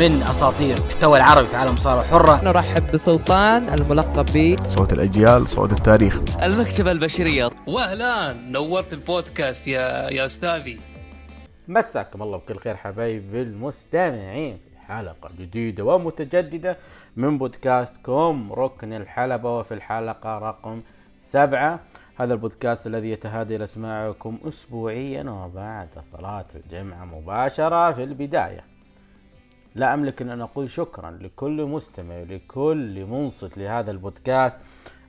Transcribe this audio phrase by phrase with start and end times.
[0.00, 5.72] من أساطير المحتوى العربي في عالم الصارة الحرة نرحب بسلطان الملقب ب صوت الأجيال صوت
[5.72, 6.20] التاريخ.
[6.42, 7.50] المكتبة البشرية.
[7.66, 10.80] واهلا نورت البودكاست يا يا أستاذي.
[11.68, 14.58] مساكم الله بكل خير حبايبي المستمعين.
[14.70, 16.76] في حلقة جديدة ومتجددة
[17.16, 20.82] من بودكاستكم ركن الحلبة وفي الحلقة رقم
[21.30, 21.80] سبعة.
[22.16, 28.70] هذا البودكاست الذي يتهادى إلى سماعكم أسبوعيا وبعد صلاة الجمعة مباشرة في البداية.
[29.74, 34.60] لا أملك أن أقول شكرا لكل مستمع لكل منصت لهذا البودكاست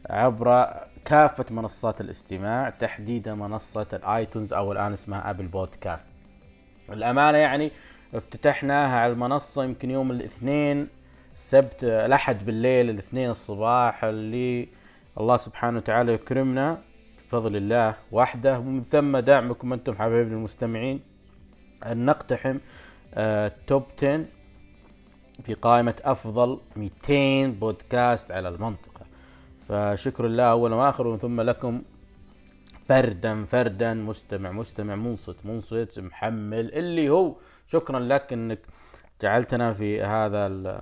[0.09, 0.73] عبر
[1.05, 6.05] كافة منصات الاستماع تحديدا منصة الآيتونز أو الآن اسمها أبل بودكاست.
[6.89, 7.71] الأمانة يعني
[8.13, 10.87] افتتحناها على المنصة يمكن يوم الاثنين
[11.33, 14.67] السبت الأحد بالليل الاثنين الصباح اللي
[15.17, 16.81] الله سبحانه وتعالى يكرمنا
[17.27, 18.59] بفضل الله وحده.
[18.59, 20.99] ومن ثم دعمكم أنتم حبايبنا المستمعين
[21.85, 22.57] أن نقتحم
[23.13, 24.25] آه، توب 10
[25.41, 29.05] في قائمة أفضل 200 بودكاست على المنطقة.
[29.67, 31.81] فشكر الله أولا وآخر ومن ثم لكم
[32.85, 37.35] فردا فردا مستمع مستمع منصت منصت محمل اللي هو.
[37.67, 38.59] شكرا لك إنك
[39.21, 40.81] جعلتنا في هذا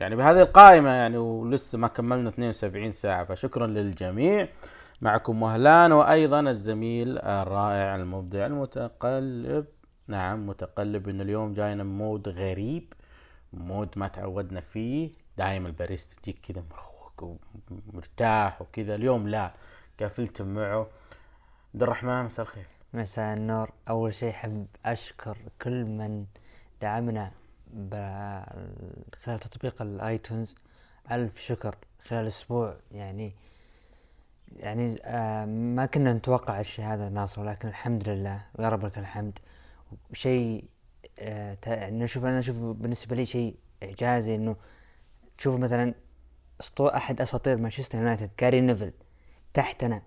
[0.00, 3.24] يعني بهذه القائمة يعني ولسه ما كملنا 72 ساعة.
[3.24, 4.48] فشكرا للجميع.
[5.00, 9.64] معكم وهلان وأيضا الزميل الرائع المبدع المتقلب.
[10.08, 12.92] نعم متقلب إن اليوم جاينا mood غريب.
[13.52, 17.38] mood ما تعودنا فيه دايم الباريستا تجيك كذا مروق
[17.70, 18.94] ومرتاح وكذا.
[18.94, 19.52] اليوم لا
[20.00, 20.86] قافلة معه.
[21.74, 22.66] عبد الرحمن مساء الخير.
[22.94, 23.70] مساء النور.
[23.88, 26.26] أول شيء حب أشكر كل من
[26.80, 27.30] دعمنا
[29.22, 30.54] خلال تطبيق الآيتونز.
[31.10, 31.74] ألف شكر.
[32.04, 33.32] خلال أسبوع يعني
[34.56, 39.38] يعني آه ما كنا نتوقع الشيء هذا ناصر ولكن الحمد لله ويا رب لك الحمد.
[40.12, 40.64] شيء
[41.18, 44.56] آه يعني أشوف أنا أشوف بالنسبة لي شيء إعجازي إنه
[45.38, 45.94] تشوف مثلا
[46.60, 48.92] أسطو أحد أساطير مانشستر يونايتد غاري نيفل
[49.54, 50.02] تحتنا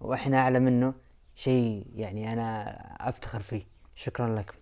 [0.00, 0.94] وإحنا أعلى منه
[1.34, 2.70] شيء يعني أنا
[3.08, 3.66] أفتخر فيه.
[3.94, 4.56] شكرا لكم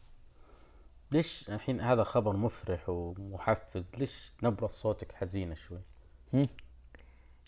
[1.12, 5.80] ليش الحين هذا خبر مفرح ومحفز؟ ليش نبرة صوتك حزينة شوي؟
[6.34, 6.42] هم؟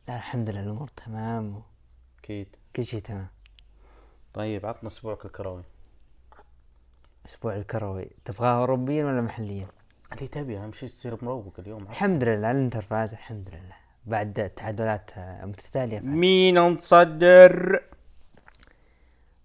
[0.08, 1.62] لا الحمد لله الأمور تمام
[2.18, 2.56] أكيد.
[2.76, 3.28] كل شيء تمام.
[4.34, 5.62] طيب عطنا أسبوعك الكروي.
[7.26, 8.10] أسبوع الكروي.
[8.24, 9.66] تبغاه اوروبيا ولا محليا؟
[10.12, 11.82] اللي تبي أهم شيء تصير مروق اليوم.
[11.82, 13.74] الحمد لله الإنتر فاز الحمد لله.
[14.06, 16.08] بعد تعادلات آه، متتالية فاز.
[16.08, 17.82] مين المتصدر؟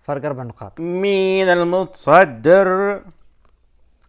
[0.02, 0.80] فرق أربع نقاط.
[0.82, 3.02] مين المتصدر؟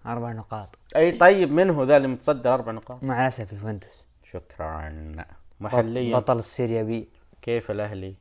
[0.06, 0.78] أربع نقاط.
[0.96, 4.06] أي طيب من هو ذا اللي متصدر أربع نقاط؟ مع الأسف يوفنتوس.
[4.24, 5.14] شكرا.
[5.60, 6.16] محليا.
[6.16, 7.08] بطل السيريا بي.
[7.42, 8.14] كيف الأهلي؟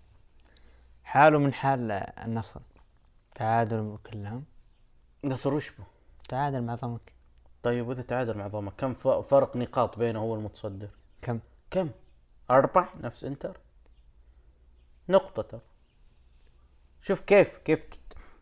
[1.03, 2.59] حاله من حال النصر.
[3.35, 4.43] تعادل كلهم.
[5.23, 5.83] نصر وش به؟
[6.29, 7.13] تعادل مع ضمك.
[7.63, 10.89] طيب وإذا تعادل مع ضمك كم فرق نقاط بينه هو المتصدر
[11.21, 11.39] كم؟
[11.71, 11.89] كم؟
[12.51, 13.57] أربع نفس إنتر.
[15.09, 15.61] نقطة ترى.
[17.01, 17.79] شوف كيف كيف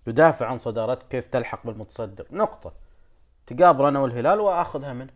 [0.05, 2.27] تدافع عن صدارتك كيف تلحق بالمتصدر.
[2.31, 2.73] نقطة.
[3.47, 5.13] تقابل أنا والهلال وآخذها منه.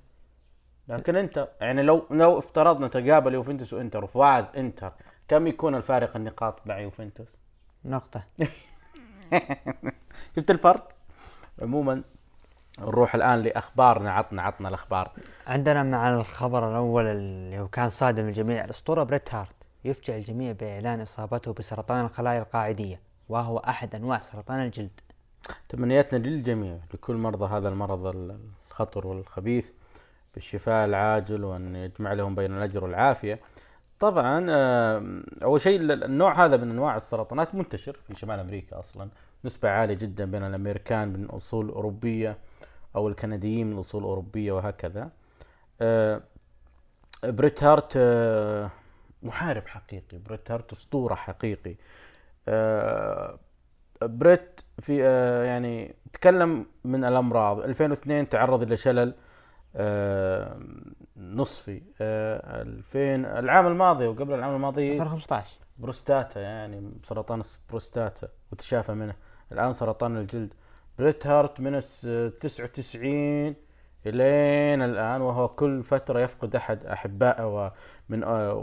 [0.88, 4.94] لكن أنت يعني لو لو افترضنا تقابل يوفنتوس وإنتر وفاز إنتر
[5.28, 7.36] كم يكون الفارق النقاط مع يوفنتوس؟
[7.86, 8.24] نقطة.
[10.36, 11.03] شفت الفرق؟
[11.62, 12.04] عموما
[12.80, 14.12] نروح الآن لأخبارنا.
[14.12, 15.12] عطنا عطنا الأخبار.
[15.48, 19.56] عندنا مع الخبر الأول اللي هو كان صادم الجميع الأسطورة بريت هارت
[19.86, 23.00] يفجع الجميع بإعلان إصابته بسرطان الخلايا القاعدية
[23.30, 25.00] وهو أحد أنواع سرطان الجلد.
[25.70, 28.06] تمنياتنا للجميع لكل مرضى هذا المرض
[28.72, 29.70] الخطر والخبيث
[30.34, 33.40] بالشفاء العاجل وأن يجمع لهم بين الأجر والعافية.
[34.00, 34.46] طبعا
[35.44, 39.10] أول شيء ال- النوع هذا من أنواع السرطانات منتشر في شمال أمريكا أصلا.
[39.46, 42.38] نسبة عالية جدا بين الأمريكان من أصول أوروبية
[42.96, 45.10] أو الكنديين من أصول أوروبية وهكذا.
[45.82, 46.22] آه،
[47.24, 48.72] بريت هارت آه،
[49.24, 50.18] محارب حقيقي.
[50.18, 51.76] بريت هارت أسطورة حقيقي.
[52.48, 53.40] آه،
[54.02, 54.98] بريت في
[55.48, 57.60] يعني تكلم من الأمراض.
[57.60, 59.14] 2002 تعرض إلى شلل
[61.18, 61.82] نصفي.
[62.02, 69.16] آه، 2000 العام الماضي وقبل العام الماضي 2015 بروستاتا يعني سرطان البروستاتا وتشافى منه.
[69.54, 70.54] الآن سرطان الجلد.
[71.00, 73.56] بريت هارت من الس- 99
[74.06, 77.46] إلين الآن وهو كل فترة يفقد أحد أحبائه
[78.10, 78.54] ومن آه،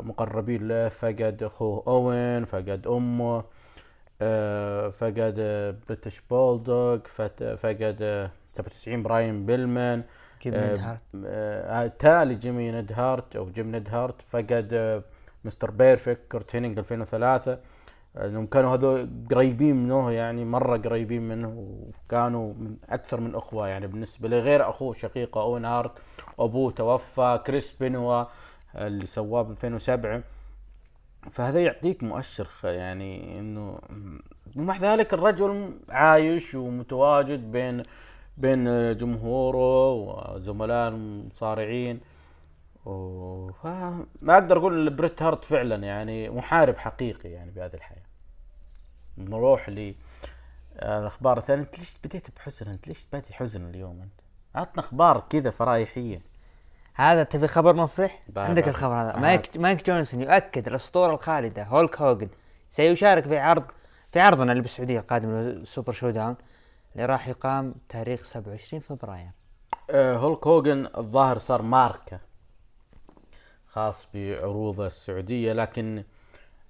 [0.00, 0.88] ومقربين له.
[0.88, 3.44] فقد أخوه أوين فقد أمه
[4.22, 6.98] آه، فقد آه، بريتش بولدوغ
[7.56, 10.02] فقد آه، 97 براين بيلمان
[10.42, 15.02] جيم آه، نيد هارت آه، تالي جيمي ند هارت أو جيم ند هارت فقد آه،
[15.44, 17.58] مستر بيرفكت كورت هينينج 2003
[18.16, 23.86] انهم كانوا هذول قريبين منه يعني مرة قريبين منه وكانوا من أكثر من أخوة يعني
[23.86, 24.40] بالنسبة لي.
[24.40, 25.92] غير أخوه شقيقه أوين هارت
[26.38, 28.24] أبوه توفى كريس بنوا
[28.74, 30.22] اللي سواه ب 2007
[31.30, 33.78] فهذا يعطيك مؤشر يعني إنه
[34.56, 37.82] ومع ذلك الرجل عايش ومتواجد بين
[38.36, 38.64] بين
[38.96, 42.00] جمهوره وزملاء المصارعين.
[42.84, 48.05] فما أقدر أقول إن بريت هارت فعلا يعني محارب حقيقي يعني بهذه الحياة.
[49.18, 49.94] نروح ل
[50.82, 54.20] الأخبار الثانية أنت ليش بديت بحزن أنت ليش بادي حزن اليوم أنت
[54.54, 56.20] عطنا أخبار كذا فرايحية
[56.94, 58.68] هذا تبي خبر مفرح؟ عندك.
[58.68, 59.16] الخبر هذا.
[59.16, 62.28] مايك مايك جونسون يؤكد الأسطورة الخالدة هولك هوجن
[62.68, 63.64] سيشارك في عرض
[64.12, 66.36] في عرضنا اللي بالسعوديه القادم لل Super ShowDown
[66.94, 69.30] اللي راح يقام تاريخ 27 فبراير
[69.90, 72.20] آه، هولك هوجن الظاهر صار ماركة
[73.68, 76.04] خاص بعروضه السعودية لكن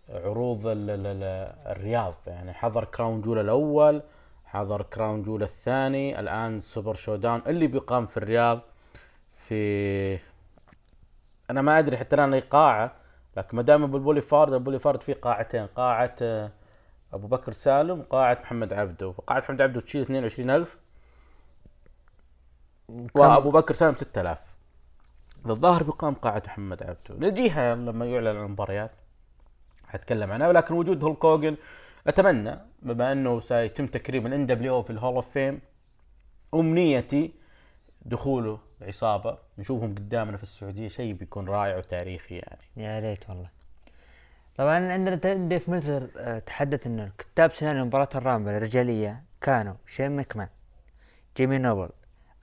[0.09, 2.15] عروض ال- ال- ال- الرياض.
[2.27, 4.03] يعني حضر Crown Jewel الأول
[4.45, 8.61] حضر Crown Jewel الثاني الآن Super ShowDown اللي بيقام في الرياض.
[9.49, 10.19] في
[11.51, 12.93] أنا ما أدري حتى الآن أي قاعة
[13.37, 15.67] لكن ما دام بالبوليفارد البوليفارد فيه قاعتين.
[15.67, 16.51] قاعة آه،
[17.13, 19.13] أبو بكر سالم وقاعة محمد عبده.
[19.13, 20.77] فقاعة محمد عبده تشيل 22000
[23.15, 24.39] وأبو بكر سالم 6000
[25.47, 27.27] الظاهر بيقام قاعة محمد عبده.
[27.29, 28.91] نجيها لما يعلن عن المباريات.
[29.89, 31.57] حتكلم عنها ولكن وجود هولك هوجن
[32.07, 35.61] أتمنى بما أنه سيتم تكريم ال NWO في ال Hall of Fame
[36.55, 37.33] امنيتي
[38.03, 42.63] دخوله عصابة نشوفهم قدامنا في السعودية شيء بيكون رائع وتاريخي يعني.
[42.77, 43.49] يا ريت والله.
[44.57, 50.11] طبعا عندنا ديف ميلتزر آه، تحدث ان كتاب سيناريو مباراة ال Rumble الرجالية كانوا شين
[50.11, 50.49] ماكمان
[51.37, 51.89] جيمي نوبل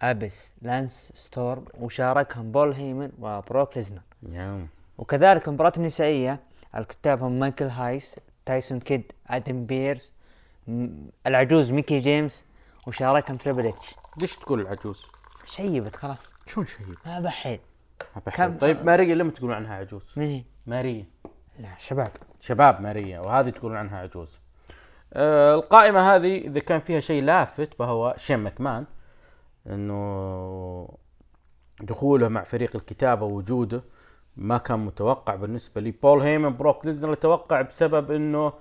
[0.02, 4.02] أبيس لانس ستورم وشاركهم بول هيمن وبروك ليزنر.
[4.22, 4.68] نعم.
[4.98, 6.40] وكذلك المباراة النسائية
[6.78, 10.14] الكتاب هم مايكل هايس تايسون كيد آدم بيرز
[11.28, 12.46] العجوز ميكي جيمس
[12.88, 15.02] وشاركهم تريبل اتش ليش تقول العجوز؟
[15.46, 16.18] شيبت خلاص
[16.48, 17.60] شلون شيء؟ مب حيل.
[18.54, 21.06] كم- طيب ماريا لما تقولون عنها عجوز؟ من هي؟ ماريا
[21.60, 24.38] لا شباب شباب ماريا وهذه تقولون عنها عجوز
[25.14, 28.86] آه القائمة هذه إذا كان فيها شيء لافت فهو شين مكمان
[29.68, 30.90] إنه
[31.82, 33.84] دخوله مع فريق الكتابة ووجوده
[34.38, 35.92] ما كان متوقع بالنسبة لي.
[35.92, 38.54] بول هيمن بروك ليسنر أتوقع بسبب إنه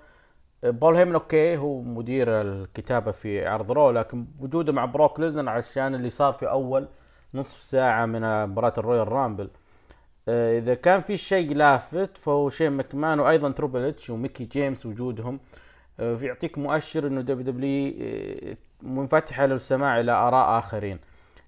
[0.65, 5.95] بول هيمن أوكي هو مدير الكتابة في عرض Raw لكن وجوده مع بروك ليسنر عشان
[5.95, 6.89] اللي صار في أول
[7.35, 9.51] نصف ساعة من مباراة ال Royal Rumble.
[10.29, 15.41] آه، إذا كان في شيء لافت فهو شين مكمان وأيضا تريبل إتش وميكي جيمس وجودهم.
[16.01, 20.99] آه، يعطيك مؤشر إنه WWE آه، منفتحة للسماع إلى آراء آخرين.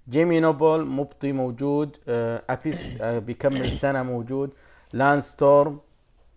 [0.09, 4.51] جيمي نوبل مبطي موجود آه، أبيس آه، بيكمل سنة موجود.
[4.93, 5.81] لانس ستورم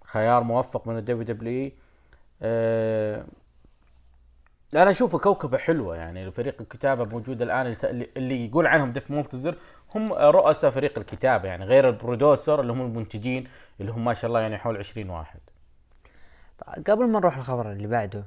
[0.06, 1.72] خيار موفق من ال WWE
[2.42, 3.26] آه،
[4.74, 9.56] أنا أشوفه كوكبة حلوة يعني فريق الكتابة موجود الآن اللي- يقول عنهم ديف ميلتزر
[9.96, 13.48] هم رؤساء فريق الكتابة يعني غير ال producer اللي هم المنتجين
[13.82, 15.40] اللي هم ما شاء الله يعني حول 20 واحد.
[16.88, 18.24] قبل ما نروح الخبر اللي بعده.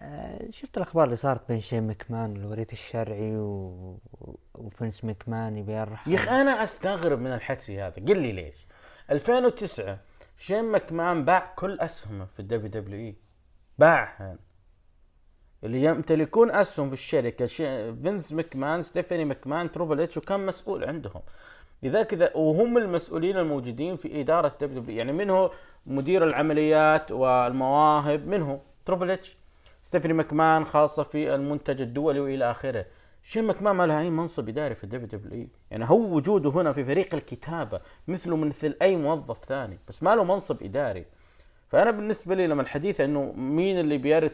[0.00, 3.98] آه شفت الأخبار اللي صارت بين شين مكمان والوريث الشرعي و...
[4.54, 7.94] وفنس مكمان يبي يرحل يا أخي أنا أستغرب من الحكي هذا.
[8.08, 8.66] قل لي ليش؟
[9.10, 9.98] 2009
[10.38, 13.16] شين مكمان باع كل أسهمه في ال WWE.
[13.78, 14.36] باعها
[15.64, 21.22] اللي يمتلكون أسهم في الشركة شي- فينس مكمان ستيفاني مكمان تريبل إتش وكان مسؤول عندهم.
[21.82, 25.50] لذلك اذا وهم المسؤولين الموجودين في إدارة W يعني منه
[25.86, 28.26] مدير العمليات والمواهب.
[28.26, 29.37] منه تريبل إتش.
[29.88, 32.84] ستيفاني مكمان خاصة في المنتج الدولي وإلى آخره.
[33.22, 36.84] شين مكمان ما له أي منصب اداري في ال WWE؟ يعني هو وجوده هنا في
[36.84, 41.04] فريق الكتابة مثله مثل أي موظف ثاني بس ما له منصب إداري.
[41.68, 44.32] فأنا بالنسبة لي لما الحديث إنه مين اللي بيرث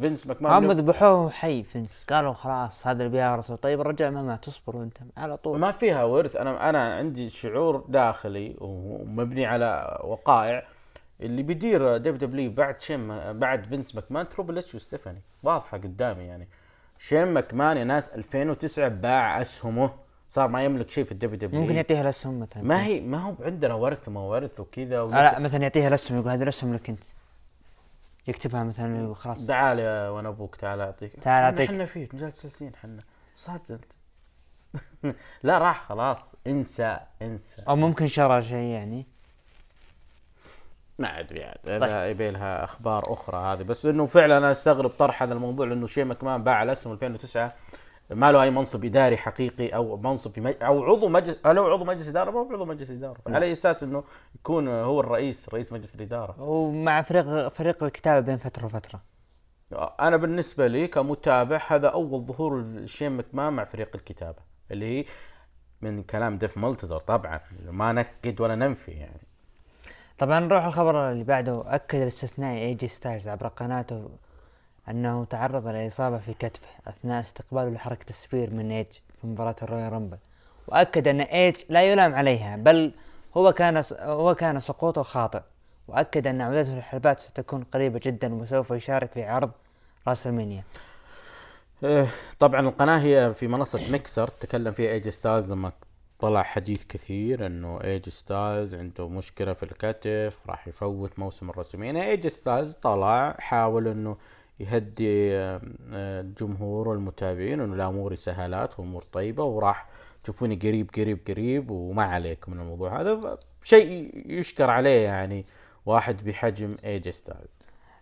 [0.00, 4.44] فينس مكمان هم ذبحوه حي فنس قالوا خلاص هذا اللي بيارثه طيب الرجال ما مات
[4.44, 5.58] تصبر أنت على طول.
[5.58, 6.36] ما فيها ورث.
[6.36, 10.75] أنا أنا عندي شعور داخلي ومبني على وقائع.
[11.20, 16.48] اللي بيدير WWE بعد شين بعد فينس مكمان تريبل إتش وستيفاني واضحة قدامي يعني.
[16.98, 19.90] شين مكمان يا ناس 2009 باع أسهمه.
[20.30, 22.62] صار ما يملك شيء في ال WWE ممكن يعطيها الأسهم مثلا.
[22.62, 26.30] ما هي ما هو عندنا ورث ما ورث وكذا آه لا مثلا يعطيها الأسهم يقول
[26.30, 27.04] هذه الأسهم لك أنت.
[28.28, 31.12] يكتبها مثلا خلاص تعال يا وأنا أبوك تعال أعطيك.
[31.22, 31.70] تعال أعطيك.
[31.70, 32.98] إحنا فيك جالسين إحنا.
[33.36, 35.16] صادق أنت.
[35.42, 36.18] لا راح خلاص.
[36.46, 37.62] انسى انسى.
[37.68, 39.06] أو ممكن شرى شيء يعني.
[40.98, 41.68] ما أدري عاد.
[41.68, 43.62] هذا يبي لها أخبار أخرى هذه.
[43.62, 47.52] بس إنه فعلا أنا أستغرب طرح هذا الموضوع لأنه شيء مكمان باع الأسهم 2009
[48.10, 50.54] ما له أي منصب إداري حقيقي أو منصب في مج...
[50.62, 53.16] أو عضو مجلس هل هو عضو مجلس إدارة؟ ما هو عضو مجلس إدارة.
[53.26, 58.36] على أي أساس إنه يكون هو الرئيس رئيس مجلس الإدارة؟ ومع فريق فريق الكتابة بين
[58.36, 59.00] فترة وفترة.
[60.00, 64.38] أنا بالنسبة لي كمتابع هذا أول ظهور الشين مكمان مع فريق الكتابة
[64.70, 65.04] اللي هي
[65.82, 67.40] من كلام ديف ميلتزر طبعا.
[67.70, 69.25] ما نأكد ولا ننفي يعني.
[70.18, 71.62] طبعا نروح الخبر اللي بعده.
[71.66, 74.08] أكد الاستثنائي إي جي ستايلز عبر قناته
[74.88, 78.86] أنه تعرض لاصابه في كتفه أثناء استقباله لحركة ال spear من إيج
[79.20, 80.18] في مباراة ال Royal Rumble.
[80.68, 82.92] وأكد أن إيج لا يلام عليها بل
[83.36, 85.40] هو كان هو كان سقوطه خاطئ.
[85.88, 89.50] وأكد أن عودته للحلبات ستكون قريبة جدا وسوف يشارك في عرض
[90.08, 90.62] WrestleMania
[91.84, 92.06] إيه،
[92.38, 95.72] طبعا القناة هي في منصة ميكسر تكلم فيها إي جي ستايلز لما
[96.18, 101.53] طلع حديث كثير إنه إي جي ستايلز عنده مشكلة في الكتف راح يفوت موسم ال
[101.53, 104.16] WrestleMania إي جي ستايلز طلع حاول إنه
[104.60, 105.60] يهدي آه،
[105.92, 109.88] آه، الجمهور والمتابعين إنه الأمور سهالات وامور طيبة وراح
[110.24, 113.38] تشوفوني قريب قريب قريب وما عليكم من الموضوع هذا.
[113.64, 115.44] شيء يشكر عليه يعني
[115.86, 117.56] واحد بحجم إي جي ستايلز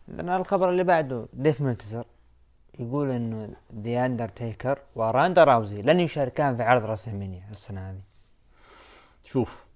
[0.09, 2.05] الخبر اللي بعده ديف ميلتزر
[2.79, 8.01] يقول إنه ذا اندرتيكر وروندا راوزي لن يشاركان في عرض WrestleMania السنة هذه.
[9.25, 9.67] شوف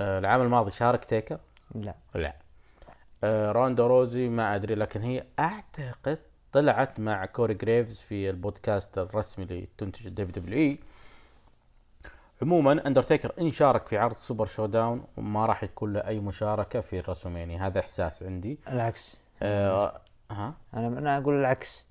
[0.00, 1.38] آه، العام الماضي شارك تيكر؟
[1.74, 1.94] لا.
[2.14, 2.36] لا.
[3.24, 6.18] آه، روندا راوزي ما أدري لكن هي أعتقد
[6.52, 10.78] طلعت مع كوري جريفز في البودكاست الرسمي اللي تنتج WWE.
[12.42, 16.98] عموما اندرتيكر إن شارك في عرض Super ShowDown وما راح يكون له أي مشاركة في
[16.98, 18.58] ال WrestleMania هذا إحساس عندي.
[18.68, 19.22] العكس.
[19.42, 21.86] آه ها؟ أنا أنا أقول العكس.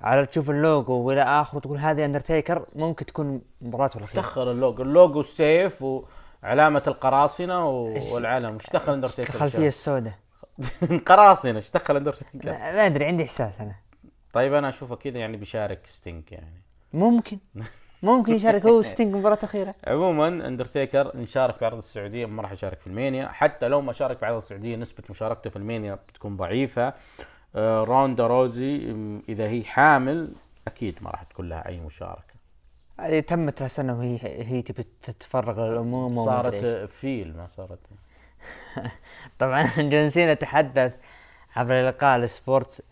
[0.00, 4.20] على تشوف اللوجو وإلى آخره تقول هذه اندرتيكر ممكن تكون مباراته الأخيرة.
[4.20, 4.82] دخل ال logo.
[4.82, 7.68] ال logo السيف وعلامة القراصنة
[8.12, 8.56] والعلم.
[8.56, 10.14] وش دخل اندرتيكر الخلفيه السوداء؟
[11.06, 11.56] قراصنة.
[11.56, 13.74] إيش دخل اندرتيكر ما أدري عندي إحساس أنا.
[14.32, 16.62] طيب أنا أشوفه كذا يعني بيشارك ستينج يعني.
[16.92, 17.38] ممكن.
[18.02, 18.66] ممكن يشارك.
[18.66, 19.74] هو ستينج مباراة أخيرة.
[19.86, 23.28] عموما اندرتيكر إن شارك في عرض السعودية ما راح يشارك في ال Mania.
[23.28, 26.86] حتى لو ما شارك في عرض السعودية نسبة مشاركته في ال Mania بتكون ضعيفة.
[26.88, 26.94] آه،
[27.56, 28.76] روندا روزي
[29.28, 30.32] إذا هي حامل
[30.66, 32.34] أكيد ما راح تكون لها أي مشاركة.
[33.00, 36.64] هذه تمت لها سنة وهي هي تبي تتفرغ أدري صارت.
[36.64, 37.78] آه، فيل ما صارت.
[39.38, 40.94] طبعا جون سينا تحدث
[41.56, 42.82] عبر لقاء السبورتس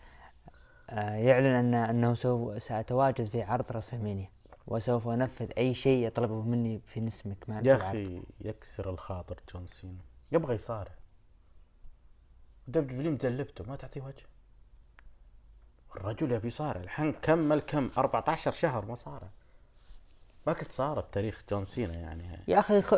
[0.89, 4.29] آه، يعلن أن أنه سوف سأتواجد في عرض راسلمانيا
[4.67, 7.75] وسوف أنفذ أي شيء يطلبه مني في نسمك مع يا.
[7.75, 10.01] أخي يكسر الخاطر جون سينا.
[10.31, 10.91] يبغى يصارع.
[12.67, 14.25] W مجلبته ما تعطيه وجه.
[15.97, 19.29] الرجل يبي يصارع الحين كمل كم 14 شهر ما صارع
[20.47, 22.43] ما كنت صار بتاريخ جون سينا يعني.
[22.47, 22.93] يا أخي خ...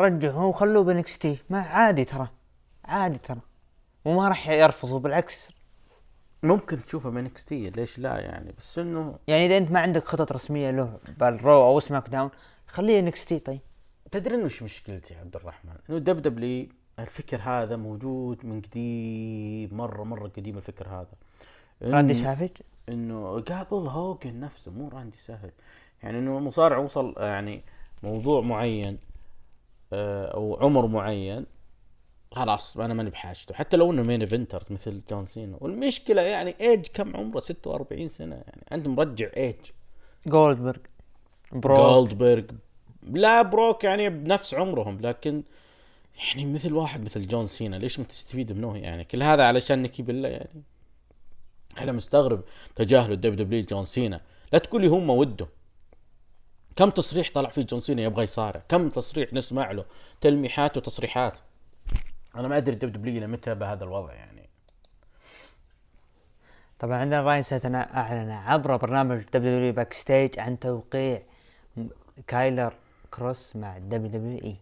[0.00, 2.28] رجعه وخلوه ب NXT ما عادي ترى.
[2.84, 3.40] عادي ترى.
[4.04, 5.50] وما راح يرفضوا بالعكس.
[6.42, 10.70] ممكن تشوفه NXT ليش لا يعني؟ بس إنه يعني إذا أنت ما عندك خطط رسمية
[10.70, 12.30] له بال Raw أو SmackDown
[12.66, 13.60] خليه NXT طيب.
[14.10, 16.68] تدري إنه وش مشكلتي يا عبد الرحمن؟ إنه WWE
[16.98, 21.14] الفكر هذا موجود من قديم مرة مرة قديم الفكر هذا.
[21.82, 22.50] راندي سافيج؟
[22.88, 25.50] إنه قبل هوجن نفسه مو راندي سافيج.
[26.02, 27.62] يعني إنه المصارع وصل يعني
[28.02, 28.98] موضوع معين
[29.92, 31.46] آه، أو عمر معين
[32.32, 33.54] خلاص أنا ماني بحاجته.
[33.54, 35.56] حتى لو إنه main eventer مثل جون سينا.
[35.60, 38.34] والمشكلة يعني ايج كم عمره؟ 46 سنة.
[38.34, 39.56] يعني أنت مرجع ايج
[40.26, 40.80] جولدبرغ
[41.52, 42.44] برو جولدبرغ
[43.02, 45.42] لا بروك يعني بنفس عمرهم لكن
[46.26, 50.02] يعني مثل واحد مثل جون سينا ليش ما تستفيد منه؟ يعني كل هذا علشان نيكي
[50.02, 50.62] بالله يعني.
[51.78, 54.20] أنا مستغرب تجاهل ال WWE جون سينا.
[54.52, 55.46] لا تقول لي مو وده
[56.76, 59.84] كم تصريح طلع فيه جون سينا يبغى يصارع؟ كم تصريح نسمع له
[60.20, 61.38] تلميحات وتصريحات؟
[62.36, 64.48] أنا ما أدري ال WWE متى بهذا الوضع يعني.
[66.78, 71.22] طبعا عندنا راين ساتن أعلن عبر برنامج WWE Backstage عن توقيع
[72.26, 72.74] كيلر
[73.10, 74.56] كروس مع W WE.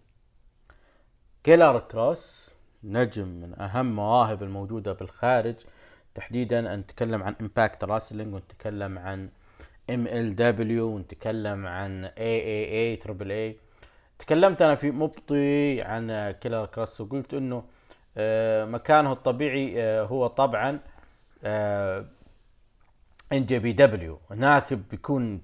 [1.44, 2.50] كيلر كروس
[2.84, 5.56] نجم من أهم مواهب الموجودة بالخارج
[6.14, 9.28] تحديدا نتكلم عن Impact Wrestling ونتكلم عن
[9.90, 13.56] MLW ونتكلم عن AAA Triple A
[14.18, 17.64] تكلمت أنا من مبطي عن كيلر كروس وقلت إنه
[18.16, 20.80] آه، مكانه الطبيعي آه، هو طبعا
[23.32, 25.42] ان جي بي دبليو هناك بيكون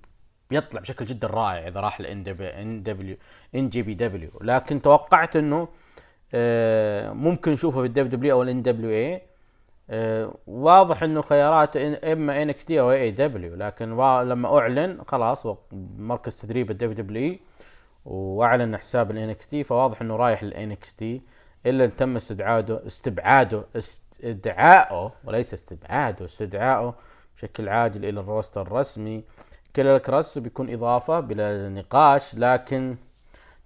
[0.50, 3.16] بيطلع بشكل جدا رائع إذا راح لأن دبليو
[3.54, 5.68] ان جي بي دبليو لكن توقعت إنه
[6.34, 9.22] آه، ممكن نشوفه في الدبليو دبليو أو الان دبليو اي
[10.46, 13.90] واضح إنه خياراته إن- إما إن إكس تي أو إي دبليو لكن
[14.28, 15.46] لما أعلن خلاص
[15.98, 17.40] مركز تدريب الدبليو دبليو إي
[18.04, 21.22] وأعلن حساب ال NXT فواضح إنه رايح لل NXT
[21.66, 26.94] إلا إن تم استبعاده استبعاده استدعائه وليس استبعاده استدعائه
[27.36, 29.24] بشكل عاجل إلى ال roster الرسمي.
[29.74, 32.96] كيلر كروس بيكون إضافة بلا نقاش لكن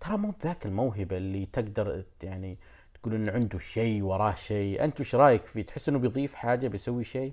[0.00, 2.58] ترى مو بذاك الموهبة اللي تقدر يعني
[3.02, 4.84] تقول انه عنده شيء وراه شيء.
[4.84, 7.32] أنت وش رأيك فيه؟ تحس إنه بيضيف حاجة بيسوي شيء؟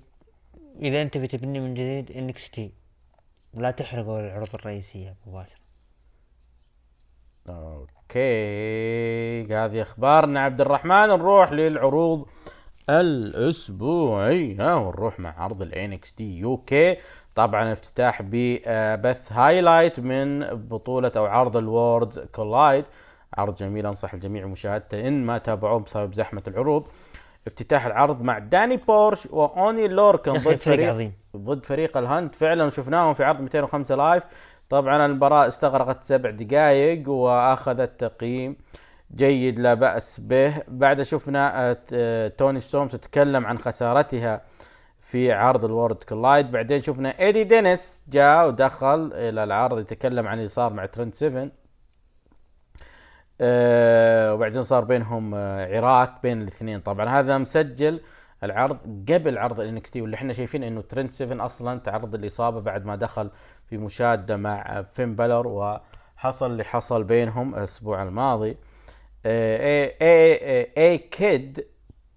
[0.80, 2.72] إذا أنت بتبني من جديد NXT
[3.54, 5.66] لا تحرقوا العروض الرئيسية مباشرة.
[7.48, 9.54] أوكي.
[9.54, 10.40] هذه أخبارنا.
[10.40, 12.26] عبد الرحمن نروح للعروض
[12.90, 16.96] الأسبوعية ونروح مع عرض ال NXT UK
[17.34, 22.84] طبعا افتتاح ببث highlight من بطولة أو عرض الوورد كولايد
[23.36, 26.88] عرض جميل أنصح الجميع مشاهدته اللي ما تابعوه بسبب زحمة العروض.
[27.46, 31.12] افتتاح العرض مع داني بورش واوني لوركن أخي فريق عظيم.
[31.36, 32.34] ضد فريق الهند.
[32.34, 34.22] فعلا شفناهم في عرض 205 Live.
[34.68, 38.56] طبعا المباراة استغرقت سبع دقائق وأخذت تقييم
[39.14, 40.62] جيد لا بأس به.
[40.68, 44.40] بعد شفنا آه، آه، توني ستورم تتكلم عن خسارتها
[45.00, 50.38] في عرض ال Worlds Collide بعدين شفنا إيدي دينيس جاء ودخل إلى العرض يتكلم عن
[50.38, 51.48] اللي صار مع ترنت 7
[53.40, 56.80] آه، وبعدين صار بينهم آه، عراك بين الاثنين.
[56.80, 58.00] طبعا هذا مسجل
[58.44, 58.78] العرض
[59.12, 62.96] قبل عرض ال NXT واللي إحنا شايفين إنه ترنت 7 أصلا تعرض الإصابة بعد ما
[62.96, 63.30] دخل
[63.66, 68.56] في مشادة مع فين بالور وحصل اللي حصل بينهم الأسبوع الماضي.
[69.26, 71.66] A A A-Kid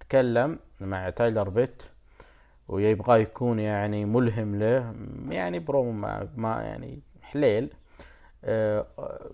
[0.00, 1.82] تكلم مع تايلر بيت
[2.68, 4.94] ويبغى يكون يعني ملهم له
[5.28, 5.92] يعني برومو
[6.36, 7.70] ما, يعني حليل.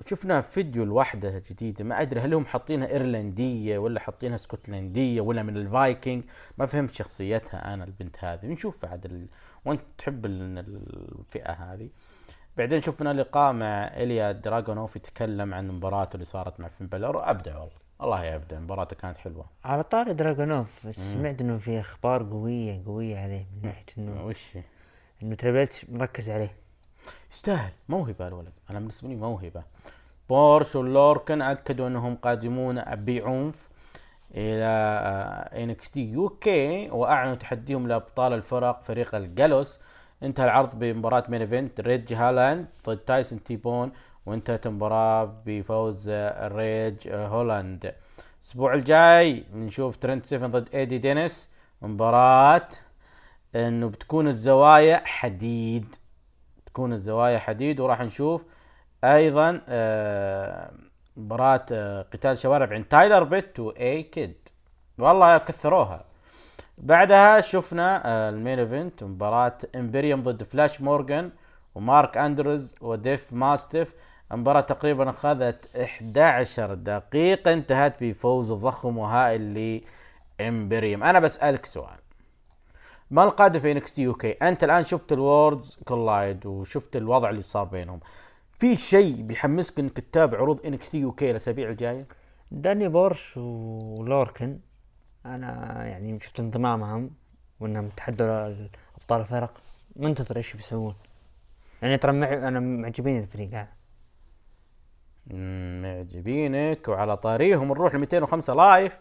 [0.07, 5.57] شفنا فيديو الواحدة جديدة ما أدري هل هم حاطينها إيرلندية ولا حاطينها اسكتلندية ولا من
[5.57, 6.25] الفايكنج
[6.59, 8.47] ما فهمت شخصيتها أنا البنت هذه.
[8.47, 9.27] نشوف بعد ال...
[9.65, 10.59] وأنت تحب ال-
[11.19, 11.89] الفئة هذه.
[12.57, 17.59] بعدين شفنا لقاء مع إليا دراغونوف يتكلم عن مباراته اللي صارت مع فين بالور أبدع
[17.59, 19.47] والله الله يبدع مباراته كانت حلوة.
[19.65, 24.59] على طاري دراجونوف سمعت إنه في أخبار قوية قوية عليه من ناحية إنه وش؟
[25.23, 26.53] إنه Triple H مركز عليه.
[27.33, 27.73] يستاهل.
[27.89, 28.53] موهبة الولد.
[28.71, 29.63] أنا بالنسبة لي موهبة.
[30.29, 33.69] بورش ولوركن أكدوا أنهم قادمون بعنف
[34.35, 39.81] إلى NXT UK وأعلنوا تحديهم لأبطال الفرق فريق الجالوس.
[40.23, 43.93] انتهى العرض بمباراة main event ريدج هولاند ضد تايسون تيبون
[44.27, 47.95] وانتهت المباراة بفوز آه، ريدج آه، هولاند.
[48.41, 51.49] الأسبوع الجاي نشوف ترنت 7 ضد إيدي دينيس.
[51.83, 52.69] مباراة
[53.55, 55.95] إنه بتكون الزوايا حديد.
[56.77, 58.45] تكون الزوايا حديد وراح نشوف
[59.05, 60.71] أيضا آه،
[61.17, 64.37] مباراة آه، قتال شوارع بين تايلر بيت و A-Kid
[64.99, 66.05] والله كثروها.
[66.79, 71.31] بعدها شفنا آه، ال main event مباراة امبريوم ضد فلاش مورغان
[71.75, 73.95] ومارك اندروز وديف ماستيف
[74.33, 79.83] المباراة تقريبا أخذت 11 دقيقة انتهت بفوز ضخم وهائل
[80.41, 82.06] لامبريوم أنا بسألك سؤال.
[83.11, 87.65] ما القادم في NXT UK أنت الآن شفت ال Worlds Collide وشفت الوضع اللي صار
[87.65, 88.01] بينهم.
[88.59, 92.07] في شيء بيحمسك إنك تتابع عروض NXT UK الأسابيع الجاية؟
[92.51, 94.59] داني بورش ولوركن
[95.27, 97.11] أنا يعني شفت انضمامهم
[97.61, 98.55] وإنهم تحدوا
[98.97, 99.61] ابطال الفرق.
[99.97, 100.95] منتظر إيش بيسوون.
[101.83, 103.69] يعني ترى معي أنا معجبين الفريق هذا.
[105.83, 108.99] معجبينك وعلى طاريهم نروح ل 205 Live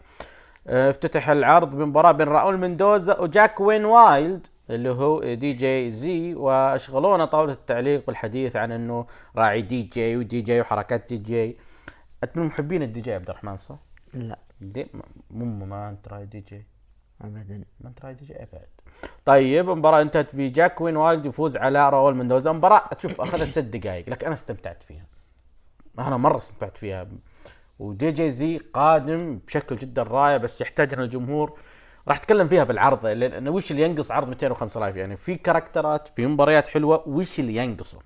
[0.66, 7.52] افتتح العرض بمباراة بين راؤول مندوزا وجواكين وايلد اللي هو دي جي زي وأشغلونا طاولة
[7.52, 11.56] التعليق والحديث عن إنه راعي DJ و DJ وحركات دي جي
[12.24, 13.76] أنت من محبين الدي جي عبد الرحمن صح؟
[14.14, 14.38] لا.
[14.60, 14.86] دي
[15.30, 16.66] مو ما أنت راعي دي جي
[17.20, 17.64] ابدا.
[17.80, 18.66] ما أنت راعي دي جي ابعد
[19.24, 22.52] طيب المباراة انتهت بجواكين وايلد يفوز على راؤول مندوزا.
[22.52, 25.06] مباراة شوف أخذت ست دقائق لكن أنا استمتعت فيها.
[25.98, 27.06] أنا مرة استمتعت فيها.
[27.78, 31.58] و DJ Z قادم بشكل جدا رائع بس يحتاج ان الجمهور.
[32.08, 36.26] راح أتكلم فيها بالعرض لأن وش اللي ينقص عرض 205 Live يعني في كاركترات في
[36.26, 37.98] مباريات حلوة وش اللي ينقصه؟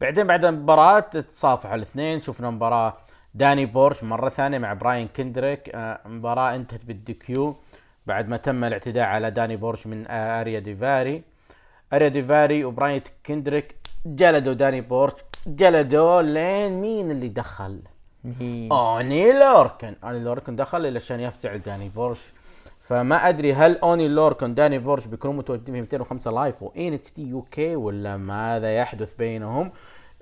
[0.00, 2.96] بعدين بعد المباراة تصافحوا الاثنين شفنا مباراة
[3.34, 7.56] داني بورش مرة ثانية مع براين كندريك آه، مباراة انتهت بال DQ
[8.06, 11.22] بعد ما تم الاعتداء على داني بورش من آه، أريا ديفاري
[11.92, 15.12] أريا ديفاري وبراين كندريك جلدوا داني بورش
[15.46, 17.80] جلدوا لين مين اللي دخل؟
[18.72, 22.32] اوني لوركن؟ اوني لوركن دخل الا عشان يفزع داني بورش.
[22.80, 27.76] فما أدري هل أوني لوركن داني بورش بيكونوا متواجدين في 205 Live و NXT UK
[27.76, 29.72] ولا ماذا يحدث بينهم؟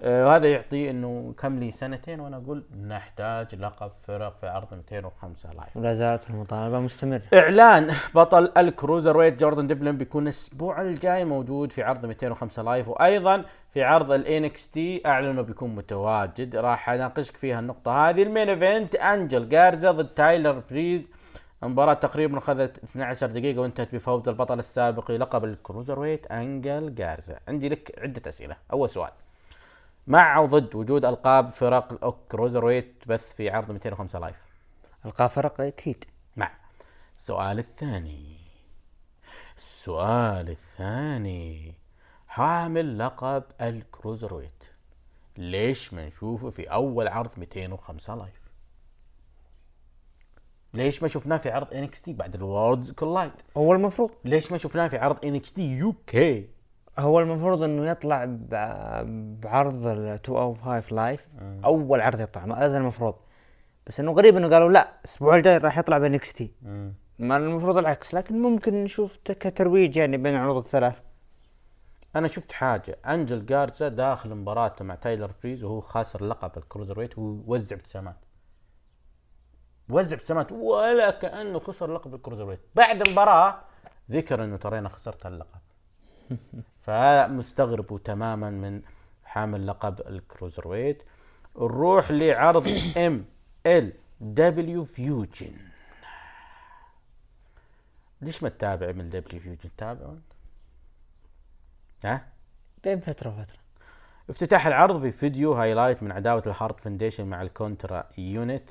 [0.00, 5.52] آه هذا يعطي إنه كم لي سنتين وأنا أقول نحتاج لقب فرق في عرض 205
[5.52, 5.76] Live.
[5.76, 7.22] ولا زالت المطالبة مستمرة.
[7.34, 13.44] إعلان بطل ال cruiserweight جوردن ديفلين بيكون الأسبوع الجاي موجود في عرض 205 Live وأيضا
[13.78, 16.56] في عرض ال NXT أعلنوا بيكون متواجد.
[16.56, 18.22] راح أناقشك فيها النقطة هذه.
[18.22, 21.10] ال main event أنجل جارزا ضد تايلر بريز.
[21.62, 27.38] المباراة تقريبا أخذت 12 دقيقة وانتهت بفوز البطل السابق لقب ال cruiserweight أنجل جارزا.
[27.48, 28.56] عندي لك عدة أسئلة.
[28.72, 29.10] أول سؤال.
[30.06, 34.36] مع أو ضد وجود ألقاب فرق ال cruiserweight بث في عرض 205 Live؟
[35.06, 36.04] ألقاب فرق أكيد.
[36.36, 36.50] مع
[37.16, 38.36] السؤال الثاني.
[39.56, 41.74] السؤال الثاني.
[42.38, 44.64] حامل لقب ال cruiserweight
[45.36, 48.40] ليش ما نشوفه في أول عرض 205 Live؟
[50.74, 54.10] ليش ما شفناه في عرض NXT بعد ال Worlds Collide؟ هو المفروض.
[54.24, 56.48] ليش ما شفناه في عرض NXT UK؟
[56.98, 58.24] هو المفروض إنه يطلع
[59.42, 61.26] بعرض ال 205 Live
[61.64, 63.14] أول عرض يطلع ما هذا المفروض.
[63.86, 66.50] بس إنه غريب إنه قالوا لا الأسبوع الجاي راح يطلع ب NXT.
[67.18, 71.00] ما المفروض العكس لكن ممكن نشوف كترويج يعني بين العروض الثلاث.
[72.18, 72.98] أنا شفت حاجة.
[73.06, 78.16] أنجل جارزا داخل مباراته مع تايلر بريز وهو خاسر لقب ال cruiserweight ووزع ابتسامات.
[79.88, 83.60] وزع ابتسامات ولا كأنه خسر لقب ال cruiserweight بعد المباراة
[84.10, 85.60] ذكر إنه ترى أنا خسرت اللقب.
[86.84, 88.82] فمستغرب تماما من
[89.24, 91.02] حامل لقب ال cruiserweight
[91.56, 92.68] نروح لعرض
[93.06, 95.56] MLW Fusion.
[98.20, 100.37] ليش ما تتابع MLW Fusion؟ تابع أنت؟
[102.04, 102.24] ها؟
[102.84, 103.58] بين فترة وفترة.
[104.30, 108.70] افتتاح العرض بفيديو highlight من عداوة ال Hart Foundation مع ال Contra Unit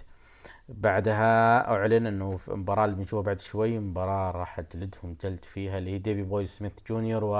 [0.69, 5.91] بعدها أعلن إنه في المباراة اللي بنشوفها بعد شوي مباراة راح تجلدهم جلد فيها اللي
[5.91, 7.35] هي ديفي بوي سميث جونيور و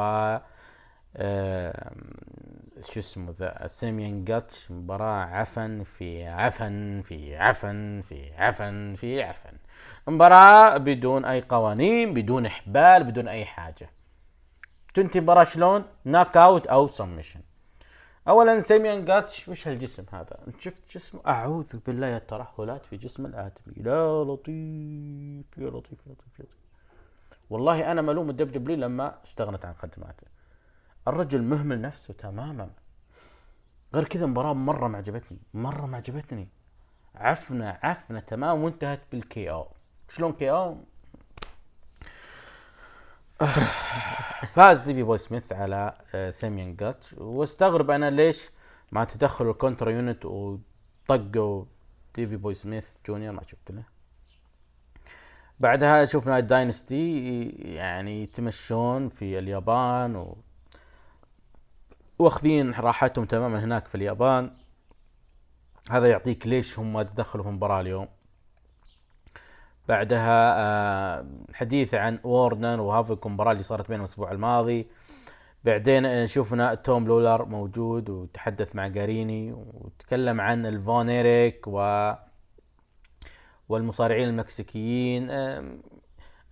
[1.17, 1.91] آه،
[2.91, 4.71] شو اسمه ذا سايمون جوتش.
[4.71, 9.57] مباراة عفن في عفن في عفن في عفن في عفن.
[10.07, 13.89] مباراة بدون أي قوانين بدون إحبال بدون أي حاجة.
[14.97, 17.41] تنتهي المباراة شلون؟ knockout أو submission
[18.27, 23.73] اولا سايمون جوتش وش هالجسم هذا؟ أنت شفت جسمه؟ أعوذ بالله الترهلات في جسم الآدمي.
[23.77, 26.57] يا لطيف يا لطيف يا لطيف يا لطيف.
[27.49, 30.27] والله أنا ما ألوم ال WWE لما استغنت عن خدماته.
[31.07, 32.69] الرجل مهمل نفسه تماما.
[33.93, 36.47] غير كذا المباراة مرة ما عجبتني مرة ما عجبتني.
[37.15, 39.67] عفنة عفنة تمام وانتهت بال KO
[40.09, 40.77] شلون KO
[44.53, 48.49] فاز ديفي بوي سميث على آه، سايمون جوتش واستغرب أنا ليش
[48.91, 51.65] مع تدخل ال Contra Unit وطقوا
[52.15, 53.83] ديفي بوي سميث جونيور ما شفت له.
[55.59, 60.37] بعدها شفنا ال Dynasty يعني يتمشون في اليابان و...
[62.19, 64.51] واخذين راحتهم تماما هناك في اليابان.
[65.89, 68.07] هذا يعطيك ليش هم تدخلوا في المباراة اليوم.
[69.87, 74.87] بعدها آه، حديث عن وورنر وهافك المباراة اللي صارت بينهم الأسبوع الماضي.
[75.63, 82.11] بعدين آه، شفنا توم لولر موجود وتحدث مع جاريني وتكلم عن الفون إيريك و
[83.69, 85.29] والمصارعين المكسيكيين.
[85.31, 85.81] آم،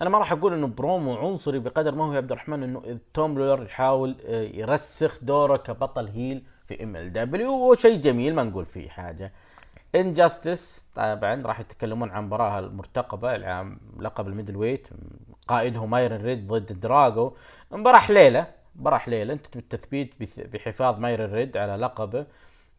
[0.01, 3.37] أنا ما راح أقول إنه برومو عنصري بقدر ما هو يا عبد الرحمن إنه توم
[3.39, 9.33] لولر يحاول آه، يرسخ دوره كبطل heel في MLW وشيء جميل ما نقول فيه حاجة.
[9.95, 14.87] Injustice طبعا راح يتكلمون عن مباراة المرتقبة على لقب ال middleweight.
[15.47, 17.33] قائدهم مايرن ريد ضد دراجو
[17.71, 19.33] مباراة حليوة مباراة حليوة.
[19.33, 22.25] أنت تبي التثبيت بث- بحفاظ مايرن ريد على لقبه.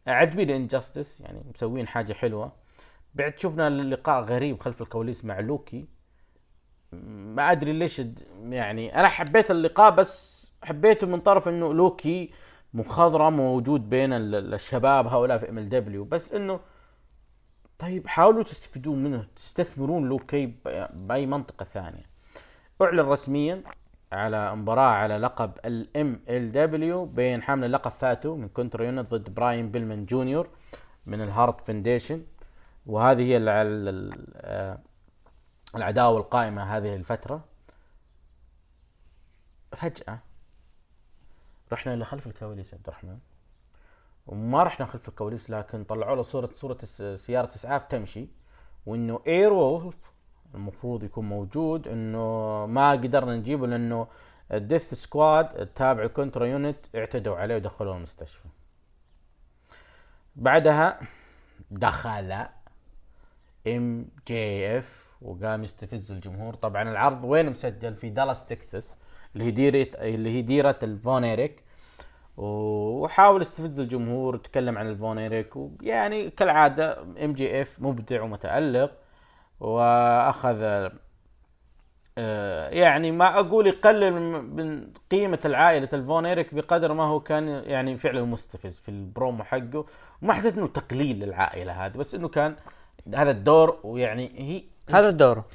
[0.07, 2.51] عجبني Injustice يعني مسوين حاجة حلوة.
[3.15, 5.87] بعد شفنا لقاء غريب خلف الكواليس مع لوكي.
[7.35, 8.01] ما أدري ليش
[8.49, 12.31] يعني أنا حبيت اللقاء بس حبيته من طرف إنه لوكي
[12.73, 16.59] مخضرم موجود بين ال- ال- الشباب هؤلاء في MLW بس إنه
[17.79, 20.45] طيب حاولوا تستفيدون منه تستثمرون لوكي
[20.93, 22.03] بأي منطقة ثانية.
[22.81, 23.63] أعلن رسميا
[24.11, 29.71] على مباراة على لقب ال MLW بين حامل اللقب فاتو من Contra Unit ضد براين
[29.71, 30.49] بيلمان جونيور
[31.05, 32.23] من ال Hart Foundation
[32.85, 33.87] وهذه هي ال- ال-
[34.45, 34.77] ال-
[35.75, 37.45] العداوة القائمة هذه الفترة.
[39.71, 40.19] فجأة
[41.71, 43.19] رحنا إلى خلف الكواليس عبد الرحمن.
[44.27, 48.27] وما رحنا خلف الكواليس لكن طلعوا له صورة الس- سيارة إسعاف تمشي
[48.85, 50.11] وإنه Air Wolf
[50.55, 54.07] المفروض يكون موجود إنه ما قدرنا نجيبه لأنه
[54.51, 58.47] ال Death Squad التابع ال Contra Unit اعتدوا عليه ودخلوه المستشفى.
[60.35, 60.99] بعدها
[61.71, 62.45] دخل
[63.67, 66.53] MJF وقام يستفز الجمهور.
[66.53, 68.97] طبعا العرض وين مسجل؟ في دالاس تكساس
[69.35, 71.63] اللي هي ديرة اللي هي ديرة الفون إيريك.
[72.37, 78.91] وحاول يستفز الجمهور وتكلم عن الفون إيريك ويعني كالعادة MJF مبدع ومتألق
[79.59, 80.89] وأخذ
[82.19, 87.97] آه، يعني ما أقول يقلل من- قيمة العائلة الفون إيريك بقدر ما هو كان يعني
[87.97, 89.85] فعلا مستفز في البرومو حقه
[90.21, 92.55] وما حسيت إنه تقليل للعائلة هذه بس إنه كان
[93.15, 94.63] هذا الدور ويعني هي
[94.95, 95.45] هذا دوره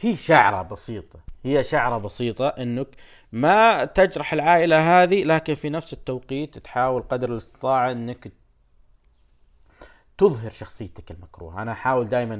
[0.00, 2.86] هي شعرة بسيطة هي شعرة بسيطة إنك
[3.32, 8.32] ما تجرح العائلة هذه لكن في نفس التوقيت تحاول قدر الاستطاعة إنك
[10.18, 11.62] تظهر شخصيتك المكروهة.
[11.62, 12.34] أنا أحاول دائما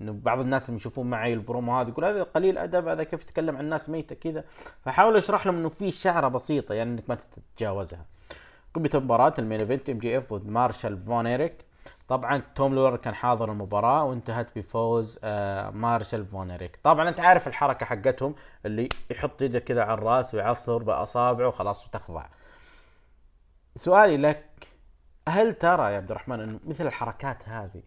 [0.00, 3.56] إنه بعض الناس اللي يشوفون معي البرومو هذا يقول هذا قليل أدب هذا كيف يتكلم
[3.56, 4.44] عن الناس ميتة كذا.
[4.84, 8.06] فأحاول أشرح لهم إنه في شعرة بسيطة يعني إنك ما تتجاوزها.
[8.74, 11.64] قمت مباراة ال main event MJF ضد مارشال فون إيريك.
[12.08, 17.48] طبعا توم لولر كان حاضر المباراة وانتهت بفوز آه مارشال فون ايريك طبعا أنت عارف
[17.48, 18.34] الحركة حقتهم
[18.66, 22.26] اللي يحط يده كذا على الرأس ويعصر بأصابعه وخلاص وتخضع
[23.76, 24.68] سؤالي لك
[25.28, 27.82] هل ترى يا عبد الرحمن إنه مثل الحركات هذه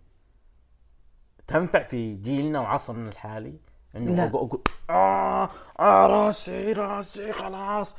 [1.47, 3.53] تنفع في جيلنا وعصرنا الحالي؟
[3.95, 4.27] إنه لا.
[4.27, 7.95] أقول آه, آه راسي راسي خلاص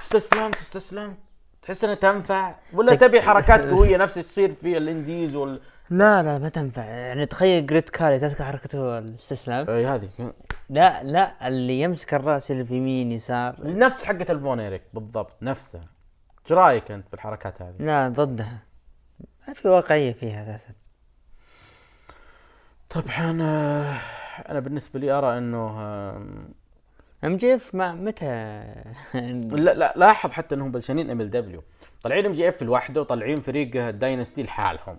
[0.00, 1.16] استسلمت استسلمت
[1.62, 6.22] تحس إنها تنفع؟ ولا تبي حركات قوية نفس اللي تصير في ال indies وال لا
[6.22, 6.84] لا ما تنفع.
[6.84, 9.70] يعني تخيل جريت كالي تذكر حركته الاستسلام.
[9.70, 10.08] إي هذه.
[10.70, 13.54] لا لا اللي يمسك الرأس اللي في يمين يسار.
[13.60, 15.80] نفس حقة الفون إيريك بالضبط نفسها
[16.44, 18.58] إيش رأيك أنت بالحركات هذه؟ لا ضدها.
[19.48, 20.72] ما في واقعية فيها أساسا.
[22.90, 23.30] طبعا
[24.48, 25.80] أنا بالنسبة لي أرى إنه
[27.24, 28.64] MJF ما متى؟
[29.64, 31.62] لا لا لاحظ حتى انهم بلشانين MLW.
[32.02, 34.98] طالعين MJF لوحده وطالعين فريق ال Dynasty لحالهم.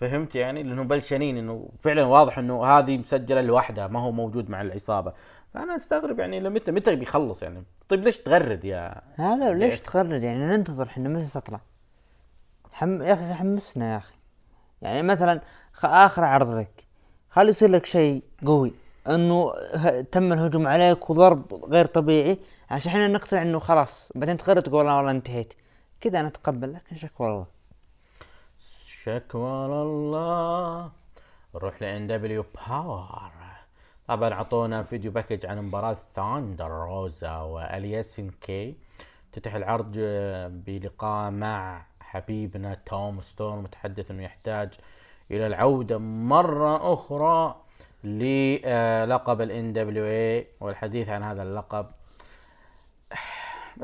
[0.00, 4.60] فهمت يعني؟ لأنهم بلشانين إنه فعلا واضح إنه هذه مسجلة لوحدها ما هو موجود مع
[4.62, 5.12] العصابة.
[5.54, 9.80] فأنا أستغرب يعني لمتى متى بيخلص يعني؟ طيب ليش تغرد يا هذا ليش.
[9.80, 11.60] تغرد يعني؟ ننتظر إحنا متى تطلع؟
[12.72, 13.02] حم...
[13.02, 14.14] يا أخي حمسنا يا أخي.
[14.82, 15.40] يعني مثلا
[15.72, 15.84] خ...
[15.84, 16.84] آخر عرض لك.
[17.30, 18.72] خلي يصير لك شيء قوي.
[19.08, 19.52] أنه.
[20.12, 22.38] تم الهجوم عليك وضرب غير طبيعي
[22.70, 25.54] عشان إحنا نقتنع إنه خلاص بعدين تغرد تقول والله انتهيت.
[26.00, 27.46] كذا أنا أتقبل لكن شكوى الله
[29.02, 30.90] شكوى لله
[31.54, 33.32] نروح ل NWA Power
[34.08, 38.76] طبعا أعطونا video package عن مباراة ثاندر روزا وأليسن كي
[39.32, 44.70] تفتح العرض آه، بلقاء مع حبيبنا توم ستورم متحدث إنه يحتاج
[45.30, 47.59] إلى العودة مرة أخرى.
[48.04, 51.86] للقب ال NWA والحديث عن هذا اللقب.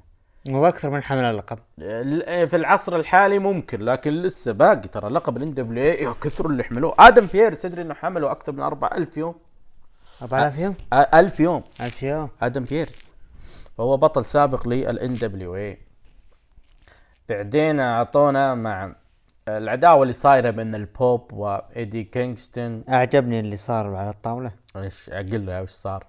[0.50, 1.60] وأكثر من حمل اللقب.
[1.82, 4.88] آه، في العصر الحالي ممكن لكن لسه باقي.
[4.88, 6.96] ترى لقب ال NWA كثر اللي حملوه.
[7.00, 9.36] آدم بيرس تدري إنه حمله أكثر من 4000 يوم؟
[10.22, 10.76] 4000 يوم.
[10.94, 11.64] آه، 1000 يوم.
[11.82, 12.30] 1000 يوم.
[12.42, 12.90] آدم بيرس
[13.78, 15.78] فهو بطل سابق لل NWA
[17.30, 18.96] بعدين أعطونا مع
[19.48, 24.52] العداوة اللي صايرة بين البوب وايدي كينغستون أعجبني اللي صار على الطاولة.
[24.76, 26.06] إيش؟ أقل له إيش صار؟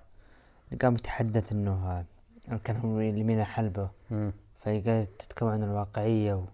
[0.83, 2.05] قام يتحدث إنه
[2.64, 3.90] كان هو اليمين حلبة.
[4.11, 4.33] مم.
[4.61, 6.44] فقاعد يتكلم عن الواقعية و...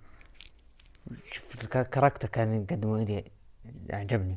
[1.32, 3.24] شوف الك- ال character كان يقدمه ايدي
[3.92, 4.36] أعجبني.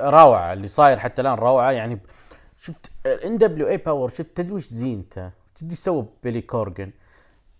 [0.00, 1.70] روعة اللي صاير حتى الآن روعة.
[1.70, 1.98] يعني
[2.64, 6.90] شفت ال NWA Power شفت تدري وش زينته؟ تدري إيش سوى بيلي كورغان؟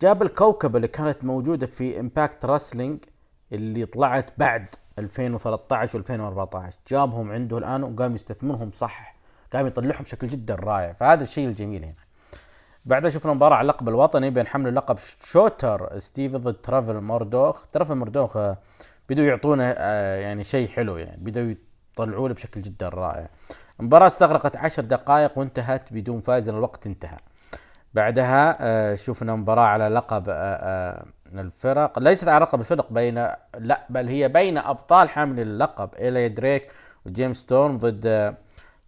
[0.03, 2.99] جاب الكوكبه اللي كانت موجودة في Impact Wrestling
[3.53, 4.67] اللي طلعت بعد
[4.99, 9.17] 2013 و2014 جابهم عنده الآن وقام يستثمرهم صح
[9.53, 10.93] قام يطلعهم بشكل جدا رائع.
[10.93, 11.95] فهذا الشيء الجميل هنا.
[12.85, 17.95] بعدها شفنا مباراة على اللقب الوطني بين حمل لقب شوتر ستيفنز ضد تريفور موردوخ تريفور
[17.95, 18.59] موردوخ آه،
[19.09, 21.55] بدوا يعطونا آه، يعني شيء حلو يعني بدوا
[21.95, 23.29] يطلعوا له بشكل جدا رائع.
[23.81, 27.17] المباراة استغرقت عشر دقائق وانتهت بدون فائز الوقت انتهى.
[27.95, 31.99] بعدها آه، شفنا مباراة على لقب آه، آه، الفرق.
[31.99, 33.15] ليست على لقب الفرق بين
[33.59, 36.73] لا بل هي بين أبطال حامل اللقب إيلاي دريك
[37.07, 38.35] وجيمس ستورم ضد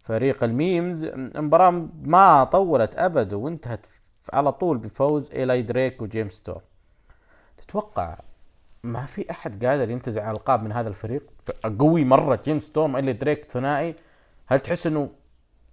[0.03, 1.05] فريق الميمز.
[1.05, 3.85] المباراة ما طولت أبد وانتهت
[4.33, 6.61] على طول بفوز إيلاي دريك وجيمس ستورم.
[7.57, 8.17] تتوقع
[8.83, 11.23] ما في أحد قادر ينتزع ألقاب من هذا الفريق؟
[11.79, 13.95] قوي مرة جيمس ستورم ايلاي دريك ثنائي.
[14.47, 15.09] هل تحس إنه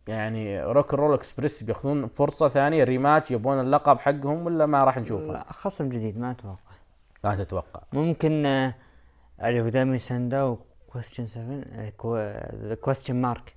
[0.09, 5.33] يعني Rock Roll Express بياخذون فرصة ثانية rematch يبون اللقب حقهم ولا ما راح نشوفه؟
[5.33, 6.75] لا خصم جديد ما أتوقع.
[7.25, 7.83] ما تتوقع.
[7.93, 8.47] ممكن
[9.45, 11.91] اللي هو دامي ساندا و Question 7
[12.75, 13.55] Question Mark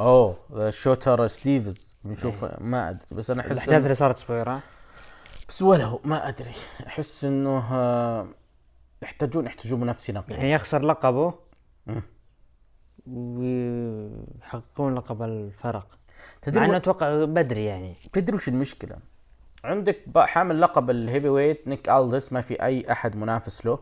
[0.00, 4.60] أو the Shooter ستيفز بنشوف ما أدري بس أنا أحس الأحداث اللي صارت صغيره
[5.48, 6.52] بس ولا ما أدري.
[6.86, 8.26] أحس إنه آه،
[9.02, 11.34] يحتاجون يحتاجون منافسين يعني يخسر لقبه.
[13.06, 15.86] ويحققون لقب الفرق.
[16.42, 17.94] تدري مع إنه أتوقع بدري يعني.
[18.12, 18.96] تدري وش المشكلة؟
[19.64, 23.78] عندك حامل لقب ال heavyweight نيك الدس ما في أي أحد منافس له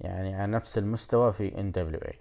[0.00, 2.18] يعني على نفس المستوى في NWA.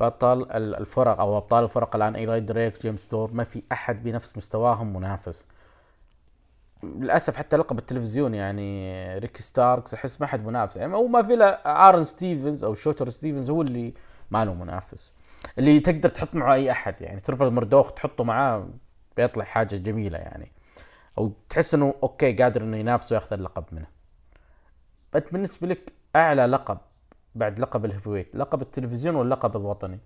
[0.00, 4.36] بطل ال- الفرق أو أبطال الفرق الآن ايلاي دريك جيمس ستورم ما في أحد بنفس
[4.36, 5.46] مستواهم منافس.
[6.82, 10.76] للأسف حتى لقب التلفزيون يعني ريك ستاركس أحس ما حد منافس.
[10.76, 13.94] يعني هو ما في إلا آرن ستيفنز أو Shooter ستيفنز هو اللي
[14.30, 15.12] ما له منافس.
[15.58, 18.68] اللي تقدر تحط معه أي أحد يعني تريفر مردوخ تحطه معاه
[19.16, 20.52] بيطلع حاجة جميلة يعني.
[21.18, 23.86] أو تحس إنه okay قادر إنه ينافسه وياخذ اللقب منه.
[25.14, 26.78] انت بالنسبة لك أعلى لقب
[27.34, 29.98] بعد لقب ال heavyweight لقب التلفزيون ولا اللقب الوطني؟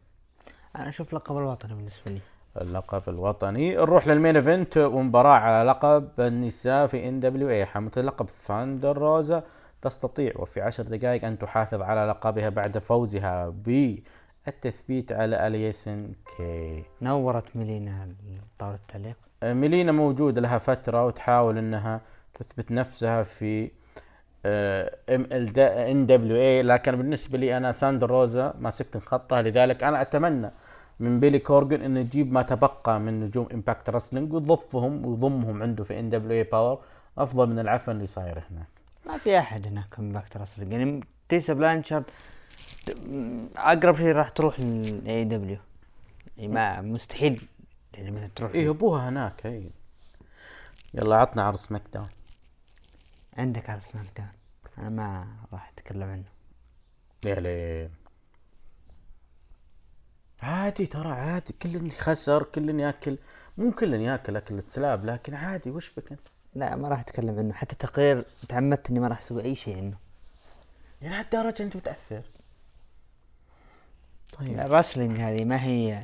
[0.77, 2.21] أنا أشوف لقب الوطني بالنسبة لي.
[2.61, 3.75] اللقب الوطني.
[3.75, 9.43] نروح لل main event ومباراة على لقب النساء في NWA حاملة لقب ثاندر روزا.
[9.83, 13.49] تستطيع وفي عشر دقائق أن تحافظ على لقبها بعد فوزها
[14.47, 18.09] بالتثبيت على اليسن كي نورت ميلينا
[18.59, 22.01] طاولة التعليق؟ ميلينا موجودة لها فترة وتحاول إنها
[22.35, 23.71] تثبت نفسها في
[24.47, 30.51] ام ال NWA لكن بالنسبة لي أنا ثاندر روزا مسكت خطها لذلك أنا أتمنى
[31.01, 36.01] من بيلي كورجن إنه يجيب ما تبقى من نجوم Impact Wrestling ويضفهم ويضمهم عنده في
[36.01, 36.79] NWA Power
[37.19, 38.67] أفضل من العفن اللي صاير هناك.
[39.07, 42.05] ما في أحد هناك Impact Wrestling يعني تيسا بلانشارد
[43.57, 45.59] أقرب شيء راح تروح لل AEW
[46.37, 47.49] يعني ما مستحيل.
[47.95, 49.71] يعني مثلا تروح إيه أبوها هناك هي
[50.95, 52.09] يلا عطنا عرض SmackDown
[53.37, 54.29] عندك على SmackDown
[54.79, 56.25] أنا ما راح أتكلم عنه.
[57.25, 57.91] يا ليل.
[60.43, 61.53] عادي ترى عادي.
[61.53, 63.19] كل خسر كل ياكل.
[63.59, 65.71] مو كل ياكل أكل سلاب لكن عادي.
[65.71, 67.53] وش بك أنت؟ لا ما راح أتكلم عنه.
[67.53, 69.97] حتى تقرير تعمدت إني ما راح أسوي أي شيء عنه.
[71.03, 72.23] يعني هالدرجة أنت متأثر؟
[74.39, 74.61] طيب.
[74.61, 76.03] الرسلينج هذه ما هي.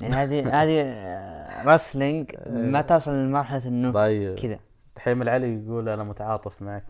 [0.00, 4.34] يعني هذه هذه آه، رسلينج ما تصل لمرحلة إنه طيب.
[4.34, 4.58] كذا.
[4.96, 6.84] دحيم العلي يقول أنا متعاطف معك.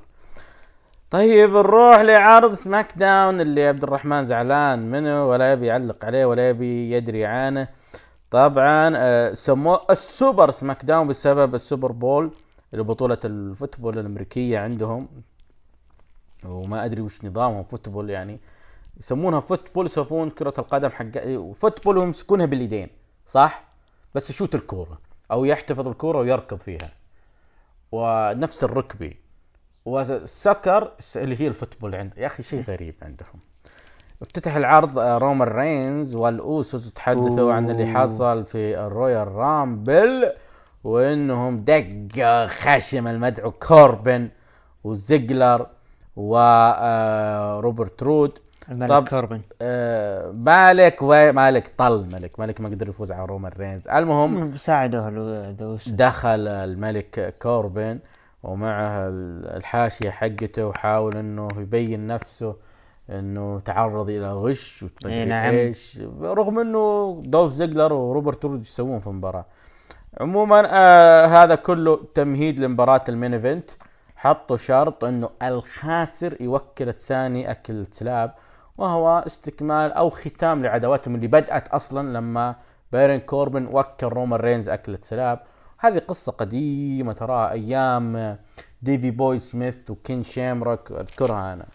[1.11, 6.93] طيب نروح لعرض SmackDown اللي عبد الرحمن زعلان منه ولا يبي يعلق عليه ولا يبي
[6.93, 7.69] يدري عنه.
[8.31, 12.31] طبعا آه، سموه ال Super SmackDown بسبب ال Super Bowl
[12.73, 15.09] اللي بطولة ال football الأمريكية عندهم.
[16.45, 18.41] وما أدري وش نظامهم football يعني
[19.01, 21.19] يسمونها football يسمون كرة القدم حق
[21.53, 22.89] football هم يمسكونها باليدين
[23.27, 23.65] صح؟
[24.15, 24.99] بس يشوت الكورة
[25.31, 26.91] أو يحتفظ الكورة ويركض فيها.
[27.93, 29.17] ونفس الركبي.
[29.85, 33.41] وال soccer اللي هي ال football عند يا أخي شيء غريب عندهم.
[34.23, 40.33] افتتح العرض آه، رومان رينز والأوسوس تحدثوا عن اللي حصل في ال Royal Rumble
[40.85, 44.29] وإنهم دق خشم المدعو كوربن
[44.85, 45.67] وزيجلر
[46.17, 48.39] وروبرت رود.
[48.71, 49.41] الملك طب- كوربن.
[49.63, 53.89] آه، مالك ومالك طل ملك ملك ما قدر يفوز على رومان رينز.
[53.89, 57.99] المهم ساعدوه دوس دخل الملك كوربن
[58.43, 59.09] ومعه
[59.57, 62.57] الحاشية حقته وحاول إنه يبين نفسه
[63.11, 65.55] إنه تعرض إلى غش ومدري نعم.
[65.55, 66.01] إيش.
[66.23, 69.45] رغم إنه دولف زيجلر وروبرت رود يسوون في المباراة.
[70.21, 73.71] عموما آه هذا كله تمهيد لمباراة ال main event.
[74.17, 78.33] حطوا شرط إنه الخاسر يوكل الثاني أكل كلاب.
[78.79, 82.57] وهو استكمال أو ختام لعداواتهم اللي بدأت أصلا لما
[82.93, 85.41] بارون كوربن وكل رومان رينز أكلة كلاب.
[85.79, 88.37] هذه قصة قديمة تراها أيام
[88.83, 91.67] ديفي بوي سميث وكين شامروك أذكرها أنا.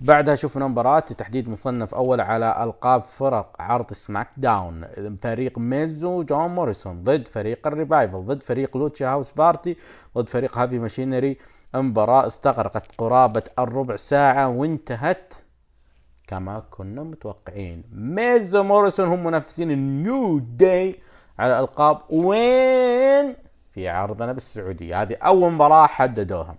[0.00, 4.84] بعدها شفنا مباراة تحديد مصنف أول على ألقاب فرق عرض SmackDown.
[5.22, 9.76] فريق ميز وجون موريسون ضد فريق ال Revival ضد فريق Lucha House Party
[10.18, 11.38] ضد فريق Heavy Machinery.
[11.74, 15.34] مباراة استغرقت قرابة الربع ساعة وانتهت.
[16.26, 17.84] كما كنا متوقعين.
[17.92, 20.96] ميز وموريسون هم منافسين ال New Day
[21.38, 21.98] على الألقاب.
[22.10, 23.34] وين؟
[23.72, 25.02] في عرضنا بالسعودية.
[25.02, 26.54] هذه أول مباراة حددوها.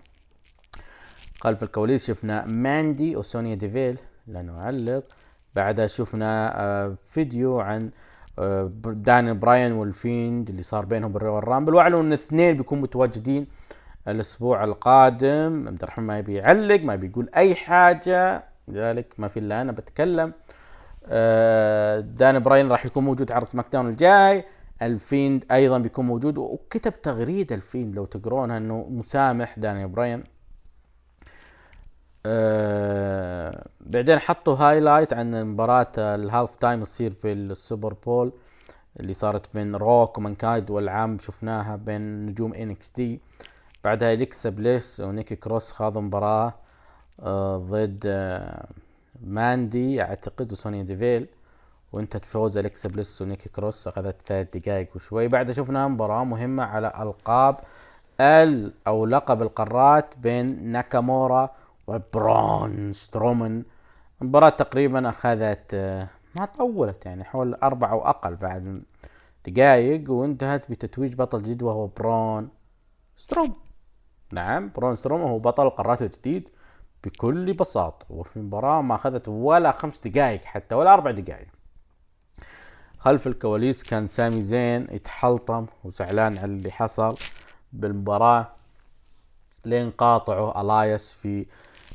[1.40, 3.98] خلف الكواليس شفنا ماندي وسونيا ديفيل.
[4.26, 5.04] لا نعلق
[5.54, 7.90] بعدها شفنا آه، فيديو عن
[8.38, 12.82] آه، داني براين وال Fiend اللي صار بينهم بال Royal Rumble واعلنوا إن الاثنين بيكونوا
[12.82, 13.46] متواجدين
[14.08, 15.68] الأسبوع القادم.
[15.68, 18.44] عبد الرحمن ما يبي يعلق ما يبي يقول أي حاجة.
[18.72, 20.32] لذلك ما في إلا أنا بتكلم.
[21.06, 24.44] آه، داني براين راح يكون موجود على SmackDown الجاي.
[24.82, 26.38] ال Fiend أيضا بيكون موجود.
[26.38, 30.24] وكتب تغريدة ال Fiend لو تقرونها إنه مسامح داني براين.
[32.26, 38.32] آه بعدين حطوا highlight عن مباراة ال half time تصير في ال Super Bowl
[39.00, 43.20] اللي صارت بين روك ومانكايد والعام شفناها بين نجوم NXT
[43.84, 46.54] بعدها إليكسا بليس ونيكي كروس خاضوا مباراة.
[47.56, 48.68] ضد آه
[49.22, 50.02] ماندي.
[50.02, 51.26] أعتقد وسونيا ديفيل.
[51.92, 53.88] وانتهت بفوز أليكسا بليس ونيكي كروس.
[53.88, 55.28] أخذت ثلاث دقائق وشوي.
[55.28, 57.56] بعدها شفنا مباراة مهمة على ألقاب
[58.20, 61.50] ال أو لقب القارات بين ناكامورا
[61.86, 63.64] وبرون سترومان.
[64.22, 68.82] المباراة تقريبا أخذت آه، ما طولت يعني حول أربع أو أقل بعد
[69.46, 72.48] دقائق وانتهت بتتويج بطل جديد وهو برون
[73.16, 73.56] سترومان
[74.32, 76.48] نعم برون سترومان هو بطل القارات الجديد.
[77.04, 81.48] بكل بساطة وفي مباراة ما أخذت ولا خمس دقائق حتى ولا أربع دقائق
[82.98, 87.16] خلف الكواليس كان سامي زين يتحلطم وزعلان على اللي حصل
[87.72, 88.46] بالمباراة
[89.64, 91.46] لين قاطعه إلياس في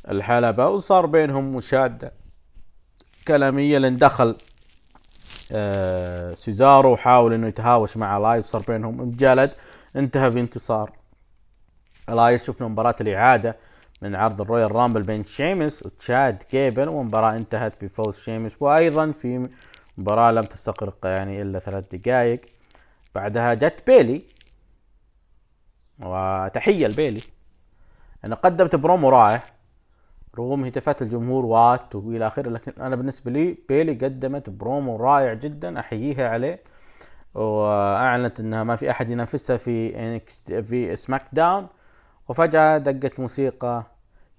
[0.09, 2.11] الحلبة وصار بينهم مشادة
[3.27, 4.35] كلامية لين دخل
[5.51, 9.53] آه سيزارو وحاول إنه يتهاوش مع إلياس وصار بينهم انجلد
[9.95, 10.91] انتهى بانتصار.
[12.09, 13.55] إلياس شفنا مباراة الإعادة
[14.03, 19.49] من عرض ال Royal Rumble بين شيمس وتشاد غيبل ومباراة انتهت بفوز شيمس وأيضا في
[19.97, 22.41] مباراة لم تستغرق يعني إلا ثلاث دقائق.
[23.15, 24.21] بعدها جت بيلي
[25.99, 27.21] وتحية لبيلي
[28.25, 29.43] أنا قدمت برومو رائع
[30.39, 35.79] رغم هتافات الجمهور what والى اخره لكن أنا بالنسبة لي بيلي قدمت برومو رائع جدا
[35.79, 36.59] أحييها عليه
[37.33, 40.19] وأعلنت إنها ما في أحد ينافسها في
[40.63, 41.67] في SmackDown
[42.27, 43.83] وفجأة دقت موسيقى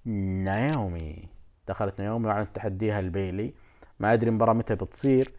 [0.05, 1.15] نايومي
[1.67, 3.53] دخلت نايومي واعلنت تحديها لبيلي
[3.99, 5.31] ما أدري المباراه متى بتصير.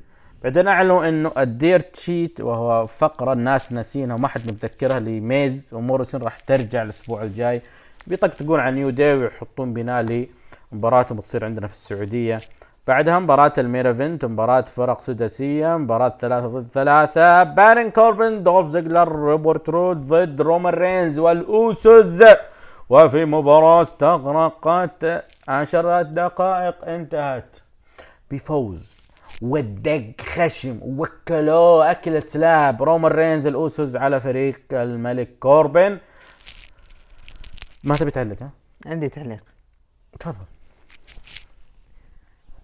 [0.42, 6.22] بعدين أعلنوا إنه ال Dirt Sheet وهو فقرة الناس ناسينها وما حد متذكرها لميز وموريسون
[6.22, 7.62] راح ترجع الأسبوع الجاي.
[8.06, 10.26] بيطقطقون على New Day ويحطون بناء
[10.72, 12.40] لمباراتهم بتصير عندنا في السعودية.
[12.86, 17.42] بعدها مباراة ال main event مباراة فرق سداسية مباراة ثلاثة ضد ثلاثة.
[17.42, 22.22] بارون كوربن دولف زيجلر روبرت رود ضد رومان رينز والأوسوس.
[22.88, 27.56] وفي مباراة استغرقت عشرات دقائق انتهت.
[28.30, 29.00] بفوز
[29.42, 35.98] ودق خشم وكلوه أكل كلاب رومان رينز الأوسوس على فريق الملك كوربن.
[37.84, 38.50] ما تبي تعلق ها؟
[38.86, 39.42] عندي تعليق.
[40.20, 40.44] تفضل.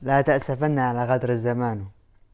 [0.02, 1.86] لا تأسفن على غدر الزمان.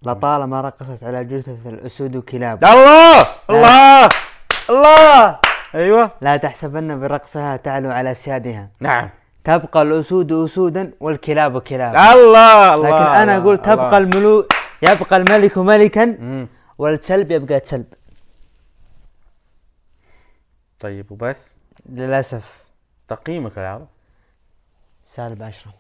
[0.03, 3.23] لطالما رقصت على جثث الأسود وكلاب الله!
[3.51, 4.09] الله!
[4.71, 5.39] الله!
[5.75, 6.11] أيوه.
[6.21, 9.11] لا تحسبن برقصها تعلو على أسيادها نعم.
[9.45, 11.97] تبقى الأسود أسودا والكلاب كلاب.
[11.97, 13.57] الله الله لكن أقول الله.
[13.57, 14.53] تبقى الملوك
[14.83, 16.47] يبقى الملك ملكا.
[16.79, 17.87] والكلب يبقى كلب.
[20.81, 21.51] طيب وبس؟
[21.89, 22.65] للأسف.
[23.09, 23.87] تقييمك العرض
[25.05, 25.75] سالب عشرة.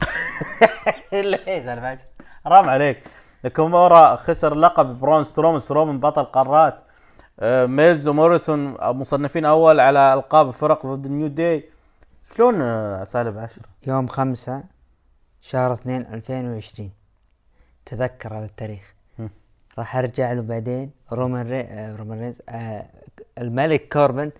[1.12, 1.98] ليه زلمه
[2.44, 3.02] حرام عليك.
[3.44, 6.82] ناكامورا خسر لقب برون ستروم سترومان بطل قارات.
[7.42, 11.70] ميز وموريسون مصنفين أول على ألقاب الفرق ضد New Day.
[12.36, 14.64] شلون آه، سالب عشرة يوم خمسة
[15.40, 16.92] شهر اثنين ألفين وعشرين.
[17.84, 18.94] تذكر هذا التاريخ.
[19.78, 20.90] راح أرجع له بعدين.
[21.12, 21.60] رومان ري...
[21.60, 22.86] آه، رومان رينز آه
[23.38, 24.32] الملك كوربن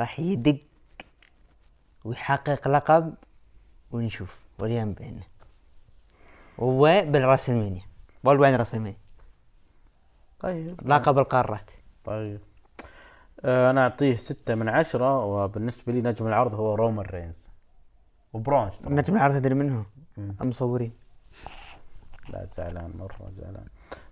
[0.00, 0.58] راح يدق
[2.04, 3.14] ويحقق لقب
[3.90, 5.22] ونشوف وليان بينه
[6.58, 7.82] وبال WrestleMania
[8.24, 8.96] بول وين WrestleMania.
[10.40, 10.80] طيب.
[10.88, 11.70] لقب القارات.
[12.04, 12.40] طيب.
[13.44, 17.48] آه، أنا أعطيه ستة من عشرة وبالنسبة لي نجم العرض هو رومان رينز.
[18.32, 18.98] وبرون سترومان.
[18.98, 19.84] نجم العرض تدري منه.
[20.18, 20.92] المصورين.
[22.28, 23.66] لا زعلان مرة زعلان.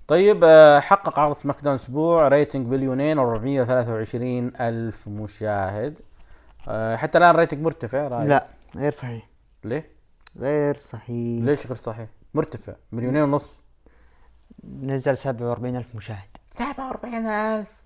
[0.08, 5.94] طيب آه، حقق عرض SmackDown أسبوع rating بليونين و423 ألف مشاهد.
[6.68, 9.28] آه، حتى الآن rating مرتفع رأيك؟ لا غير صحيح.
[9.64, 9.90] ليه؟
[10.36, 11.44] غير صحيح.
[11.44, 13.60] ليش غير صحيح؟ مرتفع مليونين ونص.
[14.64, 16.28] نزل سبعة وأربعين ألف مشاهد.
[16.54, 17.79] 47 ألف.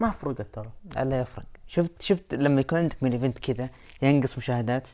[0.00, 0.70] ما فرقت ترى.
[1.04, 1.44] لا يفرق.
[1.66, 3.70] شفت شفت لما يكون عندك main event كذا
[4.02, 4.88] ينقص مشاهدات؟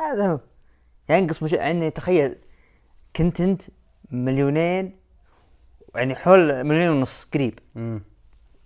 [0.00, 0.40] هذا هو.
[1.10, 1.52] ينقص مش...
[1.52, 2.36] يعني تخيل
[3.16, 3.62] كنت انت
[4.10, 4.96] مليونين
[5.94, 7.58] يعني حول مليون ونص قريب.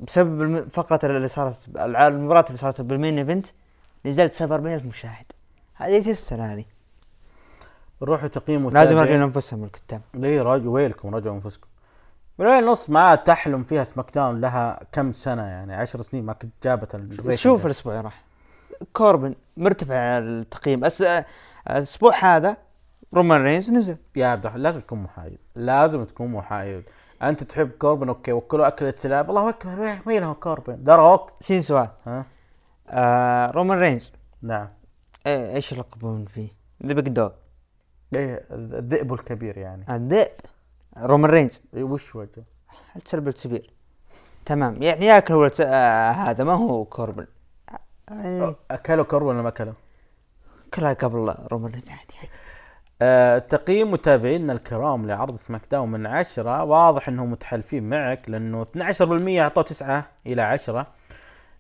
[0.01, 3.47] بسبب فقرة اللي صارت المباراة اللي صارت بال main event
[4.07, 5.27] نزلت 47 ألف مشاهد.
[5.75, 6.65] هذه تستاهل هذه.
[8.03, 8.99] روحوا تقييموا لازم.
[8.99, 10.01] يرجعون أنفسهم الكتاب.
[10.15, 11.69] ليه راجعوا ويلكم راجعوا أنفسكم.
[12.39, 17.13] مليون ونص ما تحلم فيها SmackDown لها كم سنة يعني عشر سنين ما كنت جابت
[17.35, 17.67] شوف.
[17.67, 18.25] الأسبوع اللي راح.
[18.93, 20.85] كوربن مرتفع التقييم.
[20.85, 21.05] أس...
[21.71, 22.57] الأسبوع هذا
[23.15, 23.97] رومان رينز نزل.
[24.17, 25.39] يا عبد الرحمن لازم تكون محايد.
[25.55, 26.83] لازم تكون محايد.
[27.23, 29.31] أنت تحب كوربن okay وكلوا أكل كلاب.
[29.31, 31.89] الله أكبر وين- وين هو كوربن؟ دروك سين سؤال.
[32.07, 32.25] ها؟
[32.89, 34.13] آه رومان رينز.
[34.43, 34.69] نعم.
[35.27, 36.49] آه إيش يلقبون فيه؟
[36.87, 37.31] the big dog
[38.15, 39.85] إيه الذئب الكبير يعني.
[39.91, 40.31] الذئب.
[41.03, 42.45] رومان رينز وش وجهه
[42.97, 43.71] الكلب الكبير.
[44.47, 44.83] تمام.
[44.83, 47.27] يعني ياكل ولد آه هذا ما هو كوربن
[48.11, 49.73] يعني اكلوا كوربن ولا ما اكلوا؟
[50.75, 52.31] كلها قبل رومان رينز عادي.
[53.03, 56.65] آه، تقييم متابعينا الكرام لعرض SmackDown من عشرة.
[56.65, 60.87] واضح إنهم متحالفين معك لأنه 12% اعطوه 9 إلى 10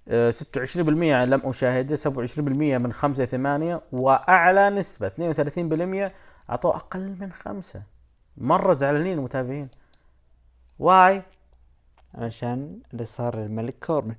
[0.08, 6.12] آه، 26% لم اشاهده 27% من 5 8 وأعلى نسبة 32%
[6.50, 7.82] اعطوه أقل من 5
[8.36, 9.68] مرة زعلانين المتابعين.
[10.78, 11.22] why?
[12.14, 14.14] عشان اللي صار الملك كوربن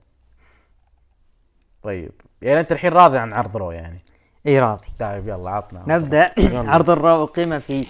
[1.83, 2.11] طيب
[2.41, 3.99] يعني أنت الحين راضي عن عرض Raw يعني؟
[4.47, 4.87] إي راضي.
[4.99, 6.31] طيب يلا عطنا نبدأ.
[6.37, 6.69] يلا.
[6.73, 7.87] عرض ال Raw اقيم في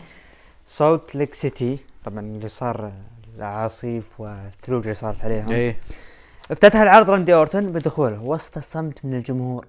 [0.65, 2.91] سولت ليك سيتي طبعا اللي صار
[3.35, 5.51] العاصيف والثلوج اللي صارت عليهم.
[5.51, 5.79] إيه.
[6.51, 9.65] افتتح العرض راندي أورتون بدخوله وسط صمت من الجمهور.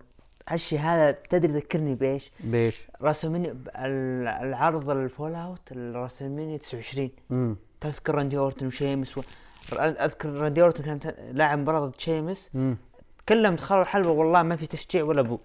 [0.49, 7.57] هالشي هذا تدري ذكرني بإيش؟ ليش؟ WrestleMania ال- العرض ال fallout ال WrestleMania 29 امم
[7.81, 9.23] تذكر راندي أورتون وشيمس و...
[9.73, 12.51] أذكر راندي أورتون كان لاعب مباراة ضد شيمس.
[12.55, 12.77] امم
[13.27, 15.39] تكلم دخلوا الحلبة والله ما في تشجيع ولا boo.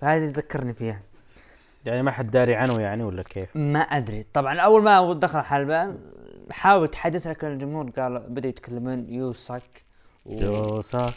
[0.00, 1.02] فهذه ذكرني فيها.
[1.84, 4.22] يعني ما حد داري عنه يعني ولا كيف؟ ما أدري.
[4.22, 5.94] طبعا أول ما دخل الحلبة
[6.50, 9.08] حاول يتحدث لكن الجمهور قال بدأوا يتكلمون.
[9.08, 9.84] you suck
[10.26, 10.40] و...
[10.40, 11.14] you suck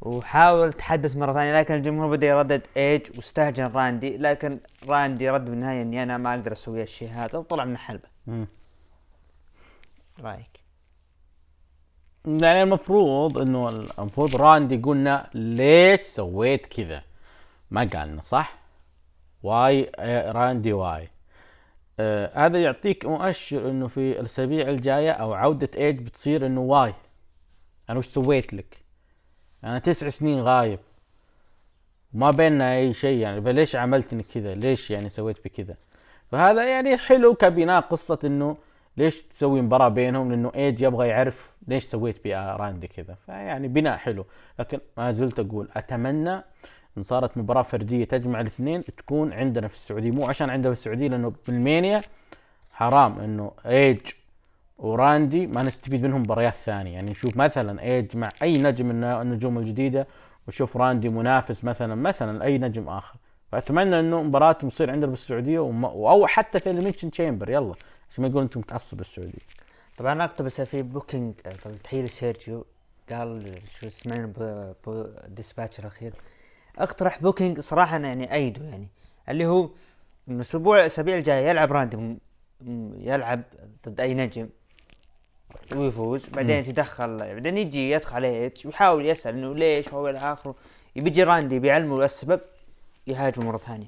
[0.00, 5.82] وحاول تحدث مرة ثانية لكن الجمهور بدأ يردد إيدج واستهجن راندي لكن راندي رد بالنهاية
[5.82, 8.46] إني أنا ما أقدر أسوي الشيء هذا وطلع من الحلبة مم.
[10.20, 10.60] رأيك؟
[12.26, 17.02] يعني المفروض إنه المفروض راندي قلنا ليش سويت كذا؟
[17.70, 18.58] ما قالنا صح؟
[19.42, 21.08] why آه، راندي why.
[22.00, 26.94] آه هذا يعطيك مؤشر إنه في الأسابيع الجاية أو عودة إيج بتصير إنه why.
[27.90, 28.81] أنا وش سويت لك؟
[29.64, 30.78] أنا تسع سنين غايب.
[32.12, 33.42] ما بيننا أي شيء يعني.
[33.42, 35.76] فليش عملتني كذا؟ ليش يعني سويت بكذا؟
[36.30, 38.56] فهذا يعني حلو كبناء قصة إنه
[38.96, 43.14] ليش تسوي مباراة بينهم؟ لأنه إيج يبغى يعرف ليش سويت براندي كذا.
[43.26, 44.24] فيعني بناء حلو.
[44.58, 46.42] لكن ما زلت أقول أتمنى
[46.98, 50.10] إن صارت مباراة فردية تجمع الاثنين تكون عندنا في السعودية.
[50.10, 52.02] مو عشان عندنا في السعودية لأنه بالراسلمانيا
[52.72, 54.00] حرام إنه إيج
[54.82, 56.94] وراندي ما نستفيد منهم مباريات ثانية.
[56.94, 60.06] يعني نشوف مثلا ايج مع أي نجم من النجوم الجديدة
[60.48, 63.16] وشوف راندي منافس مثلا مثلا أي نجم آخر.
[63.52, 67.74] فأتمنى إنه مباراتهم تصير عندنا بالسعودية وما أو حتى في ال Elimination Chamber يلا
[68.10, 69.38] عشان ما يقول أنتم متعصب السعوديه
[69.96, 72.64] طبعا اقتبس في booking آه، طبعا تحية لسيرجيو.
[73.10, 74.32] قال شو سمعنا
[74.86, 76.14] بالديسباتش الأخير.
[76.78, 78.88] أقترح booking صراحة يعني idea يعني.
[79.28, 79.70] اللي هو
[80.28, 82.18] الأسبوع الأسابيع الجاية يلعب راندي
[82.96, 83.42] يلعب
[83.88, 84.48] ضد أي نجم.
[85.76, 90.54] ويفوز بعدين يتدخل بعدين يجي يدخل عليه إيدج ويحاول يسأل إنه ليش وهو إلى آخره.
[90.96, 92.40] يبي يجي راندي بيعلمه السبب
[93.06, 93.86] يهاجمه مرة ثانية.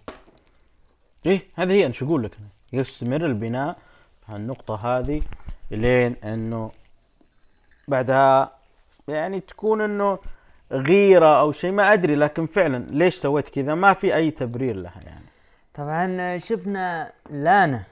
[1.27, 2.31] إيه هذه هي أنا شو أقول لك.
[2.73, 3.77] يستمر البناء
[4.29, 5.23] هالنقطة هذه
[5.71, 6.71] لين إنه
[7.89, 8.53] بعدها
[9.09, 10.19] يعني تكون إنه
[10.73, 15.01] غيرة أو شيء ما أدري لكن فعلا ليش سويت كذا؟ ما في أي تبرير لها
[15.07, 15.25] يعني.
[15.75, 17.85] طبعا شفنا لانا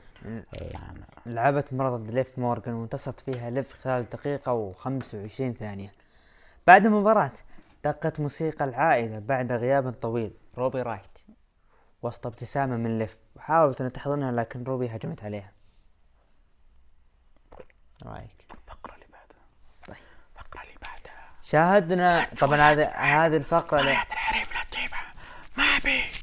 [1.27, 5.93] لعبت مرة ضد ليف مورغان وانتصرت فيها ليف خلال دقيقة و25 ثانية.
[6.66, 7.33] بعد المباراة
[7.85, 11.18] دقت موسيقى العائلة بعد غياب طويل روبي رايت
[12.03, 15.53] وسط ابتسامة من ليف وحاولت أن تحضنها لكن روبي هجمت عليها.
[18.03, 19.45] رايك؟ الفقرة اللي بعدها.
[19.89, 19.97] طيب.
[20.37, 21.29] الفقرة اللي بعدها.
[21.43, 23.97] شاهدنا طبعا هذه هذه الفقرة اللي
[25.57, 26.22] ما أبي.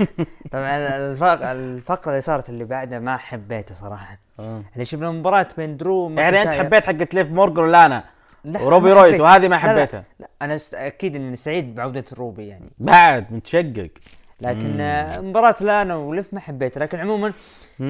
[0.52, 4.18] طبعا الفقرة, الفقرة اللي صارت اللي بعدها ما حبيتها صراحة.
[4.74, 6.48] اللي شفنا مباراة بين درو يعني أنت.
[6.48, 8.04] حبيت حقت ليف مورجان ولا أنا؟
[8.44, 9.20] لا وروبي حبيت.
[9.20, 10.04] وهذه ما لا، لا، حبيتها.
[10.20, 12.70] لا أنا أكيد إني سعيد بعودة روبي يعني.
[12.78, 13.90] بعد متشقق.
[14.40, 17.32] لكن آه، مباراة لانا وليف ما حبيتها لكن عموما.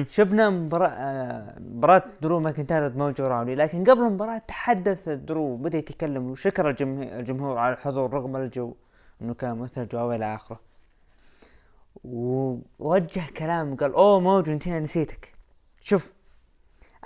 [0.07, 5.77] شفنا مباراة آه، مباراة درو ماكنتاير ضد موجو راولي لكن قبل المباراة تحدث درو بدأ
[5.77, 8.73] يتكلم وشكر الجمه- الجمهور على الحضور رغم الجو
[9.21, 10.59] إنه كان مثل الجو إلى آخره.
[12.03, 15.33] ووجه كلام قال أوه موجو أنت نسيتك.
[15.81, 16.13] شوف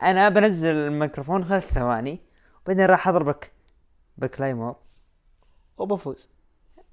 [0.04, 2.20] أنا بنزل الميكروفون خلال ثواني
[2.66, 3.52] وبعدين راح أضربك
[4.18, 4.76] بكلايمور
[5.78, 6.30] وبفوز.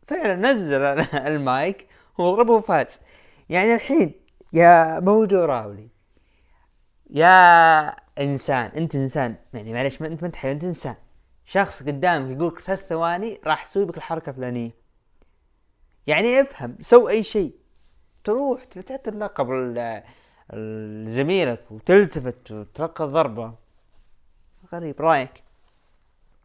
[0.06, 0.82] فعلا نزل
[1.32, 1.88] المايك
[2.18, 3.00] وضربه وفاز.
[3.48, 4.12] يعني الحين
[4.52, 5.88] يا موجو راولي
[7.10, 7.86] يا
[8.18, 9.36] إنسان أنت إنسان.
[9.54, 10.94] يعني معلش ما أنت ما انت حيوان أنت إنسان.
[11.44, 14.70] شخص قدامك يقولك ثلاث ثواني راح أسوي بك الحركة الفلانية.
[16.06, 17.54] يعني افهم سو أي شيء.
[18.28, 23.52] تروح تعطي اللقب ال- زميلك وتلتفت وتلقى الضربة.
[24.72, 25.30] غريب رأيك؟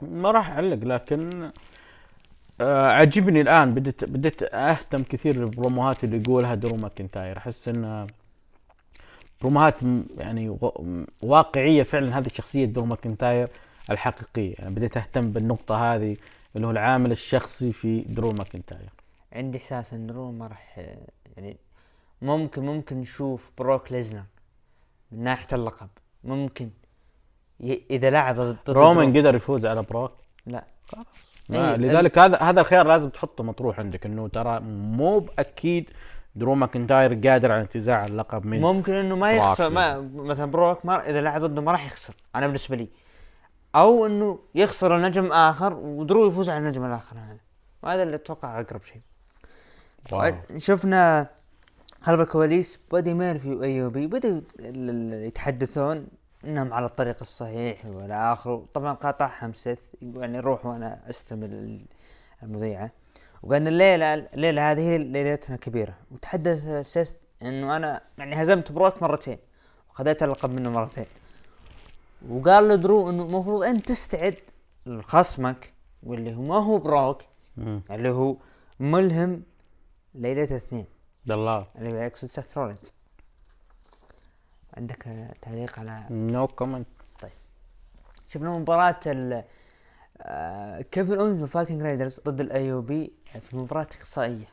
[0.02, 1.52] ما راح أعلق لكن
[2.62, 3.74] آه عجبني الآن.
[3.74, 7.38] بديت بديت أهتم كثير بالبروموهات اللي يقولها درو ماكنتاير.
[7.38, 8.08] أحس انها
[9.42, 9.76] بروموهات
[10.18, 10.58] يعني
[11.22, 12.18] واقعية فعلا.
[12.18, 13.48] هذه شخصية درو ماكنتاير
[13.90, 14.56] الحقيقية.
[14.60, 16.18] يعني بديت أهتم بالنقطة هذه
[16.56, 18.90] اللي هو العامل الشخصي في درو ماكنتاير.
[19.34, 20.80] عندي إحساس إن درو ما راح
[21.38, 21.58] يعني
[22.24, 24.24] ممكن ممكن نشوف بروك ليزنر
[25.12, 25.90] من ناحية اللقب.
[26.24, 26.70] ممكن
[27.60, 27.86] ي...
[27.90, 30.12] إذا لعب ضد رومان قدر يفوز على بروك؟
[30.46, 30.64] لا.
[31.50, 35.90] ما أي- لذلك هذا هذا الخيار لازم تحطه مطروح عندك إنه ترى مو بأكيد
[36.36, 41.10] درو ماكنتاير قادر على انتزاع اللقب من ممكن إنه ما يخسر ما مثلا بروك ما
[41.10, 42.88] إذا لعب ضده ما راح يخسر أنا بالنسبة لي.
[43.76, 47.18] أو إنه يخسر النجم آخر ودرو يفوز على النجم الآخر.
[47.18, 47.38] هذا
[47.84, 49.02] وهذا اللي أتوقع أقرب شيء.
[50.12, 50.34] wow.
[50.58, 51.28] شفنا
[52.04, 54.06] خلف الكواليس؟ بودي ميرفي و AOP
[54.60, 56.08] ال- يتحدثون
[56.46, 61.86] إنهم على الطريق الصحيح والى اخره طبعا قاطعهم سيث يعني روح وأنا استلم ال-
[62.44, 62.92] المذيعة.
[63.44, 65.94] وقال الليلة الليلة هذه ليلتنا كبيرة.
[66.12, 69.38] وتحدث سيث إنه أنا يعني هزمت بروك مرتين
[69.90, 71.06] وخذيت اللقب منه مرتين.
[72.30, 74.36] وقال له درو إنه المفروض أنت تستعد
[74.86, 75.74] لخصمك
[76.04, 77.22] واللي هو ما هو بروك.
[77.92, 78.36] اللي هو
[78.80, 79.44] ملهم
[80.16, 80.86] ليلة اثنين.
[81.26, 81.66] دلال.
[81.76, 82.94] اللي هو يقصد سيث رولينز
[84.78, 85.04] عندك
[85.42, 86.88] تعليق على no comment
[88.28, 89.44] شفنا مباراة ال
[90.92, 94.46] كيفن اونز والفايكنج رايدرز ضد ال AOP في مباراة إقصائية.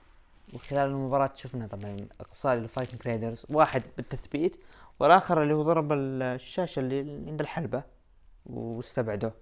[0.54, 4.56] وخلال المباراة شفنا طبعا إقصاء للفايكنج رايدرز واحد بالتثبيت
[5.00, 7.00] والآخر اللي هو ضرب الشاشة اللي
[7.30, 7.82] عند الحلبة
[8.46, 9.32] واستبعدوه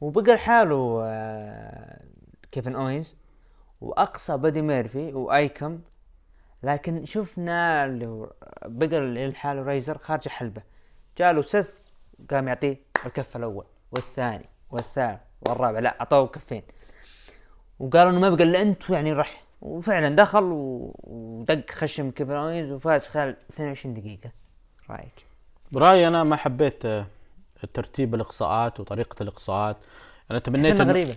[0.00, 2.04] وبقى لحاله آه،
[2.52, 3.16] كيفن أوينز
[3.80, 5.80] وأقصى بادي ميرفي وآيكم
[6.62, 8.30] لكن شفنا اللي هو
[8.66, 10.62] بقى لحاله ريزر خارج الحلبة
[11.18, 11.78] جاله سيث
[12.30, 16.62] قام يعطيه الكف الأول والثاني والثالث والرابع لا أعطوه كفين.
[17.78, 22.72] وقالوا إنه ما بقى إلا انت يعني رح وفعلا دخل و- ودق خشم كيفن اوينز
[22.72, 24.30] وفاز خلال 22 دقيقة.
[24.90, 25.26] رأيك؟
[25.72, 27.06] برأيي أنا ما حبيت آه،
[27.74, 29.76] ترتيب الإقصاءات وطريقة الإقصاءات.
[30.30, 31.16] أنا تمنيت إنه- غريبة؟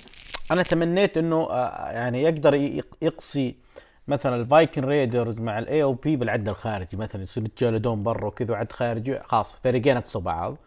[0.52, 3.56] أنا تمنيت إنه آه، يعني يقدر يق- يقصي
[4.12, 9.20] مثلا الفايكنج رايدرز مع ال AOP بالعد الخارجي مثلا يصير يتجلدون برا وكذا وعد خارجي
[9.20, 10.58] خلاص فريقين اقصوا بعض.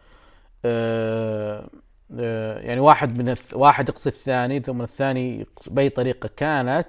[0.65, 1.69] آه،
[2.19, 3.53] آه، يعني واحد من الث...
[3.53, 6.87] واحد يقصي الثاني ثم الثاني بأي طريقة كانت.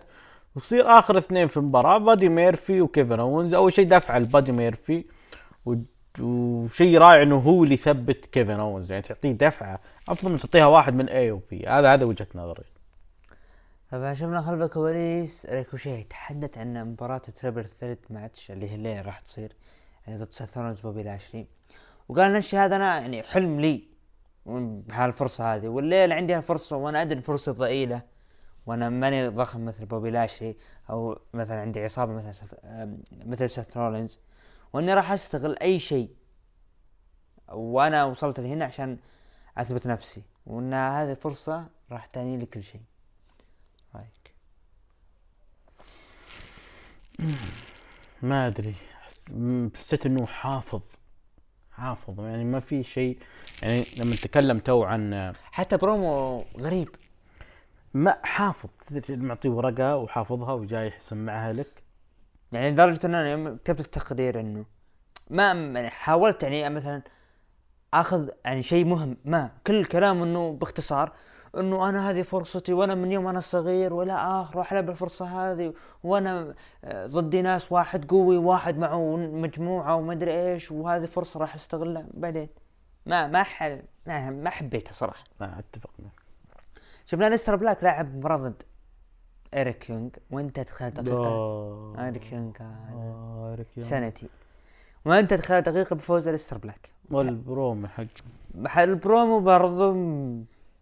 [0.57, 5.05] ويصير آخر اثنين في المباراة بادي ميرفي وكيفن اونز أول شيء دفع لبادي ميرفي
[5.67, 5.75] و...
[6.21, 10.95] وشيء رائع إنه هو اللي يثبت كيفن اونز يعني تعطيه دفعة أفضل من تعطيها واحد
[10.95, 12.76] من AOP هذا هذا وجهة نظري.
[13.91, 19.20] طبعا شفنا خلف الكواليس ريكوشي يتحدث عن مباراة triple threat match اللي هي الليلة راح
[19.20, 19.57] تصير
[20.07, 21.47] يعني ضد سيث رولينز وبوبي لاشلي
[22.09, 23.89] وقال ان هذا أنا يعني حلم لي
[24.47, 28.03] بهالفرصة هذه والليلة عندي هالفرصة وأنا أدري الفرصة ضئيلة
[28.66, 30.57] وأنا ماني ضخم مثل بوبي لاشلي
[30.91, 32.47] أو مثلا عندي عصابة مثل
[33.26, 34.20] مثل سيث رولينز.
[34.72, 36.11] وأني راح أستغل أي شيء
[37.49, 38.99] وأنا وصلت لهنا عشان
[39.59, 42.80] أثبت نفسي وأن هذه فرصة راح تعني لي كل شيء.
[48.23, 48.75] ما أدري.
[49.79, 50.81] حسيت إنه حافظ.
[51.73, 52.21] حافظ.
[52.21, 53.19] يعني ما في شيء.
[53.62, 56.89] يعني لما نتكلم تو عن حتى برومو غريب.
[57.95, 58.69] ما حافظ.
[58.87, 61.83] تدري معطيه ورقة وحافظها وجاي يسمعها لك؟
[62.53, 64.64] يعني لدرجة ان أنا كتبت التقرير إنه
[65.31, 67.03] ما يعني حاولت يعني مثلا
[67.95, 69.17] آخذ يعني شيء مهم.
[69.25, 71.12] ما كل الكلام إنه باختصار.
[71.59, 75.75] إنه أنا هذه فرصتي وأنا من يوم أنا صغير ولا آخر راح ألعب الفرصة هذه.
[76.05, 81.55] وأنا آه، ضدي ناس واحد قوي واحد معه مجموعة وما أدري إيش وهذه فرصة راح
[81.55, 82.07] أستغلها.
[82.15, 82.49] بعدين
[83.07, 83.63] ما ما ح...
[84.07, 85.25] ما, ما حبيتها صراحة.
[85.41, 85.91] ما أتفق.
[85.99, 86.23] معك
[87.05, 88.63] شفنا ليستر بلاك لاعب مباراة ضد
[89.55, 90.11] إيريك يونغ.
[90.31, 91.27] وانت دخلت يونغ
[91.99, 92.17] هذا.
[92.95, 93.89] آه، يونغ.
[93.89, 94.29] سنتي.
[95.05, 97.87] وانت دخلت دقيقة بفوز ليستر بلاك؟ والبروم
[98.67, 99.93] حق البرومو برضو.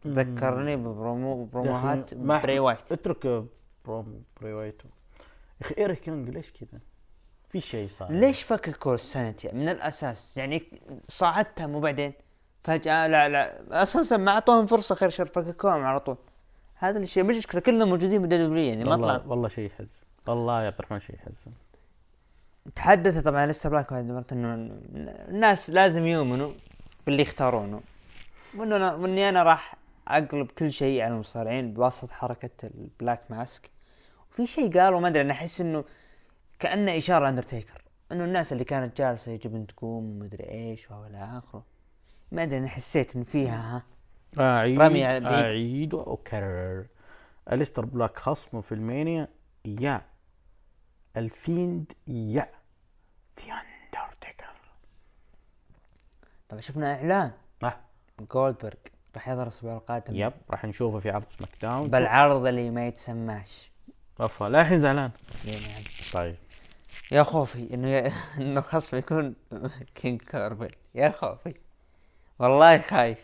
[0.06, 2.92] ذكرني ببرومو بروموهات بري وايت.
[2.92, 3.44] اترك
[3.84, 4.82] بروم بري وايت.
[4.84, 6.80] يا أخي ايريك يونغ ليش كذا؟
[7.48, 8.12] في شيء صار.
[8.12, 10.36] ليش فك الكول سنتي من الأساس.
[10.36, 10.62] يعني
[11.08, 12.12] صعدتهم وبعدين
[12.64, 13.82] فجأة لا لا.
[13.82, 16.16] أساسا ما أعطوهم فرصة خير شر فك الكوم على طول.
[16.74, 17.60] هذا الشيء مشكلة.
[17.60, 19.22] كلهم موجودين بالدبليو يعني ما طلع.
[19.26, 19.88] والله شيء يحزن.
[20.26, 21.52] والله يا عبد الرحمن شيء يحزن.
[22.74, 24.54] تحدث طبعا اليستر بلاك وايد مرة إنه
[25.28, 26.52] الناس لازم يؤمنوا
[27.06, 27.80] باللي يختارونه.
[28.56, 29.74] وإنه وإني أنا راح
[30.08, 33.70] أقلب كل شيء على المصارعين بواسطة حركة ال Black Mass.
[34.30, 35.84] وفي شيء قالوا ما أدري أنا أحس إنه
[36.58, 37.84] كأنه إشارة أندرتيكر.
[38.12, 41.64] إنه الناس اللي كانت جالسة يجب أن تقوم ومدري إيش وإلى آخره.
[42.32, 43.82] ما أدري أنا حسيت إن فيها ها.
[44.58, 45.06] اعيد رأيي.
[45.06, 46.86] أعيد وأكرر.
[47.52, 49.28] أليستر بلاك خصمه في المانيا.
[49.64, 50.02] Yeah.
[51.16, 51.92] الفيند.
[52.06, 52.48] Yeah.
[53.38, 54.54] The اندرتيكر
[56.48, 57.32] طبعا شفنا إعلان.
[57.62, 57.80] آه.
[58.32, 58.74] جولدبرغ.
[59.14, 60.16] راح يظهر الأسبوع القادم.
[60.16, 61.90] Yep راح نشوفه في عرض سماك داون.
[61.90, 63.70] بالعرض اللي ما يتسماش.
[64.20, 65.10] افا لا الحين زعلان.
[65.44, 66.36] يعني طيب.
[67.12, 68.12] يا خوفي إنه ي...
[68.40, 69.34] إنه خصم يكون
[69.94, 71.54] كينج كاربل يا خوفي.
[72.38, 73.18] والله خايف.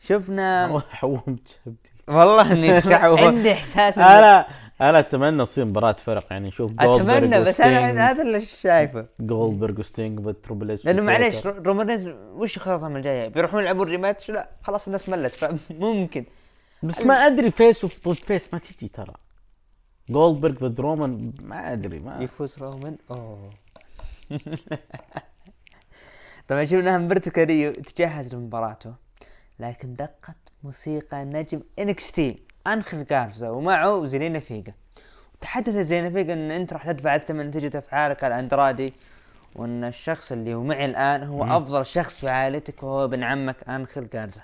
[0.00, 1.60] شفنا والله حومت.
[2.08, 2.70] والله إني.
[3.26, 4.46] عندي إحساس أنا
[4.80, 9.06] أنا أتمنى تصير مباراة فرق يعني نشوف أتمنى بس أنا هذا اللي شايفه.
[9.20, 11.56] جولدبرغ وستينج ضد تربل اتش لأنه معليش وتيتر.
[11.56, 16.24] رو- رومان رينز وش خططهم الجاية؟ بيروحون يلعبون ريماتش لا خلاص الناس ملت فممكن.
[16.82, 19.14] بس ما أدري فيس ضد فيس ما تجي ترى.
[20.08, 23.50] جولدبرغ ضد رومان ما أدري ما يفوز رومان أوه.
[26.48, 28.94] طبعا شفنا همبرتو كاريو تجهز لمباراته
[29.58, 32.42] لكن دقت موسيقى نجم NXT
[32.72, 34.74] انخل جارزا ومعه زيلينا فيجا
[35.40, 38.92] تحدثت زيلينا فيجا إن أنت راح تدفع الثمن نتيجة افعالك على أندرادي.
[39.56, 41.52] وإن الشخص اللي هو معي الآن هو مم.
[41.52, 44.42] أفضل شخص في عائلتك وهو ابن عمك انخل جارزا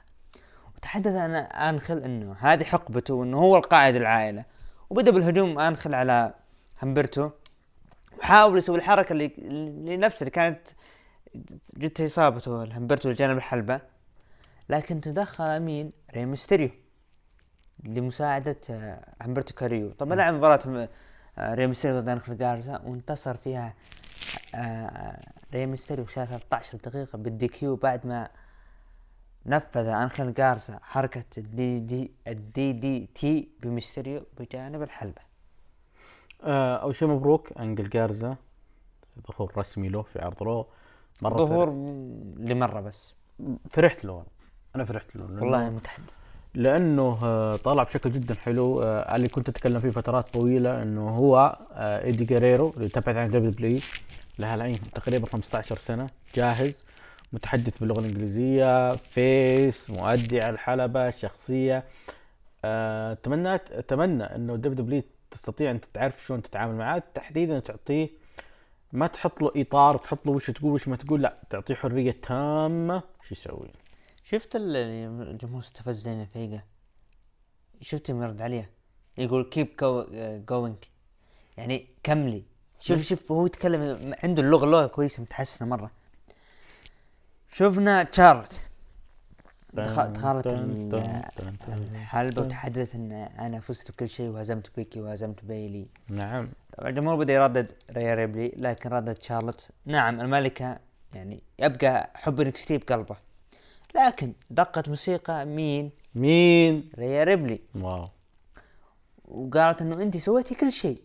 [0.76, 4.44] وتحدث عن انخل إنه هذه حقبته وانه هو القائد العائلة.
[4.90, 6.34] وبدأ بالهجوم انخل على
[6.82, 7.30] همبرتو.
[8.18, 10.68] وحاول يسوي الحركة اللي, اللي نفسها اللي كانت
[11.76, 13.80] جت اصابته الهمبرتو لجانب الحلبة.
[14.68, 16.70] لكن تدخل مين؟ ري ميستيريو
[17.84, 19.90] لمساعدة آه، همبرتو كاريو.
[19.92, 20.88] طبعا لعب مباراة
[21.38, 22.82] آه، ري ميستيريو ضد انخل جارزا.
[22.84, 23.74] وانتصر فيها
[24.54, 28.28] آه، ري ميستيريو خلال 13 دقيقة بال DQ بعد ما
[29.46, 35.22] نفذ انخل جارزا حركة ال DD ال DDT بميستيريو بجانب الحلبة.
[36.42, 38.36] آه أول شيء مبروك انجل جارزا.
[39.32, 40.66] ظهور رسمي له في عرض رو
[41.22, 41.70] مرة ظهور
[42.36, 43.14] لمرة بس.
[43.70, 44.24] فرحت له.
[44.76, 45.24] أنا فرحت له.
[45.24, 46.25] والله متحدث.
[46.56, 48.82] لأنه آه، طلع بشكل جدا حلو.
[48.82, 53.30] آه، اللي كنت أتكلم فيه فترات طويلة إنه هو آه، إيدي جاريرو اللي تبحث عنه
[53.30, 53.80] دبليو
[54.38, 56.06] لها الحين تقريبا 15 سنة.
[56.34, 56.72] جاهز
[57.32, 61.84] متحدث باللغة الإنجليزية face مؤدي على الحلبة شخصية.
[63.22, 68.08] تمنيت أتمنى إنه دبليو دبليو تستطيع أن تعرف شلون تتعامل معاه تحديدا تعطيه
[68.92, 73.02] ما تحط له إطار تحط له وش تقول وش ما تقول لا تعطيه حرية تامة.
[73.28, 73.85] شو يسوي؟
[74.30, 74.76] شفت ال-
[75.30, 76.62] الجمهور استفز زيلينا فيجا
[77.80, 78.66] شفت يوم يرد عليها
[79.18, 79.68] يقول keep
[80.48, 80.76] going
[81.56, 82.42] يعني كملي.
[82.80, 85.90] شوف شوف هو يتكلم عنده اللغة اللغة كويسة متحسنة مرة.
[87.48, 88.64] شفنا تشارلوت
[89.74, 91.24] دخ- دخلت ال-
[91.68, 95.86] الحلبة وتحدثت إن أنا فزت بكل شيء وهزمت بيكي وهزمت بيلي.
[96.08, 96.48] نعم.
[96.78, 100.78] طبعا الجمهور بدأ يردد ريا ريبلي لكن ردت شارلوت نعم الملكة
[101.14, 103.16] يعني يبقى حب NXT بقلبه.
[103.96, 107.60] لكن دقت موسيقى مين؟ مين؟ ريا ريبلي.
[107.74, 108.08] واو.
[109.24, 111.02] وقالت إنه انت سويتي كل شيء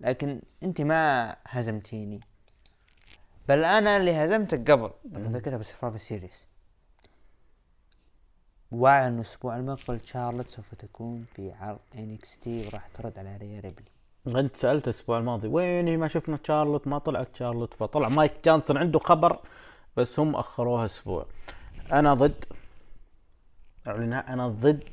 [0.00, 2.20] لكن انت ما هزمتيني.
[3.48, 4.90] بل أنا اللي هزمتك قبل.
[5.14, 6.46] طبعا ذكرتها بسرفايفر سيريس
[8.70, 13.88] واعلن إنه الأسبوع المقبل شارلوت سوف تكون في عرض NXT وراح ترد على ريا ريبلي.
[14.40, 18.98] أنت سألت الأسبوع الماضي وين ما شفنا شارلوت ما طلعت شارلوت فطلع مايك جانسون عنده
[18.98, 19.40] خبر
[19.96, 21.26] بس هم أخروها أسبوع.
[21.92, 22.44] أنا ضد
[23.86, 24.84] اعلنها أنا ضد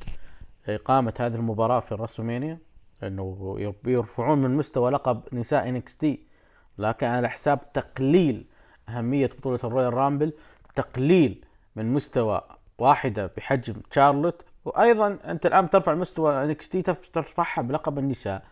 [0.68, 2.58] إقامة هذه المباراة في الرسلمانيا
[3.02, 6.20] يرب- يرفعون من مستوى لقب نساء NXT.
[6.78, 8.44] لكن على حساب تقليل
[8.88, 10.32] أهمية بطولة الرويال رامبل
[10.74, 11.44] تقليل
[11.76, 12.40] من مستوى
[12.78, 16.82] واحدة بحجم شارلوت وأيضا أنت الآن ترفع مستوى NXT
[17.12, 18.42] ترفعها بلقب النساء.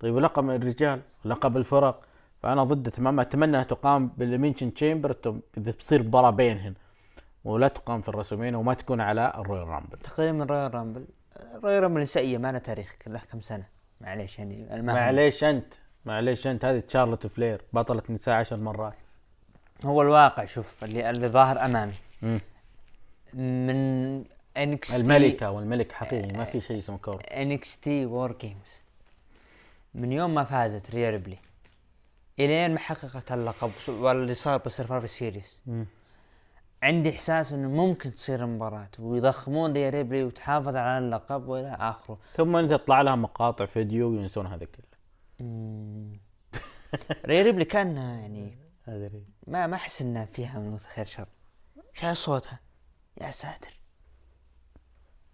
[0.00, 2.02] طيب لقب الرجال لقب الفرق.
[2.42, 5.16] فأنا ضد تماما انها تقام بالالمنيشن تشامبر
[5.58, 6.74] اذا بتصير مباراة بينهن.
[7.44, 9.98] ولا تقام في الرسلمانيا وما تكون على الرويال رامبل.
[9.98, 11.06] تقريبا من رويال رامبل.
[11.62, 13.64] رويال رامبل نسائية ما لها تاريخ له كم سنة.
[14.00, 15.74] معليش يعني معليش أنت
[16.04, 18.94] معليش أنت هذه تشارلوت فلير بطلة نساء عشر مرات.
[19.84, 21.94] هو الواقع شوف اللي اللي ظاهر أمامي.
[23.34, 24.24] من
[24.56, 27.22] انكس الملكة والملك حقيقي ما في شيء اسمه كور.
[27.30, 28.82] NXT War Games
[29.94, 31.38] من يوم ما فازت ريا ريبلي
[32.38, 35.60] الين ما حققت اللقب واللي صار ب Survivor Series.
[36.82, 42.18] عندي إحساس إنه ممكن تصير مباراة ويضخمون ريا ريبلي وتحافظ على اللقب وإلى آخره.
[42.36, 44.92] ثم أنت تطلع لها مقاطع فيديو وينسون هذا كله.
[47.26, 48.58] ريا ريبلي كانها يعني
[48.88, 49.24] أدري.
[49.46, 51.28] ما ما أحس انها فيها من خير شر.
[51.92, 52.60] شايف صوتها
[53.20, 53.80] يا ساتر.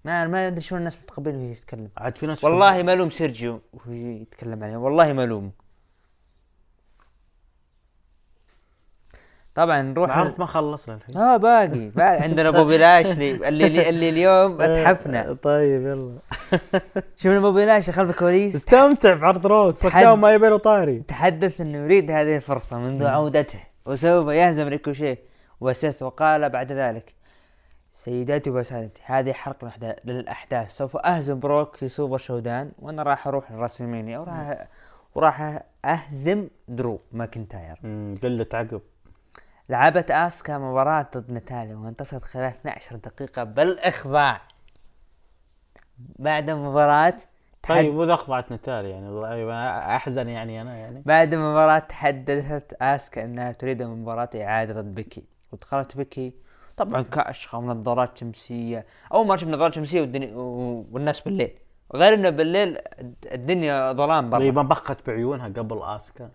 [0.05, 1.91] ما ما أدري شلون الناس متقبلين وهي تتكلم.
[1.97, 5.25] عاد في ناس والله ما الوم سيرجيو وهو يتكلم عليه والله ما
[9.59, 11.89] طبعا نروح العرض ما خلص للحين آه باقي.
[11.97, 12.23] باقي.
[12.23, 15.37] عندنا بوبي لاشلي اللي اللي اليوم اتحفنا.
[15.43, 16.13] طيب يلا.
[17.21, 18.55] شوفنا بوبي لاشلي خلف الكواليس.
[18.57, 19.79] استمتع بعرض روز.
[19.79, 25.19] تحد- ما يبي له طاري تحدث إنه يريد هذه الفرصة منذ عودته وسوف يهزم ريكوشيه
[25.61, 27.15] وسيث وقال بعد ذلك
[27.91, 30.71] سيداتي وسادتي هذه الأحدا- للأحداث.
[30.71, 34.67] سوف أهزم بروك في Super ShowDown وأنا راح أروح ل WrestleMania وراح
[35.15, 37.77] وراح أهزم درو ماكنتاير.
[38.23, 38.81] قلة عقب.
[39.69, 43.45] لعبت آسكا مباراة ضد ناتاليا وانتصرت خلال 12 دقيقة.
[43.45, 44.41] بالإخضاع
[45.99, 47.14] بعد المباراة
[47.62, 47.75] تحد...
[47.77, 49.55] طيب واذا اخضعت نتالي يعني والله أيوة،
[49.97, 51.03] أحزن يعني أنا يعني.
[51.07, 55.25] بعد المباراة تحدثت آسكا أنها تريد مباراة إعادة ضد بيكي.
[55.53, 56.35] ودخلت بيكي
[56.77, 60.35] طبعا كأشخة ونظارات شمسية أول ما شفت نظارات شمسية والدنيا
[60.93, 61.59] والناس بالليل.
[61.95, 62.79] غير إنه بالليل
[63.33, 64.62] الدنيا ظلام طيب برا.
[64.62, 66.31] ما بخت بعيونها قبل آسكا.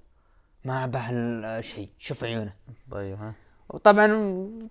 [0.66, 1.90] ما به شيء.
[2.00, 2.54] شوف عيونه.
[2.92, 3.34] طيب ها.
[3.70, 4.08] وطبعا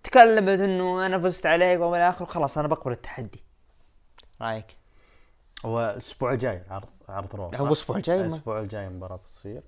[0.03, 3.45] تكلمت إنه أنا فزت عليك والى اخره خلاص أنا بقبل التحدي.
[4.41, 4.77] رايك؟
[5.65, 9.63] هو الأسبوع الجاي عرض عرض Raw هو صح؟ الأسبوع الجاي؟ الأسبوع الجاي مباراة بتصير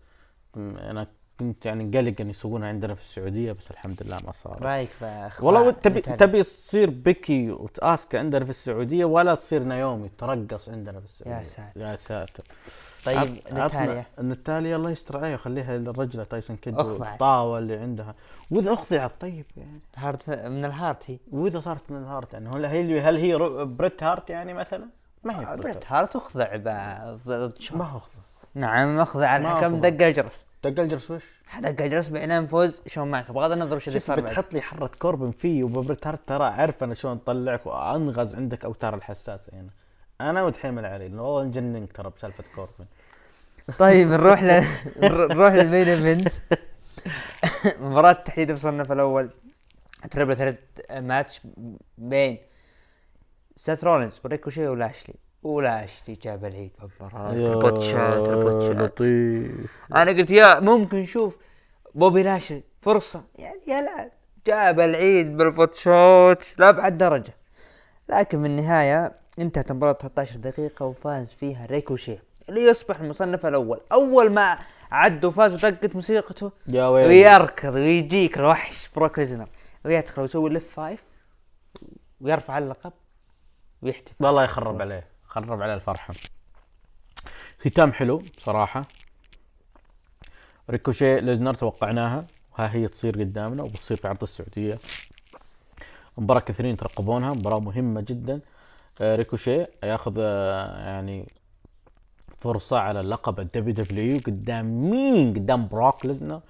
[0.57, 1.07] أنا
[1.41, 5.31] كنت يعني قلق إن يسوونها عندنا في السعودية بس الحمد لله ما صار رايك في
[5.41, 11.05] والله تبي؟ تبي تصير بيكي وآسكا عندنا في السعودية ولا تصير نايومي ترقص عندنا في
[11.05, 11.81] السعودية يا ساتر.
[11.81, 12.45] يا ساتر
[13.05, 17.11] طيب عطنا- ناتاليا الله يستر عليها خليها لرجلها تايسون كيد أخضعت.
[17.11, 18.15] والطاوة اللي عندها
[18.51, 23.01] وإذا أخضعت طيب يعني هارت من الهارت هي وإذا صارت من الهارت يعني هل هي
[23.01, 24.85] هل هي بريت هارت يعني مثلا؟
[25.25, 25.93] ما هي بريت بريت هارت.
[25.93, 26.57] هارت أخضع.
[27.73, 28.01] ما هو.
[28.55, 29.81] نعم أخضع الحكم.
[29.81, 31.23] دق الجرس دق الجرس وش؟
[31.61, 34.21] دق الجرس باعلان فوز شون مايكلز؟ بغض النظر وش اللي صار.
[34.21, 38.95] بتحط لي حرة كوربن فيه وببريت هارت ترى عارف أنا شلون أطلعك وأنغز عندك أوتار
[38.95, 39.71] الحساسة هنا.
[40.21, 42.87] أنا وتحمل علي والله نجننك ترى بسالفة كوربن.
[43.79, 44.65] طيب نروح ل...
[45.33, 46.33] نروح لل main event.
[47.81, 49.31] مباراة تحديد المصنف الأول.
[50.11, 51.41] triple threat match
[51.99, 52.39] بين
[53.57, 55.15] سيث رولينز وريكوشي ولاشلي.
[55.45, 56.71] ولاشلي جاب العيد
[57.01, 58.77] بالمباراة تربط شات تربط شات.
[58.77, 59.87] لطيف.
[59.97, 61.39] أنا قلت يا ممكن نشوف
[61.95, 63.25] بوبي لاشلي فرصة.
[63.39, 64.11] يعني يلعب
[64.47, 67.35] جاب العيد بالفوتشوت لأبعد درجة.
[68.09, 72.19] لكن بالنهاية انتهت المباراة 13 دقيقة وفاز فيها ريكوشي
[72.49, 73.81] اللي يصبح المصنف الأول.
[73.93, 74.59] أول ما
[74.91, 77.09] عد وفاز وطقت موسيقته يا ويلي.
[77.09, 79.49] ويركض ويجيك الوحش بروك ليزنر
[79.85, 81.05] ويدخل ويسوي ال F5
[82.21, 82.93] ويرفع اللقب
[83.83, 84.15] ويحتفل.
[84.21, 85.14] والله يخرب عليه.
[85.35, 86.15] خرب عليه الفرحة.
[87.61, 88.85] ختام حلو بصراحة.
[90.71, 94.79] ريكوشي ليزنر توقعناها وها هي تصير قدامنا وبتصير في عرض السعودية.
[96.19, 98.41] مباراة كثيرين يترقبونها مباراة مهمة جدا.
[99.01, 101.29] آه، ريكوشي ياخذ آه، يعني
[102.41, 106.41] فرصة على لقب ال WWE قدام مين؟ قدام بروك ليزنر.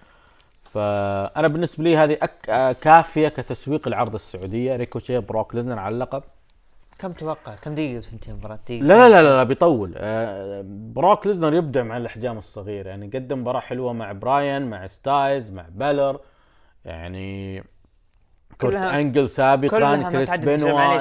[0.62, 2.51] فأنا بالنسبة لي هذه أك...
[2.51, 4.76] آه، كافية كتسويق العرض السعودية.
[4.76, 6.22] ريكوشي بروك ليزنر على اللقب.
[6.99, 9.95] كم توقع؟ كم دقيقة تنتهي المباراة؟ دقيقة لا لا لا لا بيطول.
[9.97, 15.51] آه، بروك ليزنر يبدع مع الأحجام الصغير يعني قدم مباراة حلوة مع براين مع ستايز
[15.51, 16.20] مع بالور.
[16.84, 17.64] يعني
[18.61, 20.99] كورت أنجل سابقا كريس بنوا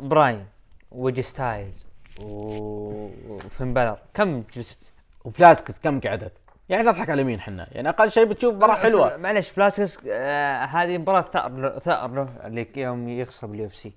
[0.00, 0.46] براين
[0.90, 1.86] و AJ ستايلز
[2.22, 4.92] و- وفين بالور كم جلست؟
[5.24, 6.32] وفلاسكيز كم قعدت؟
[6.68, 7.68] يعني نضحك على مين حنا.
[7.72, 9.16] يعني أقل شيء بتشوف مباراة حلوة.
[9.16, 13.92] معلش فلاسكيز آه هذه مباراة ثأر له- ثأر له اللي يوم يخسر بال UFC.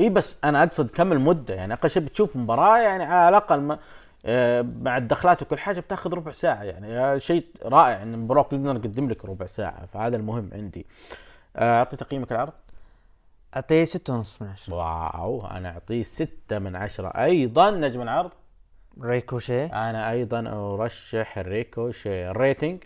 [0.00, 3.78] اي بس أنا أقصد كم المدة يعني أقل شيء بتشوف مباراة يعني على الأقل ما
[4.26, 8.76] آه، مع الدخلات وكل حاجة بتاخذ ربع ساعة يعني آه، شيء رائع إن بروك ليزنر
[8.76, 10.86] يقدم لك ربع ساعة فهذا المهم عندي.
[11.56, 12.52] آه، اعطي تقييمك العرض؟
[13.56, 14.74] أعطيه ستة ونص من عشرة.
[14.74, 18.30] واو أنا أعطيه ستة من عشرة أيضا نجم العرض.
[19.02, 22.84] ريكوشي أنا أيضا أرشح ريكوشي ال rating؟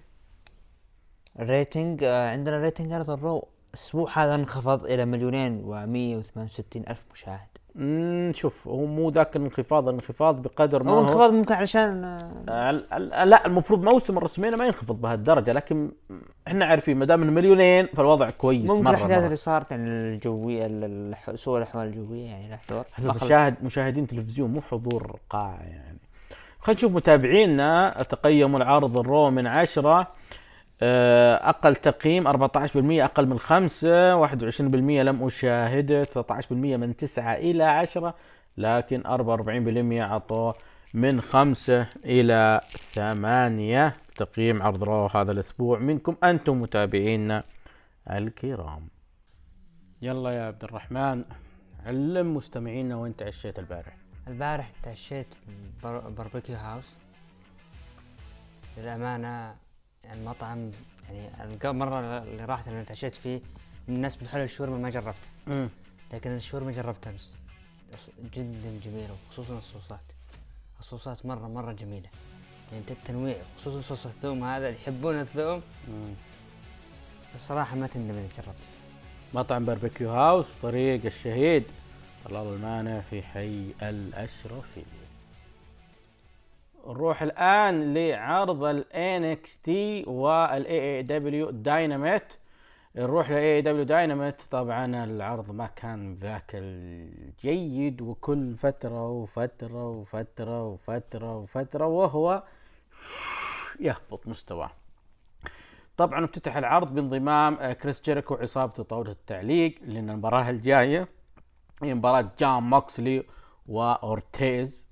[1.40, 7.02] ال rating آه عندنا rating عرض ال Raw الأسبوع هذا انخفض إلى مليونين و168 ألف
[7.14, 7.40] مشاهد.
[7.74, 12.04] مم، شوف هو مو ذاك الانخفاض الانخفاض بقدر ما هو انخفاض ممكن علشان
[12.48, 12.70] آه
[13.24, 15.90] لا المفروض موسم ال WrestleMania ما ينخفض بهالدرجة لكن
[16.48, 19.24] إحنا عارفين ما دام مليونين فالوضع كويس ممكن الأحداث.
[19.24, 22.84] اللي صارت يعني الجوية ال- الح- سوء الأحوال الجوية يعني خل-
[23.24, 25.98] مشاهد مشاهدين تلفزيون مو حضور قاعة يعني.
[26.60, 30.06] خلينا نشوف متابعينا تقيموا العرض الرو من عشرة.
[30.82, 38.14] أقل تقييم 14% أقل من خمسة 21% لم أشاهده 19% من تسعة إلى عشرة
[38.56, 40.54] لكن 44% عطوه
[40.94, 42.60] من خمسة إلى
[42.92, 43.96] ثمانية.
[44.16, 47.44] تقييم عرض Raw هذا الأسبوع منكم أنتم متابعينا
[48.10, 48.88] الكرام.
[50.02, 51.24] يلا يا عبد الرحمن
[51.86, 53.96] علم مستمعينا وين تعشيت البارح؟
[54.28, 55.26] البارح تعشيت
[55.82, 56.98] Barbecue House
[58.78, 59.54] للأمانة
[60.12, 60.70] المطعم
[61.10, 63.40] يعني قبل مرة اللي راحت اللي تعشيت فيه
[63.88, 65.14] من الناس بتحل الشاورما ما جربت
[65.46, 65.68] مم.
[66.12, 67.34] لكن الشاورما جربتها امس
[68.34, 70.00] جدا جميلة وخصوصا الصوصات.
[70.80, 72.08] الصوصات مرة مرة جميلة.
[72.72, 75.62] يعني التنويع خصوصا صوص الثوم هذا اللي يحبون الثوم.
[75.88, 76.14] مم.
[77.34, 78.56] الصراحة ما تندم إذا جربت
[79.34, 81.64] مطعم Barbecue House طريق الشهيد
[82.24, 84.82] طلال المانع في حي الأشرفي
[86.86, 89.68] نروح الآن لعرض ال NXT
[90.08, 92.22] وال AEW Dynamite
[92.96, 101.36] نروح ل AEW Dynamite طبعا العرض ما كان ذاك الجيد وكل فترة وفترة وفترة وفترة
[101.38, 102.42] وفترة وهو
[103.80, 104.70] يهبط مستواه.
[105.96, 111.08] طبعا افتتح العرض بانضمام آه، كريس جيريكو وعصابته طاولة التعليق لأن المباراة الجاية
[111.82, 113.24] هي مباراة جان موكسلي
[113.68, 114.89] وأورتيز.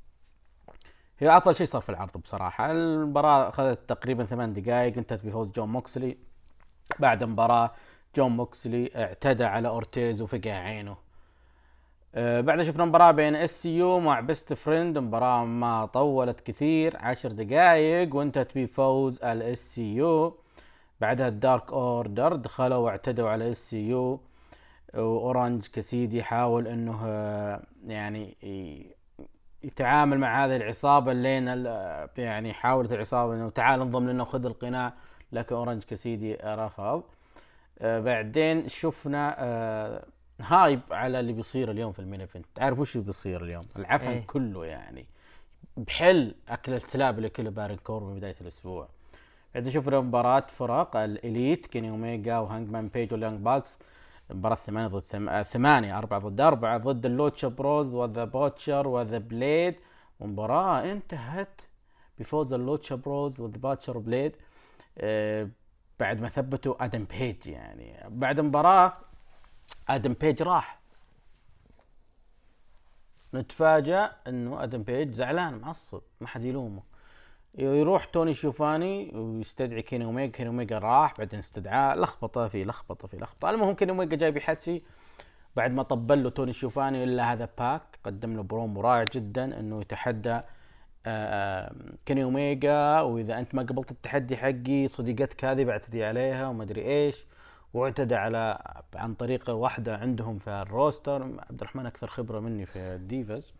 [1.20, 2.70] هي أفضل شيء صار في العرض بصراحة.
[2.70, 6.16] المباراة أخذت تقريبا ثمان دقائق انتهت بفوز جون موكسلي.
[6.98, 7.70] بعد مباراة
[8.16, 10.96] جون موكسلي اعتدى على أورتيز وفقع عينه.
[12.14, 14.98] بعدها شفنا مباراة بين SCU مع Best Friends.
[14.98, 20.38] مباراة ما طولت كثير عشر دقائق وانتهت بفوز ال SCU.
[21.00, 24.20] بعدها ال Dark Order دخلوا واعتدوا على SCU.
[24.94, 28.36] وأورانج كاسيدي يحاول إنه آه، يعني
[29.62, 31.46] يتعامل مع هذه العصابة لين
[32.18, 34.92] يعني حاولت العصابة إنه تعال انضم لنا وخذ القناع
[35.32, 37.02] لكن اورانج كاسيدي رفض
[37.80, 40.04] آه، بعدين شفنا آه،
[40.40, 44.08] hype على اللي بيصير اليوم في ال main event تعرف وش اللي بيصير اليوم؟ العفن
[44.08, 44.26] إيه.
[44.26, 45.06] كله يعني.
[45.76, 48.88] بحل أكل السلاب اللي كله بارن كور من بداية الأسبوع.
[49.54, 53.78] بعدين شفنا مباراة فرق ال Elite كيني أوميجا وهانجمان بيج وال Young Bucks.
[54.30, 55.28] مباراة ثمانية ضد ثم...
[55.28, 59.74] آه، ثمانية أربعة ضد أربعة ضد ال Lucha Bros و The Butcher و The Blade.
[60.20, 61.60] ومباراة انتهت
[62.18, 64.36] بفوز ال Lucha Bros و The Butcher و Blade
[64.98, 65.48] آه،
[66.00, 68.04] بعد ما ثبتوا آدم بيج يعني.
[68.08, 68.92] بعد المباراة
[69.88, 70.78] آدم بيج راح.
[73.34, 76.82] نتفاجأ إنه آدم بيج زعلان معصب ما حد يلومه.
[77.58, 83.16] يروح توني شوفاني ويستدعي كيني اوميجا كيني اوميجا راح بعدين استدعاه لخبطة في لخبطة في
[83.16, 83.50] لخبطة.
[83.50, 84.82] المهم كيني اوميجا جاي بحدسي
[85.56, 89.80] بعد ما طبل له توني شوفاني إلا هذا باك قدم له برومو رائع جدا إنه
[89.80, 90.40] يتحدى
[91.06, 91.72] آه،
[92.06, 97.26] كيني اوميجا وإذا أنت ما قبلت التحدي حقي صديقتك هذه بعتدي عليها وما أدري إيش.
[97.74, 98.58] واعتدى على
[98.94, 101.22] عن طريق واحدة عندهم في ال roster.
[101.22, 103.52] عبد الرحمن أكثر خبرة مني في ال divas.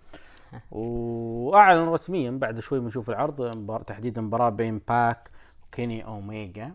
[0.70, 5.30] وأعلن رسميا بعد شوي بنشوف العرض مبار- تحديدا مباراة بين باك
[5.66, 6.74] وكيني أوميجا.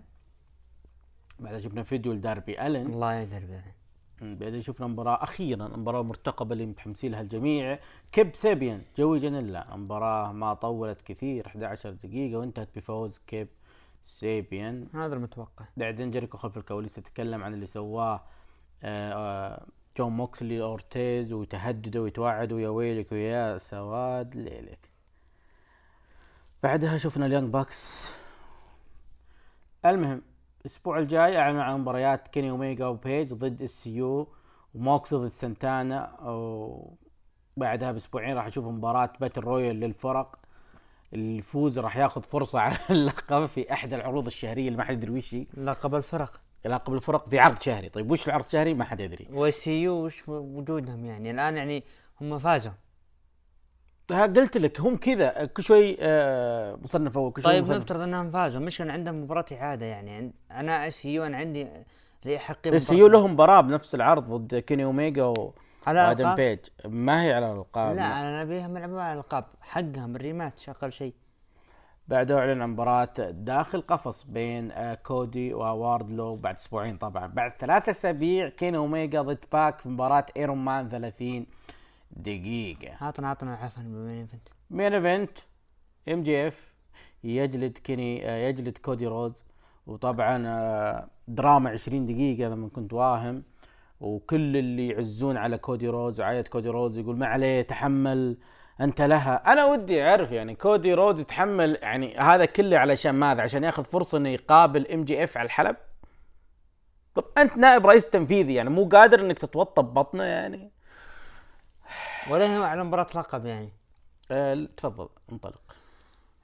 [1.40, 2.86] بعدها شفنا فيديو لداربي ألن.
[2.86, 3.64] الله يقدر به
[4.22, 7.80] بعدين شفنا مباراة أخيرا مباراة مرتقبة اللي متحمسين لها الجميع.
[8.12, 9.76] كيب سيبيان جوي جانيلا.
[9.76, 13.48] مباراة ما طولت كثير 11 دقيقة وانتهت بفوز كيب
[14.04, 14.88] سيبيان.
[14.94, 15.66] هذا المتوقع.
[15.78, 18.22] بعدين جيريكو خلف الكواليس يتكلم عن اللي سواه
[18.84, 19.66] آه، آه،
[19.98, 24.90] جون موكسلي أورتيز ويتهددوا ويتوعدوا يا ويلك ويا سواد ليلك.
[26.64, 28.12] بعدها شفنا ال Young Bucks.
[29.86, 30.22] المهم
[30.62, 34.28] الأسبوع الجاي أعلنوا عن مباريات كيني اوميجا وبيج ضد SCU
[34.76, 36.20] وموكس ضد سانتانا
[37.58, 40.40] وبعدها بأسبوعين راح أشوف مباراة battle royal للفرق.
[41.14, 45.36] الفوز راح ياخذ فرصة على اللقب في أحد العروض الشهرية اللي ما حد يدري وش
[45.58, 46.43] لقب الفرق.
[46.66, 47.90] لقب الفرق في عرض شهري.
[47.90, 49.28] طيب وش العرض الشهري؟ ما حد يدري.
[49.32, 51.84] و SCU وش وجودهم يعني؟ الآن يعني
[52.22, 52.72] هم فازوا.
[54.10, 57.72] قلت لك هم كذا كل شوي آه، مصنف اول كل شوي طيب.
[57.72, 58.62] نفترض إنهم فازوا.
[58.62, 60.34] مش كان عندهم مباراة إعادة يعني.
[60.52, 61.68] أنا SCU أنا عندي
[62.26, 65.54] لي حقي بس مباراة- يو لهم مباراة بنفس العرض ضد كيني اوميجا و-
[65.88, 66.60] على الألقاب؟ بيج.
[66.86, 71.14] ما هي على الالقاب لا أنا نبيهم يلعبون على الالقاب حقهم ال rematch أقل شيء.
[72.08, 77.28] بعدها اعلن عن مباراة داخل قفص بين آه، كودي وواردلو بعد أسبوعين طبعا.
[77.28, 81.46] بعد ثلاثة أسابيع كيني اوميجا ضد باك في مباراة iron man 30
[82.12, 83.06] دقيقة.
[83.06, 85.38] عطنا عطنا عفوا بال main event main event
[86.10, 86.74] MJF
[87.24, 89.44] يجلد كيني آه، يجلد كودي روز
[89.88, 93.44] وطبعا آه، دراما 20 دقيقة لما كنت واهم.
[94.00, 98.38] وكل اللي يعزون على كودي روز وعاية كودي روز يقول ما عليه تحمل.
[98.82, 99.54] أنت لها.
[99.54, 104.18] أنا ودي أعرف يعني كودي روز يتحمل يعني هذا كله علشان ماذا؟ عشان ياخذ فرصة
[104.18, 105.76] إنه يقابل MJF على الحلب؟
[107.16, 110.72] طب أنت نائب رئيس تنفيذي يعني مو قادر إنك تتوطى ببطنه يعني؟
[112.30, 113.70] ولا هو على مباراة لقب يعني.
[114.32, 115.62] آه تفضل انطلق.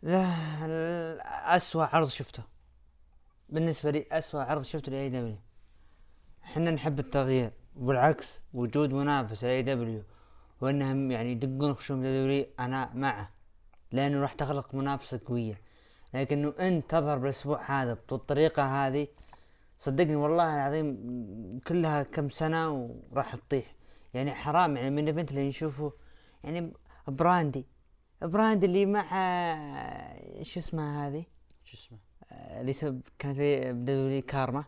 [0.02, 0.26] لا
[1.56, 2.44] أسوأ عرض شفته.
[3.50, 5.38] بالنسبة لي أسوأ عرض شفته ل AEW.
[6.44, 10.04] إحنا نحب التغيير والعكس وجود منافس ل AEW.
[10.62, 13.32] وإنهم يعني يدقون خشوم WWE أنا معه
[13.92, 15.62] لأنه راح تخلق منافسة قوية.
[16.14, 19.08] لكن انه انت تظهر بالأسبوع هذا بالطريقة هذه.
[19.78, 22.72] صدقني والله العظيم كلها كم سنة
[23.12, 23.76] وراح تطيح.
[24.14, 25.94] يعني حرام يعني من الإيفنت اللي نشوفه
[26.44, 26.74] يعني
[27.08, 27.66] براندي
[28.22, 29.04] براندي اللي مع
[30.42, 31.26] شو اسمها هذه؟
[31.64, 31.98] شو اسمه؟
[32.32, 34.64] آه، اللي سب كانت في بدولي كارما.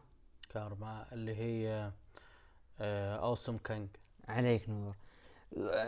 [0.49, 1.91] كارما اللي هي
[3.19, 3.87] أوسم كانج.
[4.27, 4.95] عليك نور.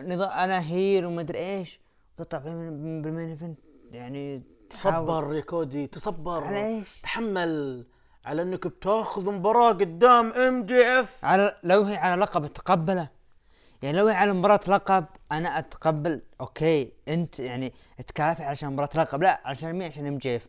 [0.02, 1.80] نظام أنا هير وما أدري إيش.
[2.18, 3.60] تطلع بال main event
[3.92, 6.44] يعني تصبر يا كودي تصبر.
[6.44, 7.86] على إيش؟ تحمل.
[8.26, 11.26] على إنك بتأخذ مباراة قدام MJF.
[11.26, 13.10] على لو هي على لقب اتقبله
[13.82, 16.22] يعني لو هي على مباراة لقب أنا أتقبل.
[16.42, 17.74] أوكي أنت يعني
[18.08, 19.24] تكافئ علشان مباراة لقب.
[19.24, 20.48] لا علشان مين؟ عشان MJF.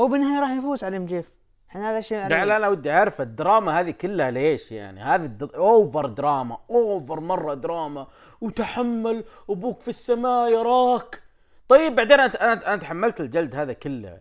[0.00, 1.30] هو بالنهاية راح يفوز على MJF.
[1.76, 5.54] إحنا هذا الشيء لا لا أنا ودي أعرف الدراما هذه كلها ليش يعني؟ هذه الد-
[5.54, 8.06] over دراما over مرة دراما.
[8.40, 11.22] وتحمل أبوك في السماء يراك
[11.68, 14.18] طيب بعدين أنا أنا تحملت الجلد هذا كله.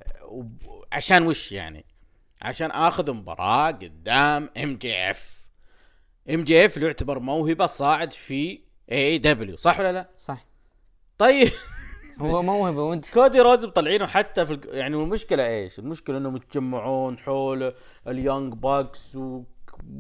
[0.91, 1.85] عشان وش يعني؟
[2.41, 5.35] عشان آخذ مباراة قدام إم جي إف.
[6.29, 8.59] إم جي إف اللي يعتبر موهبة صاعد في
[8.91, 10.45] إي إي دبليو صح ولا لا؟ صح.
[11.17, 11.51] طيب.
[12.19, 14.59] هو موهبة وأنت؟ كودي روز مطلعينه حتى في.
[14.63, 17.73] يعني المشكلة إيش؟ المشكلة إنهم يتجمعون حول
[18.07, 19.43] اليونج باكس و...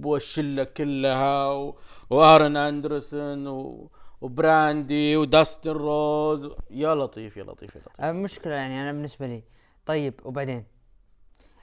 [0.03, 1.77] والشله كلها و...
[2.09, 3.91] وأرن أندرسون و...
[4.21, 6.51] وبراندي وداستن روز.
[6.69, 8.03] يا لطيف يا لطيف يا لطيف.
[8.03, 9.43] المشكلة يعني أنا بالنسبة لي.
[9.85, 10.65] طيب وبعدين؟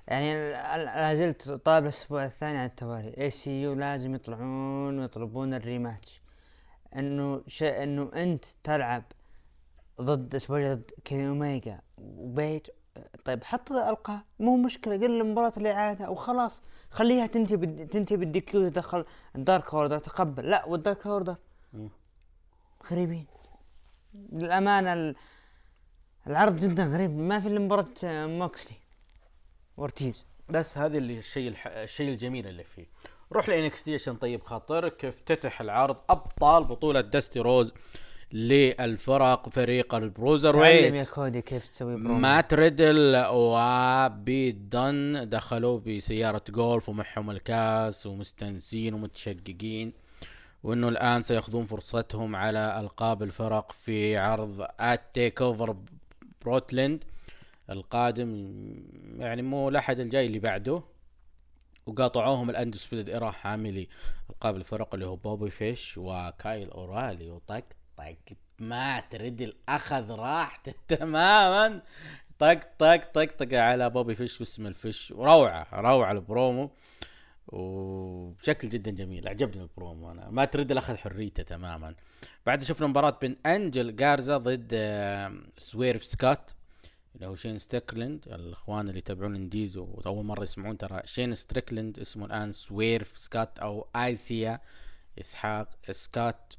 [0.08, 0.50] يعني
[0.84, 3.14] لا زلت طالب الأسبوع الثاني على التوالي.
[3.18, 6.22] إس سي يو لازم يطلعون ويطلبون ال rematch.
[6.96, 9.02] إنه شيء إنه أنت تلعب
[10.00, 11.80] ضد أسبوع ضد كيني أوميجا.
[11.98, 12.68] وبيت
[13.24, 16.62] طيب حط القاب مو مشكلة قل المباراة الاعادة وخلاص.
[16.90, 17.88] خليها تنتهي بال...
[17.88, 19.04] تنتهي بال DQ تدخل
[19.36, 20.50] الدارك أوردر تقبل.
[20.50, 21.36] لا والدارك أوردر.
[22.92, 23.26] غريبين.
[24.32, 25.16] للأمانة ال-
[26.26, 27.10] العرض جدا غريب.
[27.10, 28.76] ما في إلا مباراة آه، موكسلي.
[29.76, 31.66] وارتيز بس هذا اللي الشيء الح...
[31.66, 32.86] الشيء الجميل اللي فيه.
[33.32, 35.96] روح لانكس تي عشان طيب خاطرك افتتح العرض.
[36.08, 37.74] أبطال بطولة دستي روز.
[38.32, 41.10] للفرق فريق البروزر ويت تعلم يا.
[41.10, 42.18] كودي كيف تسوي برومو.
[42.18, 49.92] مات ريدل وبيت دن دخلوا بسيارة جولف ومعهم الكاس ومستانسين ومتشققين
[50.62, 55.76] وإنه الآن سيأخذون فرصتهم على ألقاب الفرق في عرض التيك اوفر
[56.42, 57.04] ببورتلاند
[57.70, 58.56] القادم
[59.18, 60.82] يعني مو الأحد الجاي اللي بعده.
[61.86, 63.88] وقاطعوهم الاندسبيدد ايرا حاملي
[64.30, 67.64] القاب الفرق اللي هو بوبي فيش وكايل أورايلي وطق
[68.02, 71.82] طق مات ريدل اخذ راحته تماما؟
[72.38, 76.70] طق طق طق طق على بوبي فيش واسم الفيش؟ وروعه روعة البرومو.
[77.48, 80.30] وبشكل جدا جميل عجبني البرومو أنا.
[80.30, 81.94] مات ريدل اخذ حريته تماما.
[82.46, 84.74] بعد شفنا مباراة بين أنجل جارزا ضد
[85.56, 86.54] سويرف سكوت
[87.14, 92.26] اللي هو شين ستريكلند الإخوان اللي يتابعون indies وأول مرة يسمعون ترى شين ستريكلند اسمه
[92.26, 94.60] الآن سويرف سكوت أو آيسيا
[95.20, 96.56] إسحاق سكوت.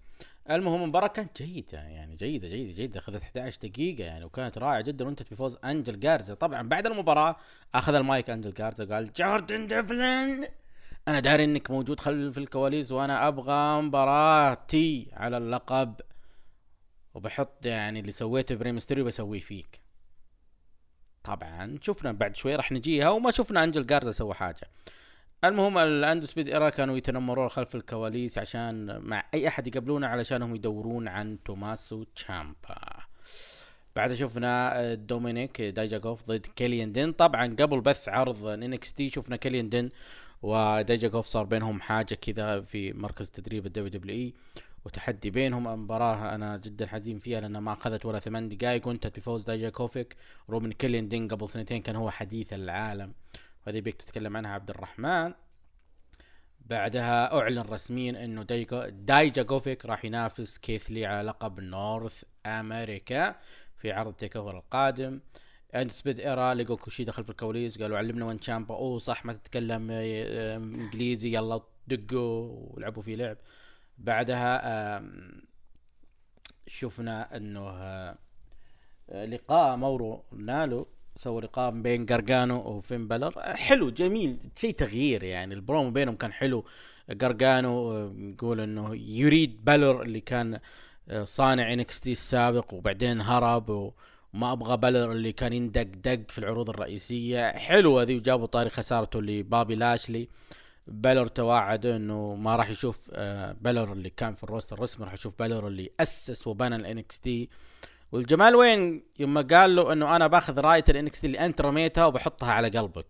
[0.49, 2.99] المهم المباراة كانت جيدة يعني جيدة جيدة جيدة.
[2.99, 6.33] أخذت 11 دقيقة يعني وكانت رائعة جدا وانتهت بفوز أنجل جارزا.
[6.33, 7.35] طبعا بعد المباراة
[7.75, 10.47] أخذ المايك أنجل جارزا قال جوردن ديفلن
[11.07, 15.95] أنا داري إنك موجود خلف الكواليس وأنا أبغى مباراتي على اللقب.
[17.13, 19.79] وبحط يعني اللي سويته بري مستيريو بسويه فيك.
[21.23, 24.67] طبعا شفنا بعد شوي راح نجيها وما شفنا أنجل جارزا سوى حاجة.
[25.43, 31.37] المهم الاندسبيدد إيرا كانوا يتنمرون خلف الكواليس عشان مع أي أحد يقابلونه علشانهم يدورون عن
[31.45, 32.77] توماسو تشامبا.
[33.95, 37.11] بعد شفنا آه، دومينيك دايجاكوف ضد كيليان دين.
[37.11, 39.89] طبعا قبل بث عرض إنكس تي شفنا كيليان دين
[40.41, 44.33] ودايجاكوف صار بينهم حاجة كذا في مركز تدريب الدبليو دبليو إي
[44.85, 45.83] وتحدي بينهم.
[45.83, 50.15] مباراة أنا جدا حزين فيها لأنها ما أخذت ولا ثمان دقائق وانتهت بفوز دايجاكوفيك
[50.49, 53.13] روبن كيليان دين قبل سنتين كان هو حديث العالم.
[53.67, 55.33] وهذه بيك تتكلم عنها عبد الرحمن.
[56.59, 63.35] بعدها أعلن رسميا إنه دايجا دايجاكوفيك راح ينافس كيث لي على لقب North America
[63.77, 65.19] في عرض تيك أوفر القادم.
[65.75, 68.75] اندسبيدد إيرا لقوا كوشيدا دخل في الكواليس قالوا علمنا وين تشامبا.
[68.75, 73.37] أوه صح ما تتكلم آه، إنجليزي يلا دقوا ولعبوا فيه لعب.
[73.97, 75.03] بعدها
[76.67, 84.37] شفنا إنه آه، لقاء مورو رانالو سووا لقاء بين قرقانو وفين بلر آه، حلو جميل
[84.55, 85.53] شيء تغيير يعني.
[85.53, 86.65] البرومو بينهم كان حلو.
[87.21, 90.59] قرقانو آه، يقول إنه يريد بلر اللي كان
[91.09, 96.69] آه، صانع انكستي السابق وبعدين هرب وما أبغى بلر اللي كان يندق دق في العروض
[96.69, 97.51] الرئيسية.
[97.51, 100.27] حلوة ذي وجابوا طاري خسارته لبابي لاشلي.
[100.87, 102.99] بلر توعد إنه ما راح يشوف
[103.61, 107.49] بلر اللي كان في ال roster الرسمي راح يشوف بلر اللي أسس وبنى الإنكس تي.
[108.13, 112.69] والجمال وين؟ يوم قال له إنه أنا باخذ راية الانكس اللي أنت رميتها وبحطها على
[112.69, 113.05] قلبك.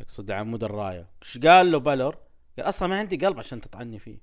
[0.00, 1.06] يقصد عمود الراية.
[1.22, 2.16] إيش قال له بالور
[2.58, 4.18] قال أصلا ما عندي قلب عشان تطعني فيه.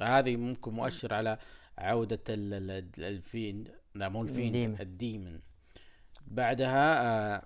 [0.00, 1.38] هذه ممكن مؤشر على
[1.78, 3.64] عودة ال- ال- ال- الفين
[3.94, 4.80] لا مو الفين ال demon.
[4.80, 5.40] ال demon.
[6.26, 7.02] بعدها
[7.36, 7.42] آه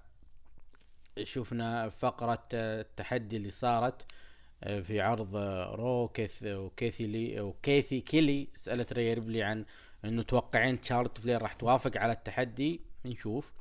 [1.23, 4.13] شفنا فقرة آه، التحدي اللي صارت
[4.65, 9.65] آه، في عرض آه، رو كيث وكيثي لي وكيثي كيلي سألت ريا ريبلي عن
[10.05, 13.53] إنه توقعين شارلوت فلير راح توافق على التحدي نشوف.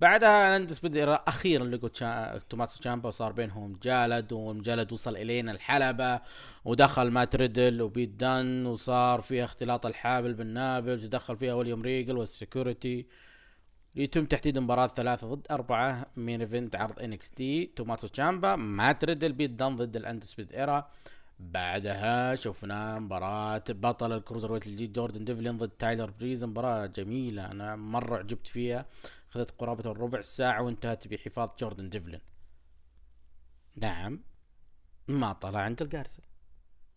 [0.00, 2.38] بعدها لاندس بدأ أخيرا لقوا تشا...
[2.38, 6.20] توماس تشامبا وصار بينهم جالد والمجلد وصل إلينا الحلبة
[6.64, 13.06] ودخل مات ريدل وبيت دان وصار فيها اختلاط الحابل بالنابل ودخل فيها ويليام ريجل والسكيورتي
[13.96, 17.66] يتم تحديد مباراة ثلاثة ضد أربعة مين ايفنت عرض انكس تي.
[17.76, 20.90] توماسو تشامبا مات ريدل بيت دان ضد الاندسبيد إيرا.
[21.40, 26.44] بعدها شفنا مباراة بطل ال cruiserweight الجديد جوردن ديفلين ضد تايلر بريز.
[26.44, 28.86] مباراة جميلة أنا مرة عجبت فيها.
[29.30, 32.20] أخذت قرابة الربع ساعة وانتهت بحفاظ جوردن ديفلين.
[33.76, 34.20] نعم
[35.08, 36.22] ما طلع أنجل جارزا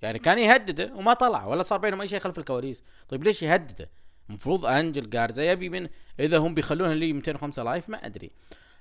[0.01, 2.84] يعني كان يهدده وما طلع ولا صار بينهم أي شيء خلف الكواليس.
[3.09, 3.89] طيب ليش يهدده؟
[4.30, 5.89] المفروض أنجل جارزا يبي من
[6.19, 8.31] إذا هم بيخلونها لي 205 لايف ما أدري.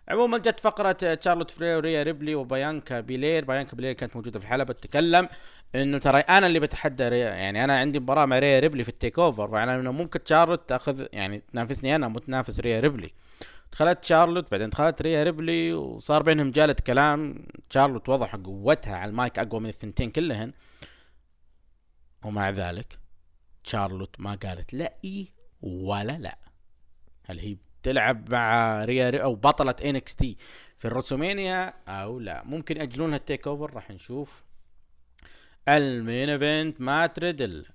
[0.08, 3.44] عموما جت فقرة تشارلوت فلير وريا ريبلي وبيانكا بيلير.
[3.44, 4.72] بيانكا بيلير كانت موجودة في الحلبة.
[4.72, 5.28] تتكلم
[5.74, 9.18] إنه ترى أنا اللي بتحدى ريا يعني أنا عندي مباراة مع ريا ريبلي في ال
[9.18, 13.10] TakeOver يعني إنه ممكن تشارلوت تاخذ يعني تنافسني أنا مو تنافس ريا ريبلي.
[13.72, 17.46] دخلت شارلوت بعدين دخلت ريا ريبلي وصار بينهم مجادلة كلام.
[17.70, 20.52] شارلوت وضح قوتها على المايك أقوى من الثنتين كلهن.
[22.24, 22.98] ومع ذلك
[23.62, 25.28] شارلوت ما قالت لا إي
[25.62, 26.38] ولا لا.
[27.24, 30.36] هل هي بتلعب مع ريا ريبلي أو بطلة NXT
[30.78, 32.42] في ال WrestleMania أو لا.
[32.44, 34.42] ممكن ياجلونها ال TakeOver راح نشوف.
[35.68, 37.66] ال main event مات ريدل.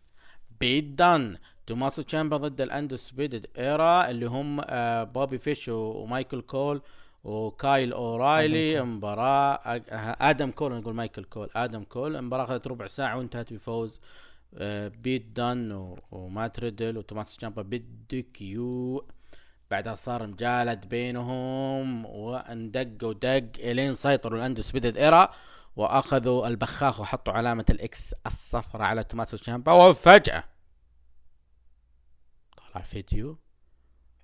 [0.60, 1.38] بيت دان.
[1.68, 6.82] توماسو تشامبا ضد ال Undisputed Era اللي هم آه بوبي فيش ومايكل كول
[7.24, 8.80] وكايل أورايلي.
[8.80, 11.50] آه، آدم كول نقول مايكل كول.
[11.56, 12.16] آدم كول.
[12.16, 14.02] المباراة اخذت ربع ساعة وانتهت بفوز
[14.58, 19.06] آه، بيت دان ومات ريدل وتوماس تشامبا بال DQ
[19.76, 25.34] بعدها صار مجالد بينهم واندق ودق إلين سيطروا ال Undisputed Era
[25.76, 30.44] وأخذوا البخاخ وحطوا علامة ال X الصفراء على توماسو تشامبا وفجأة
[32.58, 33.38] طلع فيديو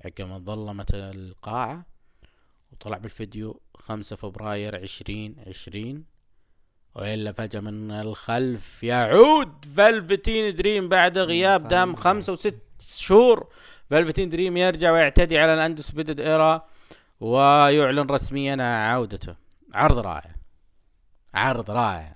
[0.05, 1.85] عقب ما ظلمت القاعة
[2.71, 6.05] وطلع بالفيديو خمسة فبراير عشرين عشرين
[6.95, 13.47] وإلا فجأة من الخلف يعود فالفتين دريم بعد غياب دام خمسة وست شهور
[13.91, 16.65] فالفتين دريم يرجع ويعتدي على ال Undisputed Era
[17.19, 18.63] ويعلن رسميا
[18.93, 19.35] عودته.
[19.73, 20.31] عرض رائع.
[21.33, 22.15] عرض رائع.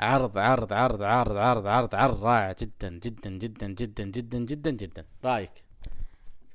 [0.00, 5.04] عرض عرض عرض عرض عرض عرض عرض رائع جدا جدا جدا جدا جدا جدا جدا.
[5.24, 5.50] رأيك؟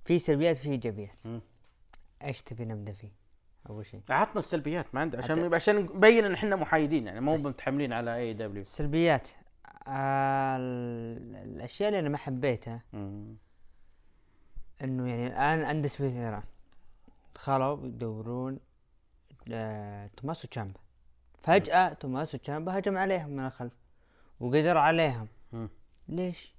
[0.06, 1.26] في سلبيات في إيجابيات.
[1.26, 1.42] مم.
[2.24, 3.12] إيش تبي نبدأ فيه؟
[3.70, 4.02] أول شيء.
[4.10, 8.62] عطنا السلبيات ما عندي عشان عشان نبين إن إحنا محايدين يعني مو متحملين على AEW
[8.62, 9.28] السلبيات
[9.88, 12.82] آه ال- الأشياء اللي أنا ما حبيتها
[14.84, 16.44] إنه يعني الآن اندس ايران
[17.36, 18.60] دخلوا يدورون
[19.52, 20.80] آه توماسو تشامبا.
[21.44, 23.74] فجأة توماسو تشامبا هجم عليهم من الخلف
[24.40, 25.28] وقدر عليهم.
[26.08, 26.56] ليش؟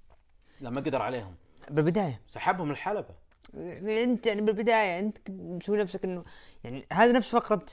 [0.61, 1.35] لما قدر عليهم.
[1.69, 2.21] بالبداية.
[2.29, 3.15] سحبهم الحلبة
[3.53, 6.23] أنت يعني بالبداية أنت مسوي نفسك إنه
[6.63, 7.65] يعني هذا نفس فقرة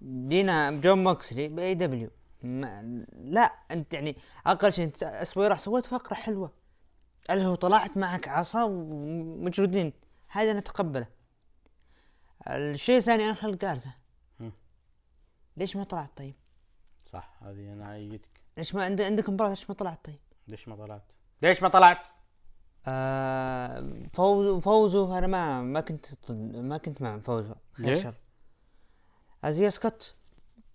[0.00, 2.10] دينا جون موكسلي باي دبليو
[2.42, 4.16] ما لا أنت يعني
[4.46, 6.52] أقل شيء أنت أسبوع راح سويت فقرة حلوة.
[7.30, 9.92] اللي هو طلعت معك عصا ومجردين.
[10.28, 11.06] هذا نتقبله.
[12.48, 13.94] الشيء الثاني انخل جارزة
[14.40, 14.52] مم.
[15.56, 16.34] ليش ما طلعت طيب؟
[17.12, 18.28] صح هذه أنا إيدك
[18.58, 20.18] ليش ما عند عندك مباراة ليش ما طلعت طيب؟
[20.48, 21.02] ليش ما طلعت؟
[21.42, 21.98] ليش ما طلعت؟
[22.86, 26.06] آه فوز فوزه أنا ما ما كنت
[26.54, 27.56] ما كنت مع فوزه.
[27.72, 28.14] خير؟ شر.
[29.44, 30.14] إزايا سكوت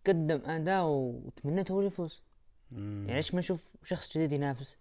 [0.07, 2.23] قدم أداء وتمنيت هو اللي يفوز
[2.71, 4.77] يعني ليش ما نشوف شخص جديد ينافس؟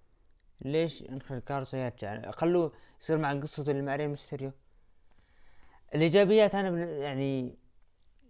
[0.61, 4.53] ليش انخل جارزا يرجع خلوه يصير مع قصته اللي مع ري ميستيريو.
[5.95, 7.59] الإيجابيات أنا يعني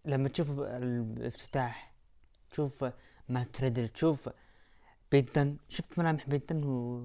[0.04, 1.92] لما تشوف الافتتاح
[2.50, 2.84] تشوف
[3.28, 4.28] مات ريدل تشوف
[5.12, 7.00] بيت دان شفت ملامح بيت دان و...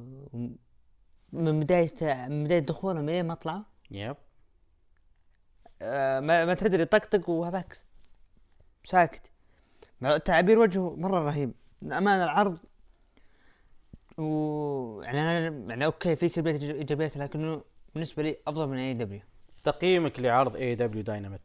[1.34, 4.16] من بداية من بداية دخولهم لين ما طلعوا؟ yep.
[5.82, 7.78] آه ما, ما تدري طقطق وهذاك
[8.84, 9.32] ساكت.
[10.02, 11.54] مع تعابير وجهه مرة رهيب.
[11.84, 12.58] أمان العرض
[14.20, 17.64] و يعني أنا يعني أوكي في سلبيات إيجابيات لكنه
[17.94, 19.22] بالنسبة لي أفضل من AEW
[19.64, 21.42] تقييمك لعرض AEW Dynamite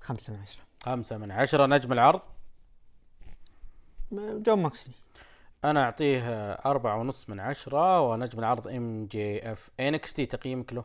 [0.00, 0.62] خمسة من عشرة.
[0.80, 1.66] خمسة من عشرة.
[1.66, 2.20] نجم العرض؟
[4.12, 4.94] جون ماكسلي.
[5.64, 6.20] أنا أعطيه
[6.52, 10.84] أربعة ونص من عشرة ونجم العرض MJF NXT تقييمك له؟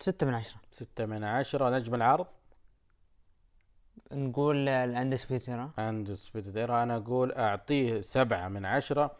[0.00, 0.60] ستة من عشرة.
[0.70, 1.78] ستة من عشرة.
[1.78, 2.26] نجم العرض؟
[4.12, 9.10] نقول ال Undisputed، Undisputed أنا أقول أعطيه سبعة من عشرة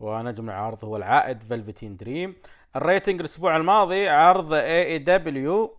[0.00, 2.34] ونجم العرض هو العائد فلفتين دريم
[2.76, 5.76] ال rating الأسبوع الماضي عرض AEW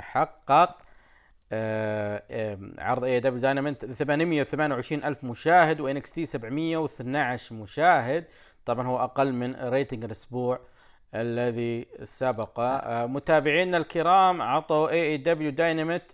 [0.00, 0.76] حقق
[1.52, 8.24] آه، عرض AEW Dynamite 828 ألف مشاهد و NXT 712 مشاهد.
[8.66, 10.60] طبعا هو أقل من rating الأسبوع
[11.14, 12.60] الذي سبق.
[12.60, 16.12] آه، متابعينا الكرام عطوا AEW Dynamite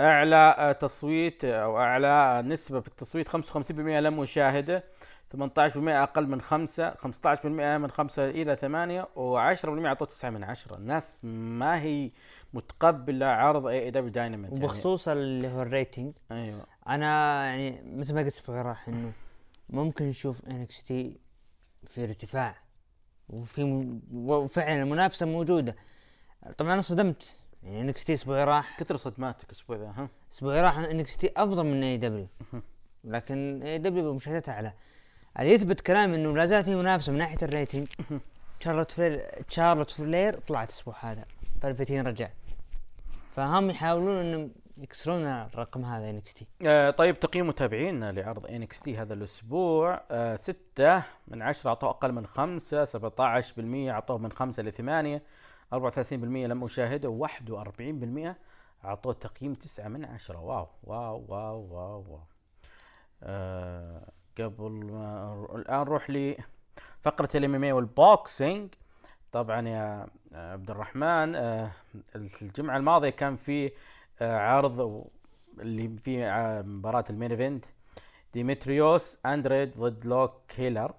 [0.00, 4.84] أعلى تصويت أو أعلى نسبة في التصويت 55% للمشاهدة
[5.36, 5.38] 18%
[5.76, 9.08] أقل من 5 15% من 5 إلى 8 و10%
[9.86, 12.10] أعطوه 9 من 10 الناس ما هي
[12.54, 16.66] متقبلة عرض AEW Dynamite وبخصوص اللي هو ال rating يعني أيوه.
[16.88, 19.12] أنا يعني مثل ما قلت أسبوع راح إنه
[19.68, 21.20] ممكن نشوف NXT
[21.86, 22.56] في ارتفاع
[23.28, 23.96] وفي.
[24.12, 25.76] وفعلا المنافسة موجودة.
[26.58, 27.39] طبعا أنا صدمت.
[27.62, 28.80] يعني NXT أسبوع راح.
[28.80, 32.26] كثر صدماتك الأسبوع ذا ها؟ أسبوع راح NXT أفضل من AEW.
[33.04, 34.72] لكن AEW مشاهدتها اعلى
[35.38, 37.88] اللي يثبت كلامي إنه لا زال في منافسة من ناحية ال rating
[38.64, 41.24] شارلوت فلير شارلوت فلير طلعت الأسبوع هذا
[41.62, 42.28] فالفتين رجع.
[43.36, 50.00] فهم يحاولون انهم يكسرون الرقم هذا NXT آه طيب تقييم متابعينا لعرض NXT هذا الأسبوع
[50.10, 52.88] آه ستة من عشرة أعطوه أقل من خمسة 17%
[53.90, 55.22] أعطوه من خمسة لثمانية.
[55.74, 55.76] 34%
[56.12, 57.08] لم أشاهده
[58.82, 60.38] 41% أعطوه تقييم تسعة من عشرة.
[60.40, 62.20] wow wow wow wow, wow.
[63.22, 68.74] آه قبل ما الآن نروح لفقرة ال MMA وال boxing.
[69.32, 71.70] طبعا يا عبد الرحمن آه
[72.42, 73.72] الجمعة الماضية كان في
[74.20, 75.04] آه عرض
[75.60, 77.64] اللي في ع- مباراة ال main event
[78.34, 80.94] ديمتريوس أندريد ضد لوك كيلر.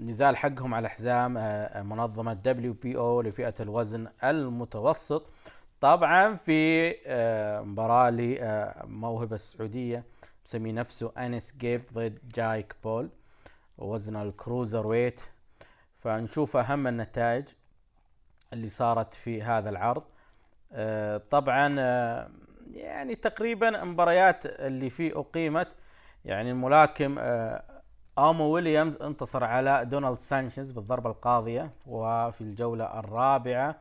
[0.00, 1.34] نزال حقهم على حزام
[1.88, 2.34] منظمة
[2.86, 5.26] أو لفئة الوزن المتوسط.
[5.80, 6.90] طبعا في
[7.66, 10.04] مباراة لموهبة السعودية
[10.44, 13.10] مسمي نفسه انس جيب ضد جايك بول
[13.78, 15.20] وزن ال cruiserweight
[15.98, 17.44] فنشوف أهم النتائج
[18.52, 20.02] اللي صارت في هذا العرض.
[21.30, 21.68] طبعا
[22.74, 25.68] يعني تقريبا مباريات اللي فيه أقيمت.
[26.24, 27.18] يعني الملاكم
[28.18, 33.76] امو ويليامز انتصر على دونالد سانشيز بالضربة القاضية وفي الجولة الرابعة.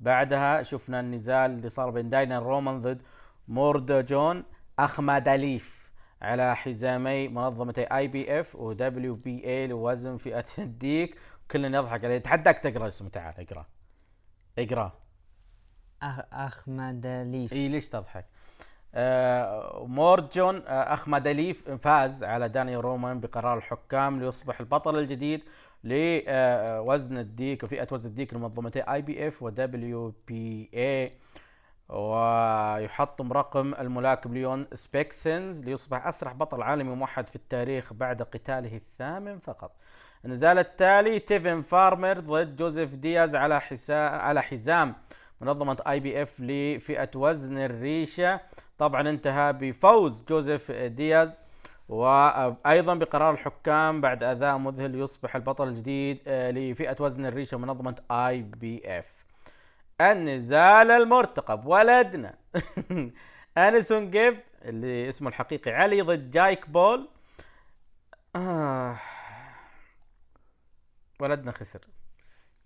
[0.00, 3.02] بعدها شفنا النزال اللي صار بين داينا رومان ضد
[3.48, 4.44] موردا جون
[4.78, 5.92] اخمداليف
[6.22, 11.18] على حزامي منظمتي آي بي إف ودبليو بي اي لوزن فئة الديك.
[11.50, 12.18] كلنا يضحك عليه.
[12.18, 13.66] تحداك تقرأ اسمه تعال اقرأ.
[14.58, 14.92] اقرأ.
[16.02, 18.26] أخ احمد ليف إي ليش تضحك؟
[18.98, 25.42] آه مورجون آه احمد اليف فاز على داني رومان بقرار الحكام ليصبح البطل الجديد
[25.84, 31.12] لوزن الديك وفئة وزن الديك لمنظمتي IBF ودبليو بي اي
[31.88, 39.38] ويحطم رقم الملاكم ليون سبيكسنز ليصبح أسرع بطل عالمي موحد في التاريخ بعد قتاله الثامن
[39.38, 39.72] فقط.
[40.24, 44.94] النزال التالي تيفن فارمر ضد جوزيف دياز على حسا على حزام
[45.40, 48.40] منظمة آي بي إف لفئة وزن الريشة
[48.78, 51.30] طبعا انتهى بفوز جوزيف دياز
[51.88, 59.04] وأيضا بقرار الحكام بعد أداء مذهل يصبح البطل الجديد آه، لفئة وزن الريشة منظمة IBF.
[60.00, 62.34] النزال المرتقب ولدنا.
[63.58, 67.08] أنيسون جيب اللي اسمه الحقيقي علي ضد جايك بول.
[68.36, 68.98] آه.
[71.20, 71.80] ولدنا خسر.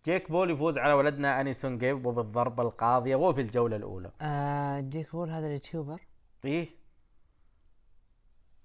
[0.05, 4.11] جيك بول يفوز على ولدنا أنيسون جيب وبالضربة القاضية وفي الجولة الأولى.
[4.21, 6.01] آه جيك بول هذا ال YouTuber
[6.45, 6.69] إيه.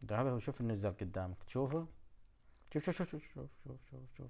[0.02, 1.88] ده هذا هو شوف النزل قدامك تشوفه؟
[2.74, 4.28] شوف شوف شوف شوف شوف شوف شوف,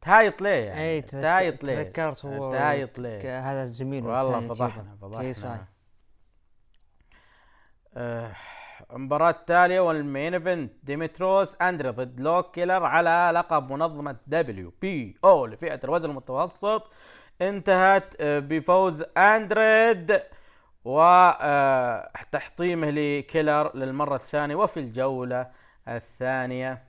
[0.00, 5.22] تهايط ليه يعني؟ اي تهايط ليه؟ تذكرت هو تهايط ليه؟ هذا الزميل والله فضحنا فضحنا.
[5.22, 5.68] إيه،
[7.94, 8.36] آه.
[8.92, 10.72] المباراة التالية وال main event.
[10.82, 16.90] ديمتروس أندري ضد لوك كيلر على لقب منظمة WBO لفئة الوزن المتوسط.
[17.42, 20.20] انتهت آه، بفوز أندريد
[20.84, 25.46] وتحطيمه لكيلر للمرة الثانية وفي الجولة
[25.88, 26.82] الثانية.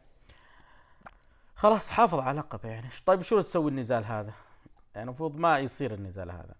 [1.55, 2.87] خلاص حافظ على لقبه يعني.
[3.05, 4.31] طيب شو تسوي النزال هذا؟
[4.95, 6.55] يعني المفروض ما يصير النزال هذا.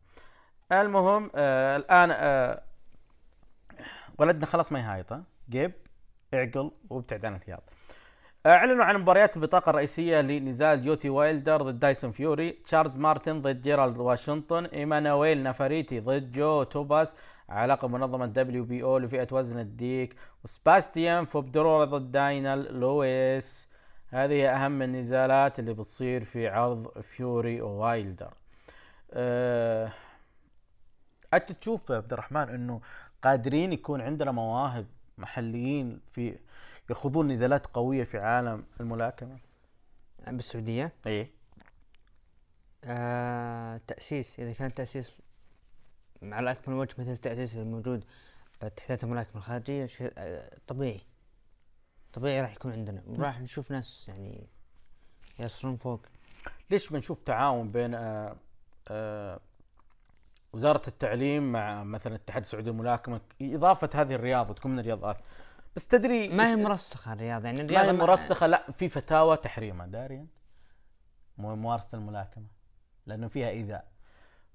[0.71, 2.61] المهم آه الآن آه
[4.19, 5.71] ولدنا خلاص ما يهايط ها جيب
[6.33, 7.63] اعقل وابتعد عن الهياط
[8.45, 13.97] أعلنوا عن مباريات البطاقة الرئيسية لنزال ديونتي وايلدر ضد تايسون فيوري تشارلز مارتن ضد جيرالد
[13.97, 17.13] واشنطن إيمانويل نافاريتي ضد جو توباس
[17.49, 23.69] على لقب منظمة WBO لفئة وزن الديك وسباستيان فوبدرو ضد دانيال لويس.
[24.11, 28.33] هذه أهم النزالات اللي بتصير في عرض فيوري ووايلدر
[29.13, 29.91] أه...
[31.33, 32.81] أنت تشوف عبد الرحمن أنه
[33.21, 34.87] قادرين يكون عندنا مواهب
[35.17, 36.39] محليين في
[36.89, 39.37] يخوضون نزالات قوية في عالم الملاكمة.
[40.27, 41.31] بالسعودية؟ إيه
[42.83, 45.11] آه تأسيس إذا كان تأسيس
[46.23, 48.03] على أكمل وجه مثل التأسيس الموجود
[48.61, 51.01] باتحادات الملاكمة الخارجية شيء آه طبيعي.
[52.13, 53.03] طبيعي راح يكون عندنا.
[53.07, 54.47] وراح نشوف ناس يعني
[55.39, 56.01] يصلون فوق.
[56.69, 58.35] ليش بنشوف تعاون بين آه
[58.87, 59.39] آه
[60.53, 65.17] وزارة التعليم مع مثلا الاتحاد السعودي للملاكمة إضافة هذه الرياضة تكون من الرياضات.
[65.75, 69.37] بس تدري ما هي مرسخة الرياضة يعني ما الرياضة هي ما- مرسخة لا في فتاوى
[69.37, 69.87] تحريمها.
[69.87, 70.29] داري أنت؟
[71.37, 72.45] ممارسة الملاكمة
[73.05, 73.87] لأنه فيها إيذاء.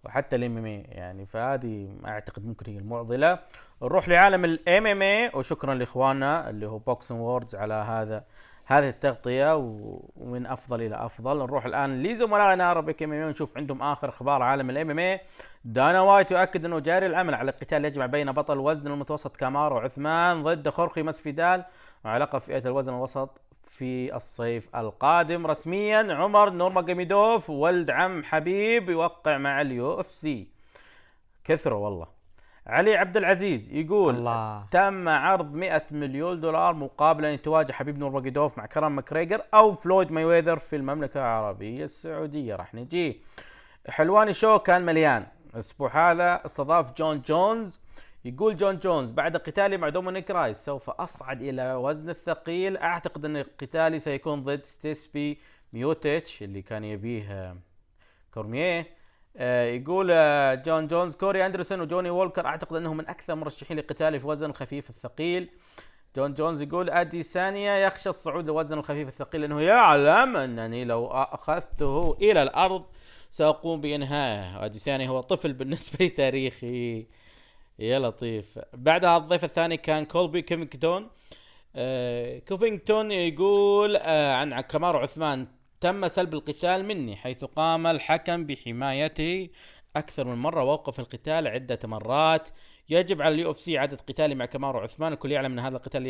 [0.05, 3.39] وحتى ال MMA يعني فهذه أعتقد ممكن هي المعضلة.
[3.83, 8.25] نروح لعالم ال MMA وشكرا لإخواننا اللي هو Boxing Words على هذا
[8.67, 11.39] هذه التغطية و- ومن أفضل إلى أفضل.
[11.39, 12.71] نروح الآن لزملائنا.
[12.71, 15.19] Arabic MMA ونشوف عندهم آخر أخبار عالم ال MMA
[15.65, 20.43] دانا وايت يؤكد أنه جاري العمل على قتال يجمع بين بطل الوزن المتوسط كامارو عثمان
[20.43, 21.65] ضد خورخي مسفيدال
[22.05, 25.47] وعلى لقب في فئه الوزن الوسط في الصيف القادم.
[25.47, 30.49] رسميا عمر نورماجوميدوف ولد عم حبيب يوقع مع ال UFC.
[31.45, 32.14] كثروا والله.
[32.67, 34.67] علي عبد العزيز يقول الله.
[34.71, 40.13] تم عرض 100 مليون دولار مقابل إن يتواجه حبيب نورماجوميدوف مع كونور ماكريجر أو فلويد
[40.13, 42.57] مايويذر في المملكة العربية السعودية.
[42.57, 43.21] راح نجي.
[43.89, 45.27] حلواني show كان مليان.
[45.55, 47.81] الأسبوع هذا استضاف جون جونز.
[48.25, 52.77] يقول جون جونز بعد قتالي مع دومينيك رايس سوف أصعد إلى وزن الثقيل.
[52.77, 55.39] أعتقد أن قتالي سيكون ضد ستيبي
[55.73, 57.57] ميوتيتش اللي كان يبيه
[58.35, 58.87] كورميه
[59.41, 64.27] يقول آه، جون جونز كوري أندرسون وجوني وولكر أعتقد أنهم من أكثر مرشحين لقتالي في
[64.27, 65.51] وزن الخفيف الثقيل.
[66.17, 72.43] جون جونز يقول أديسانيا يخشى الصعود لوزن الخفيف الثقيل لأنه يعلم أنني لو أخذته إلى
[72.43, 72.85] الأرض
[73.31, 74.65] سأقوم بإنهائه.
[74.65, 77.07] أديسانيا هو طفل بالنسبة لي تاريخي.
[77.79, 78.59] يا لطيف.
[78.75, 81.11] بعدها الضيف الثاني كان كولبي كوفينغتون.
[81.77, 85.47] آه كوفينغتون يقول آه عن كمارو عثمان.
[85.85, 89.49] تم سلب القتال مني حيث قام الحكم بحمايته
[89.97, 92.49] أكثر من مرة ووقف القتال عدة مرات.
[92.89, 96.07] يجب على ال UFC اعاده قتالي مع كمارو عثمان الكل يعلم أن هذا القتال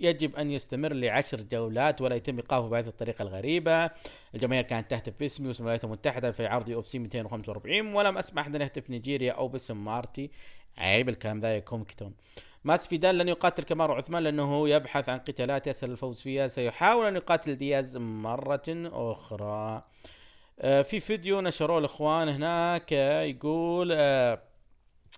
[0.00, 3.90] يجب أن يستمر لعشر جولات ولا يتم إيقافه بهذه الطريقة الغريبة.
[4.34, 8.90] الجماهير كانت تهتف باسمي واسم الولايات المتحدة في عرض UFC 245 ولم اسمع احد يهتف
[8.90, 10.30] نيجيريا أو باسم مارتي.
[10.78, 12.14] عيب الكلام ذا يا كوفينغتون.
[12.66, 17.56] ماسفيدال لن يقاتل كمارو عثمان لأنه يبحث عن قتالات يسهل الفوز فيها سيحاول أن يقاتل
[17.56, 18.62] دياز مرة
[18.92, 19.82] أخرى.
[20.60, 24.42] آه، في فيديو نشروه الإخوان هناك يقول آه،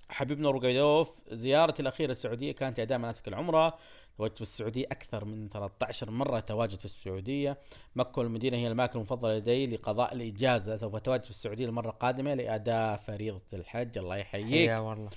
[0.08, 3.78] حبيب نورماجوميدوف زيارتي الأخيرة السعودية كانت اداء مناسك العمرة.
[4.18, 7.58] تواجد في السعودية أكثر من 13 مرة تواجد في السعودية.
[7.96, 10.76] مكة والمدينة هي الاماكن المفضلة لدي لقضاء الإجازة.
[10.76, 13.98] سوف اتواجد في السعودية المرة القادمة لأداء فريضة الحج.
[13.98, 14.70] الله يحييك.
[14.70, 15.10] والله.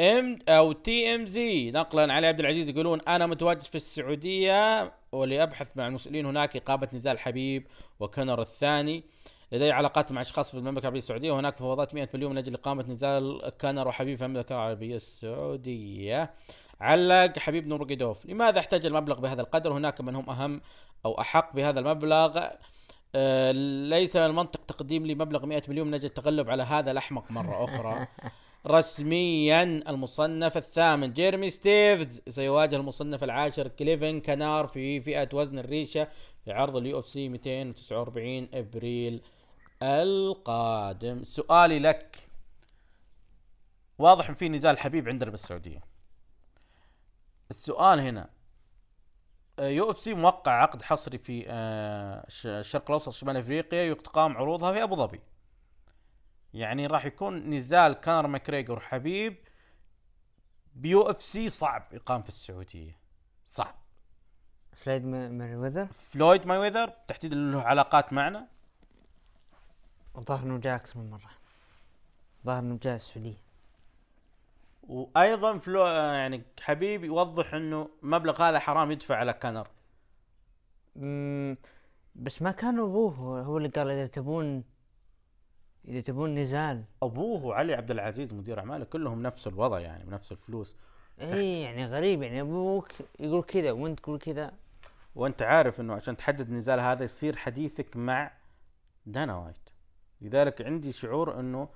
[0.00, 6.26] ام أو TMZ نقلا علي عبد العزيز يقولون أنا متواجد في السعودية ولأبحث مع المسؤولين
[6.26, 7.66] هناك إقامة نزال حبيب
[8.00, 9.04] وكونر الثاني.
[9.52, 12.84] لدي علاقات مع أشخاص في المملكة العربية السعودية وهناك مفاوضات 100 مليون من أجل إقامة
[12.88, 16.34] نزال كونر وحبيب في المملكة العربية السعودية.
[16.80, 20.60] علق حبيب نورمحمدوف لماذا احتاج المبلغ بهذا القدر؟ هناك من هم أهم
[21.04, 22.46] أو أحق بهذا المبلغ.
[23.14, 23.52] آه،
[23.88, 27.64] ليس من المنطق تقديم لي مبلغ 100 مليون من أجل التغلب على هذا الأحمق مرة
[27.64, 28.06] أخرى.
[28.66, 31.12] رسميا المصنف الثامن.
[31.12, 36.08] جيرمي ستيفنز سيواجه المصنف العاشر كالفن كيتر في فئة وزن الريشة
[36.44, 39.22] في عرض ال UFC 249 إبريل
[39.82, 41.24] القادم.
[41.24, 42.18] سؤالي لك.
[43.98, 45.82] واضح في نزال حبيب عندنا بالسعودية.
[47.50, 48.28] السؤال هنا.
[49.58, 55.20] UFC موقع عقد حصري في آه، الشرق الأوسط شمال أفريقيا يقام عروضها في أبو ظبي.
[56.54, 59.36] يعني راح يكون نزال كونر ماكريجور حبيب
[60.74, 62.96] ب UFC صعب يقام في السعودية.
[63.44, 63.74] صعب.
[64.72, 68.48] فلويد مايويذر فلويد مايويذر تحديدا له علاقات معنا.
[70.16, 71.30] الظاهر إنه جاء أكثر من مرة.
[72.40, 73.42] الظاهر إنه جاء السعودية.
[74.82, 79.68] وأيضا فلو يعني حبيب يوضح إنه المبلغ هذا حرام يدفع على كانر.
[80.96, 81.56] مم،
[82.14, 84.64] بس ما كان أبوه هو اللي قال إذا تبون
[85.88, 86.82] إذا تبون نزال.
[87.02, 90.76] أبوه وعلي عبد العزيز مدير أعماله كلهم نفس الوضع يعني بنفس الفلوس.
[91.20, 92.88] اي يعني غريب يعني أبوك
[93.20, 94.52] يقول كذا وأنت تقول كذا.
[95.14, 98.30] وأنت عارف إنه عشان تحدد النزال هذا يصير حديثك مع
[99.06, 99.56] دانا وايت.
[100.20, 101.68] لذلك عندي شعور إنه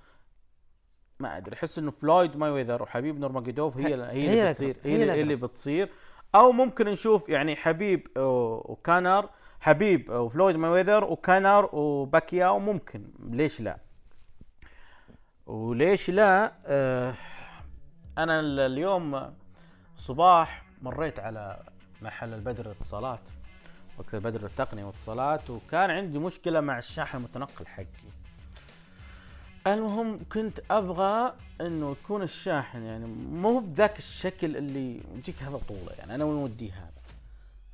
[1.20, 5.02] ما أدري أحس إنه فلويد ماي ويذر وحبيب نورماجيدوف هي هي- اللي بتصير هي هي,
[5.02, 5.20] اللي-.
[5.20, 5.90] اللي بتصير.
[6.34, 9.28] أو ممكن نشوف يعني حبيب وكونر
[9.60, 13.78] حبيب وفلويد ماي ويذر وكونر وباكياو ممكن ليش لا؟
[15.46, 17.14] وليش لا؟ آه
[18.18, 19.34] أنا ال- اليوم
[19.98, 21.58] صباح مريت على
[22.02, 23.20] محل البدر الاتصالات
[23.98, 27.86] وقت البدر التقنية والاتصالات وكان عندي مشكلة مع الشاحن المتنقل حقي.
[29.66, 36.14] المهم كنت أبغى إنه يكون الشاحن يعني مو بذاك الشكل اللي يجيك هذا طوله يعني
[36.14, 36.90] أنا وين ودي هذا؟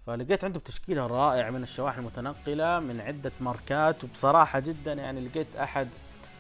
[0.07, 5.89] فلقيت عنده تشكيله رائع من الشواحن المتنقلة من عدة ماركات وبصراحة جدا يعني لقيت أحد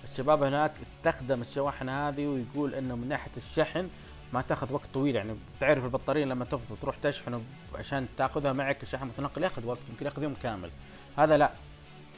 [0.05, 3.89] الشباب هناك استخدم الشواحن هذه ويقول إنه من ناحية الشحن
[4.33, 5.16] ما تاخذ وقت طويل.
[5.16, 7.45] يعني تعرف البطارية لما تفضل تروح تشحن
[7.79, 10.70] عشان تاخذها معك الشحن المتنقل ياخذ وقت يمكن ياخذ يوم كامل.
[11.19, 11.51] هذا لا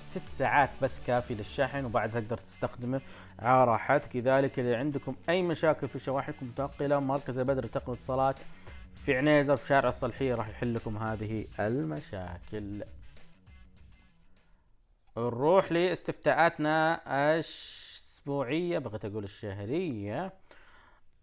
[0.08, 3.00] ست ساعات بس كافي للشحن وبعدها تقدر تستخدمه
[3.38, 4.08] على راحتك.
[4.08, 8.36] كذلك إذا عندكم أي مشاكل في شواحنكم المتنقله مركز البدر لتقنيه الاتصالات
[9.04, 12.84] في عنيزة في شارع الصالحيه راح يحل لكم هذه المشاكل.
[15.18, 17.00] نروح لاستفتاءاتنا
[17.34, 20.32] الأسبوعية بغيت أقول الشهرية.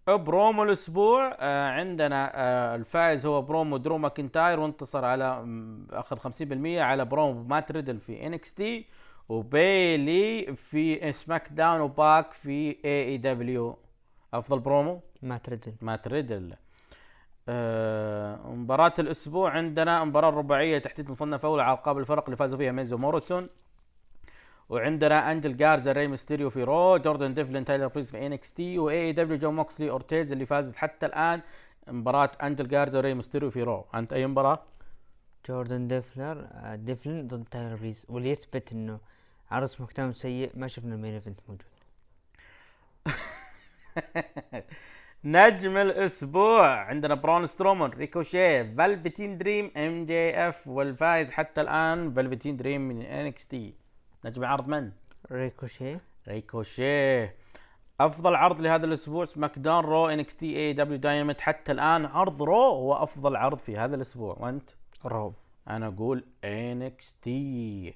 [0.08, 5.46] برومو الأسبوع آه، عندنا آه، الفائز هو برومو درو ماكنتاير وانتصر على
[5.92, 8.86] أخذ 50% على برومو مات ريدل في NXT
[9.30, 13.78] وبيلي في SmackDown وباك في AEW
[14.34, 16.54] أفضل برومو؟ ما تردن مات ريدل.
[17.50, 22.72] آه، مباراة الأسبوع عندنا مباراة رباعية تحديد مصنف أول على ألقاب الفرق اللي فازوا فيها
[22.72, 23.44] ميزو موريسون.
[24.72, 29.45] وعندنا أنجل جارزا ري ميستيريو في Raw جوردن ديفلين تايلر بريز في NXT و AEW
[29.45, 31.41] جون موكسلي أورتيز اللي فازت حتى الآن.
[31.88, 33.86] مباراة أنجل جارزا ري ميستيريو في Raw.
[33.95, 34.60] أنت أي مباراة؟
[35.48, 38.06] جوردن ديفلن آه، ديفلن ضد تايلر بريز.
[38.10, 38.99] واللي يثبت إنه
[39.52, 41.65] عرض داون سيء ما شفنا ال main event موجود.
[45.23, 53.02] نجم الأسبوع عندنا برون سترومان ريكوشيه فيلفتين دريم MJF والفائز حتى الآن فيلفتين دريم من
[53.02, 53.81] NXT.
[54.26, 54.91] نجم العرض من؟
[55.31, 55.98] ريكوشي.
[56.27, 57.35] ريكوشيه
[57.99, 61.41] أفضل عرض لهذا الأسبوع SmackDown Raw NXT AEW Dynamite.
[61.41, 64.38] حتى الآن عرض Raw هو أفضل عرض في هذا الأسبوع.
[64.39, 64.69] وأنت؟
[65.06, 65.34] روب
[65.68, 67.94] أنا أقول NXT.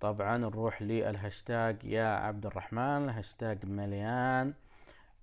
[0.00, 4.52] طبعا نروح للهاشتاج يا عبد الرحمن الهاشتاج مليان.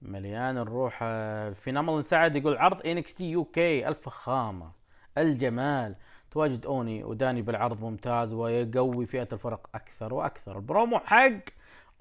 [0.01, 0.55] مليان.
[0.55, 4.71] نروح آه، في نمل سعد يقول عرض NXT UK الفخامه
[5.17, 5.95] الجمال.
[6.35, 10.57] تواجد أوني وداني بالعرض ممتاز ويقوي فئة الفرق أكثر وأكثر.
[10.57, 11.31] البرومو حق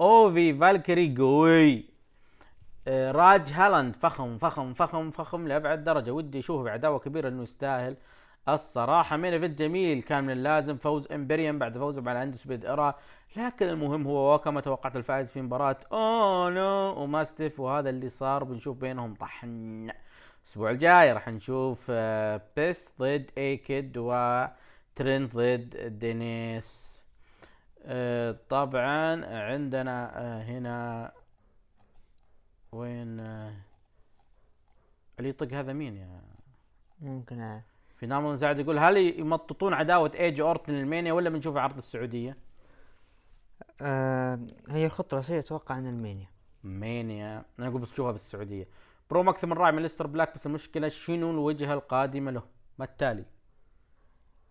[0.00, 1.84] أوفي فالكري قوي.
[2.88, 6.10] آه، راج هالاند فخم فخم فخم فخم لأبعد درجة.
[6.10, 7.96] ودي اشوفه بعداوه كبيرة إنه يستاهل.
[8.48, 10.02] الصراحة main event جميل.
[10.02, 12.94] كان من اللازم فوز إمبريوم بعد فوزه على Undisputed Era.
[13.36, 18.44] لكن المهم هو وكما توقعت الفائز في مباراة أونو وماستيف وهذا اللي صار.
[18.44, 19.90] بنشوف بينهم طحن.
[20.44, 27.00] الأسبوع الجاي راح نشوف آه، بيس ضد إيكيد وترين ضد دينيس
[27.84, 31.12] آه، طبعا عندنا آه، هنا
[32.72, 33.20] وين
[35.18, 36.20] اللي يطق هذا مين يا
[37.00, 37.62] ممكن أعرف.
[37.98, 42.36] في نامل سعد يقول هل يمططون عداوة إيدج اورتن للمانيا ولا بنشوف عرض السعودية؟
[43.80, 44.38] آه
[44.68, 46.26] هي خطة رئيسية أتوقع عن المانيا
[46.64, 48.66] مانيا أنا أقول بنشوفها بالسعودية.
[49.10, 52.42] بروم أكثر من رائع من أليستر بلاك بس المشكلة شنو الوجهة القادمة له؟
[52.78, 53.24] ما التالي؟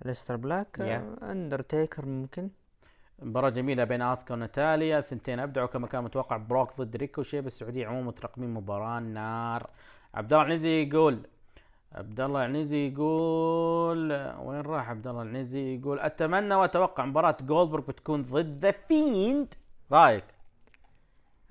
[0.05, 2.49] أليستر بلاك آه اندرتيكر ممكن
[3.19, 8.07] مباراة جميلة بين اسكا وناتاليا ثنتين أبدعوا كما كان متوقع بروك ضد ريكوشي بالسعودية عموما
[8.07, 9.69] مترقمين مباراة نار.
[10.13, 11.19] عبد الله العنزي يقول
[11.91, 18.21] عبد الله العنزي يقول وين راح عبد الله العنزي يقول أتمنى وأتوقع مباراة جولدبرغ بتكون
[18.23, 19.53] ضد ذا فيند
[19.91, 20.23] رأيك؟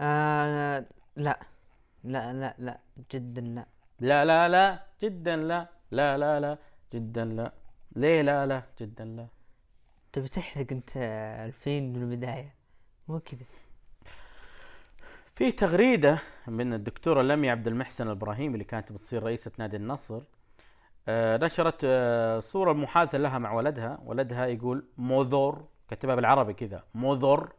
[0.01, 0.85] آه
[1.17, 1.39] لا
[2.05, 2.79] لا لا لا
[3.15, 3.67] جدا لا.
[4.01, 5.69] لا لا لا جدا لا.
[5.91, 6.59] لا لا لا
[6.95, 7.53] جدا لا.
[7.97, 9.27] ليه لا لا جدا لا؟
[10.13, 10.91] تبي تحرق انت
[11.47, 12.55] الفين من البداية؟
[13.09, 13.45] مو كذا.
[15.37, 20.23] في تغريدة من الدكتورة لمي عبد المحسن الإبراهيمي اللي كانت بتصير رئيسة نادي النصر
[21.09, 24.01] آه، نشرت آه، صورة محادثة لها مع ولدها.
[24.05, 27.53] ولدها يقول موذر كتبها بالعربي كذا موذر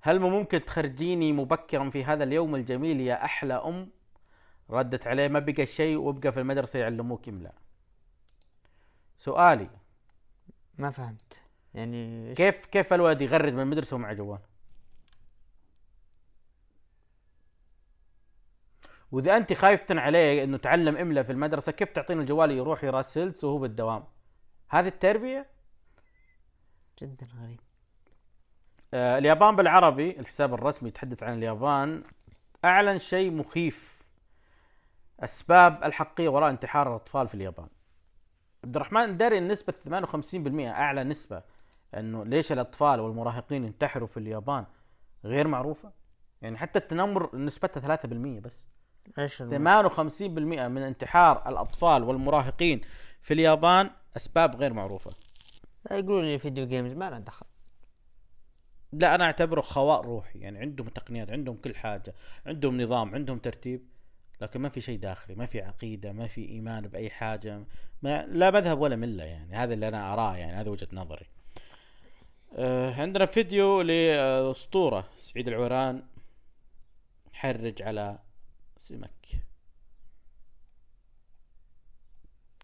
[0.00, 3.90] هل ممكن تخرجيني مبكرا في هذا اليوم الجميل يا أحلى أم؟
[4.70, 7.54] ردت عليه ما بقى شيء وابقى في المدرسة يعلموك إملاء
[9.18, 9.70] سؤالي.
[10.78, 11.42] ما فهمت.
[11.74, 14.38] يعني كيف كيف الولد يغرد من المدرسة ومع جوال؟
[19.12, 23.58] وإذا أنت خايفتن عليه إنه تعلم إملأ في المدرسة كيف تعطينه الجوال يروح يراسلس وهو
[23.58, 24.04] بالدوام؟
[24.68, 25.46] هذه التربية؟
[27.02, 27.60] جدا غريب.
[28.94, 32.02] اليابان بالعربي الحساب الرسمي يتحدث عن اليابان
[32.64, 33.96] أعلن شيء مخيف.
[35.20, 37.66] أسباب الحقيقيه وراء انتحار الأطفال في اليابان.
[38.64, 41.42] عبد الرحمن داري النسبة 58% أعلى نسبة
[41.96, 44.64] إنه ليش الأطفال والمراهقين ينتحروا في اليابان
[45.24, 45.90] غير معروفة؟
[46.42, 48.66] يعني حتى التنمر نسبتها 3% بس.
[49.18, 52.80] إيش الم- 58% من انتحار الأطفال والمراهقين
[53.22, 55.10] في اليابان أسباب غير معروفة.
[55.90, 57.46] لا يقولون لي فيديو جيمز ما له دخل.
[59.00, 62.14] لا أنا أعتبره خواء روحي يعني عندهم تقنيات عندهم كل حاجة
[62.46, 63.88] عندهم نظام عندهم ترتيب
[64.40, 67.64] لكن ما في شيء داخلي ما في عقيدة ما في إيمان بأي حاجة
[68.02, 69.56] ما لا مذهب ولا ملة يعني.
[69.56, 71.26] هذا اللي أنا أراه يعني هذا وجهة نظري.
[72.56, 76.02] آه عندنا فيديو لأسطورة سعيد العوران
[77.32, 78.18] حرج على
[78.76, 79.26] سمك.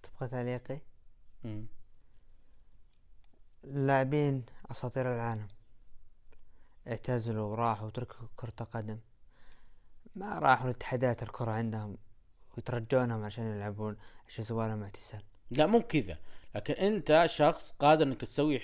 [0.03, 0.79] تبغى تعليقي.
[3.65, 5.49] اللاعبين أساطير العالم.
[6.89, 8.99] اعتزلوا وراحوا وتركوا كرة القدم.
[10.17, 11.97] ما راحوا لاتحادات الكرة عندهم
[12.57, 13.97] ويترجونهم عشان يلعبون
[14.29, 15.23] عشان يسووا لهم اعتزال.
[15.51, 16.19] لا مو كذا
[16.55, 18.61] لكن انت شخص قادر انك تسوي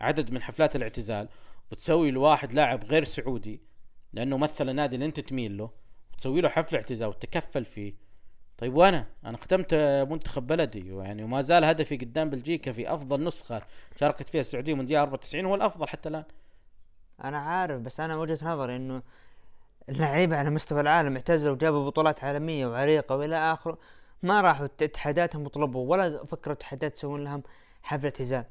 [0.00, 1.28] عدد من حفلات الاعتزال
[1.72, 3.60] وتسوي لواحد لاعب غير سعودي
[4.12, 5.70] لأنه مثل النادي اللي انت تميل له
[6.12, 7.94] وتسوي له حفل اعتزال وتتكفل فيه.
[8.58, 9.74] طيب وأنا؟ أنا خدمت
[10.10, 13.62] منتخب بلدي ويعني وما زال هدفي قدام بلجيكا في أفضل نسخة
[14.00, 16.24] شاركت فيها السعودية مونديال 94 هو الأفضل حتى الآن.
[17.24, 19.02] أنا عارف بس أنا وجهة نظري إنه
[19.88, 23.78] اللعيبة على مستوى العالم اعتزلوا وجابوا بطولات عالمية وعريقة وإلى آخره
[24.22, 27.42] ما راحوا اتحاداتهم وطلبوا ولا فكروا اتحادات يسوون لهم
[27.82, 28.44] حفل اعتزال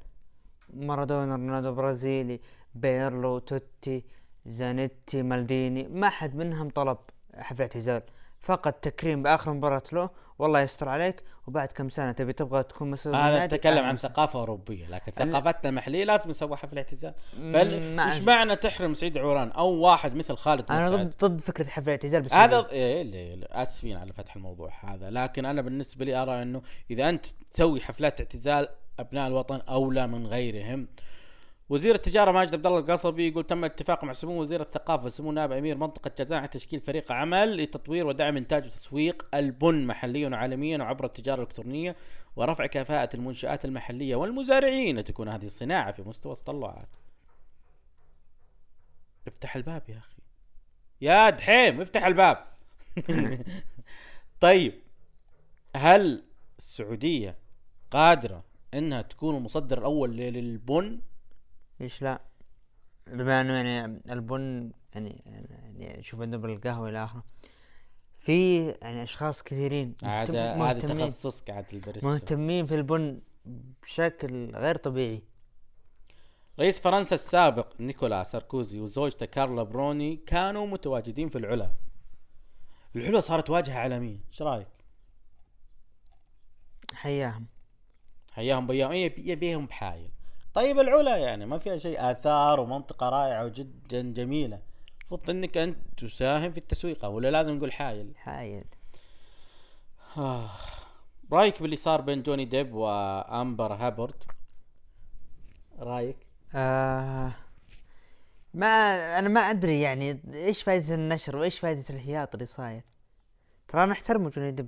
[0.74, 2.40] مارادونا رونالدو برازيلي
[2.76, 4.04] بيرلو توتي
[4.46, 6.98] زانيتي مالديني ما حد منهم طلب
[7.36, 8.02] حفل اعتزال
[8.42, 10.10] فقط تكريم بآخر مباراة له.
[10.40, 11.24] والله يستر عليك.
[11.48, 13.98] وبعد كم سنة تبي تبغى تكون مسؤول نتكلم تعال عن.
[13.98, 17.14] ثقافة أوروبية لكن ثقافتنا المحلية لازم نسوي حفل اعتزال.
[17.38, 18.22] فال- ما إيش.
[18.22, 22.34] معنى تحرم سعيد عوران أو واحد مثل خالد أنا ضد ضد فكرة حفل اعتزال بس
[22.34, 25.10] هذا إيه اللي اللي- آسفين على فتح الموضوع هذا.
[25.10, 26.62] لكن أنا بالنسبة لي أرى إنه
[26.92, 28.68] إذا أنت تسوي حفلات اعتزال
[29.00, 30.88] أبناء الوطن أولى من غيرهم
[31.72, 35.52] وزير التجارة ماجد عبد الله القصبي يقول تم الاتفاق مع سمو وزير الثقافة وسمو نائب
[35.52, 41.06] أمير منطقة جازان على تشكيل فريق عمل لتطوير ودعم إنتاج وتسويق البن محليا وعالميا وعبر
[41.06, 41.96] التجارة الإلكترونية
[42.36, 46.96] ورفع كفاءة المنشآت المحلية والمزارعين لتكون هذه الصناعة في مستوى التطلعات.
[49.28, 50.22] افتح الباب يا أخي.
[51.02, 52.48] يا دحيم افتح الباب.
[54.42, 54.74] طيب
[55.76, 56.24] هل
[56.58, 57.36] السعودية
[57.92, 58.44] قادرة
[58.74, 61.00] إنها تكون المصدر الأول للبن؟
[61.82, 62.22] ليش لا؟
[63.08, 65.24] بما إنه يعني البن يعني
[65.78, 67.24] يعني شوف عندنا بالقهوة إلى آخره.
[68.18, 72.08] في يعني أشخاص كثيرين هذا تخصصك عاد الباريستا.
[72.08, 73.22] مهتمين في البن
[73.84, 75.22] بشكل غير طبيعي.
[76.60, 81.72] رئيس فرنسا السابق نيكولا ساركوزي وزوجته كارلا بروني كانوا متواجدين في العلا.
[82.96, 84.18] العلا صارت واجهة عالمية.
[84.32, 84.68] إيش رأيك؟
[86.94, 87.46] حياهم.
[88.34, 90.10] حياهم بياهم يبي- يبيهم بحايل.
[90.54, 94.60] طيب العلا يعني ما فيها شيء آثار ومنطقة رائعة وجدا جميلة.
[95.02, 98.64] المفروض إنك أنت تساهم في التسويق ولا لازم نقول حايل؟ حايل.
[100.18, 100.50] آه.
[101.32, 104.24] رأيك باللي صار بين جوني ديب وأمبر هيرد
[105.80, 106.18] رأيك؟
[106.56, 107.32] آه
[108.54, 108.68] ما
[109.20, 112.82] أنا ما أدري يعني إيش فائدة النشر وإيش فائدة الهياط اللي صاير؟
[113.68, 114.68] ترى أنا احترمه جوني ديب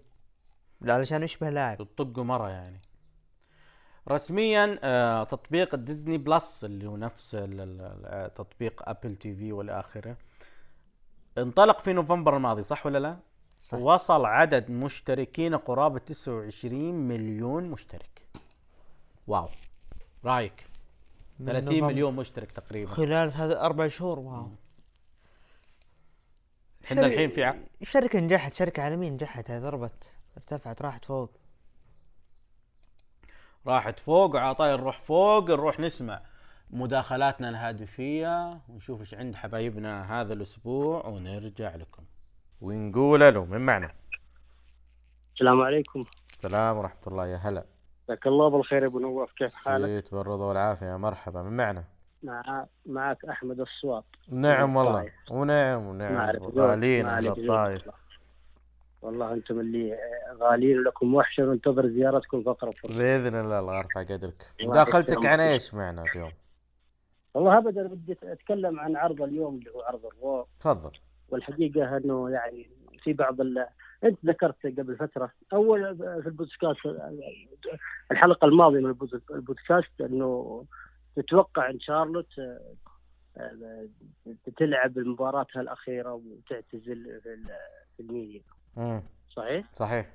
[0.88, 1.78] علشان يشبه لاعب.
[1.78, 2.82] تطقوا مرة يعني.
[4.10, 7.32] رسميا آه، تطبيق Disney Plus اللي هو نفس
[8.36, 10.18] تطبيق Apple TV والى اخره
[11.38, 13.18] انطلق في نوفمبر الماضي صح ولا لا؟
[13.62, 13.78] صح.
[13.78, 18.28] وصل عدد مشتركين قرابة 29 مليون مشترك
[19.28, 19.50] wow
[20.26, 20.64] رأيك
[21.40, 21.88] من 30 نوفمبر.
[21.88, 24.48] مليون مشترك تقريبا خلال هذا أربع شهور wow
[26.86, 27.54] إحنا الحين في.
[27.84, 31.32] شركة نجحت شركة عالمية نجحت هذه ضربت ارتفعت راحت فوق
[33.68, 36.22] راحت فوق وعطاي نروح فوق نروح نسمع
[36.70, 42.04] مداخلاتنا الهاتفية ونشوف إيش عند حبايبنا هذا الأسبوع ونرجع لكم.
[42.62, 43.92] ونقول له من معنا؟
[45.34, 46.06] السلام عليكم.
[46.34, 47.64] السلام ورحمة الله يا هلا.
[48.06, 51.84] جزاك الله بالخير يا أبو نواف كيف حالك؟ سيت بالرضا والعافية مرحبا من معنا؟
[52.24, 55.12] مع معك أحمد الصوات نعم والله.
[55.32, 56.18] ونعم ونعم.
[56.18, 57.82] عليك الطايف
[59.04, 59.34] والله.
[59.34, 59.98] أنتم اللي
[60.34, 64.48] غاليين لكم وحشه وننتظر زيارتكم في اقرب فرصه بإذن الله الله يرفع قدرك.
[64.64, 65.26] مداخلتك.
[65.26, 66.32] عن إيش معنا اليوم؟
[67.34, 70.92] والله ابدا بدي أتكلم عن عرض اليوم اللي هو عرض الرو تفضل.
[71.30, 72.70] والحقيقة إنه يعني
[73.04, 73.66] في بعض ال...
[74.04, 76.80] أنت ذكرت قبل فترة أول في البودكاست
[78.12, 80.66] الحلقة الماضية من البود- البودكاست إنه
[81.16, 82.40] تتوقع إن شارلوت
[83.38, 83.88] آه،
[84.58, 87.22] تلعب مباراتها الأخيرة وتعتزل
[87.98, 88.42] في الميديا.
[88.78, 90.14] امم صحيح؟ صحيح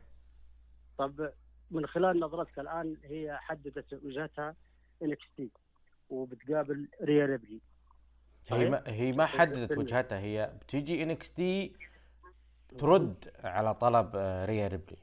[0.98, 1.30] طب
[1.70, 4.55] من خلال نظرتك الآن هي حددت وجهتها
[5.03, 5.51] NXT
[6.10, 7.60] وبتقابل ريا ريبلي
[8.48, 9.26] هي ما هي ما.
[9.26, 9.78] حددت.
[9.78, 11.73] وجهتها هي بتيجي NXT
[12.78, 14.97] ترد على طلب آه، ريا ريبلي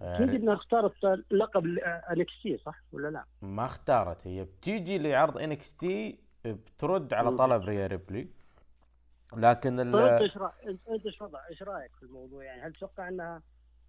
[0.00, 1.66] آه، أكيد إنها اختارت لقب
[2.10, 7.36] NXT صح ولا لا؟ ما اختارت هي بتيجي لعرض NXT بترد على.
[7.36, 8.28] طلب ريا ريبلي
[9.36, 10.36] لكن طيب انت ال- إيش
[10.88, 13.42] انت إيش وضع إيش رأيك في الموضوع؟ يعني هل تتوقع إنها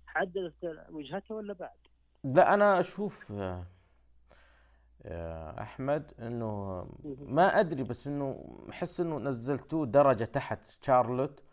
[0.08, 0.54] حددت
[0.90, 1.78] وجهتها ولا بعد؟
[2.24, 3.32] لا أنا أشوف
[5.06, 6.86] آه، أحمد إنه
[7.20, 11.44] ما أدري بس إنه أحس إنه نزلته درجة تحت شارلوت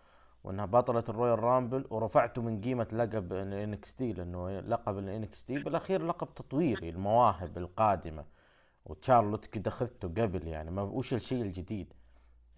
[0.44, 5.58] وإنها بطلة ال Royal Rumble ورفعته من قيمة لقب ال NXT لإنه لقب ال NXT
[5.58, 8.24] بالأخير لقب تطويري المواهب القادمة.
[8.84, 11.94] وتشارلوت كده اخذته قبل يعني ما وش الشيء الجديد؟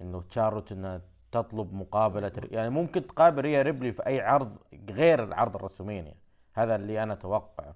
[0.01, 1.01] إنه تشارلوت إنها
[1.33, 4.57] تطلب مقابلة يعني ممكن تقابل ريا ريبلي في أي عرض
[4.91, 6.15] غير العرض ال WrestleMania
[6.55, 7.75] هذا اللي أنا أتوقعه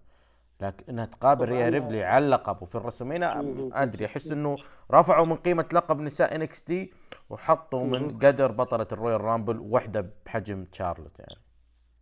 [0.60, 1.68] لكن إنها تقابل ريا.
[1.68, 3.70] ريبلي على اللقب وفي ال WrestleMania مم.
[3.74, 4.56] أدري أحس إنه
[4.90, 6.92] رفعوا من قيمة لقب نساء NXT
[7.30, 8.18] وحطوا من.
[8.18, 11.40] قدر بطلة ال Royal Rumble وحدة بحجم تشارلوت يعني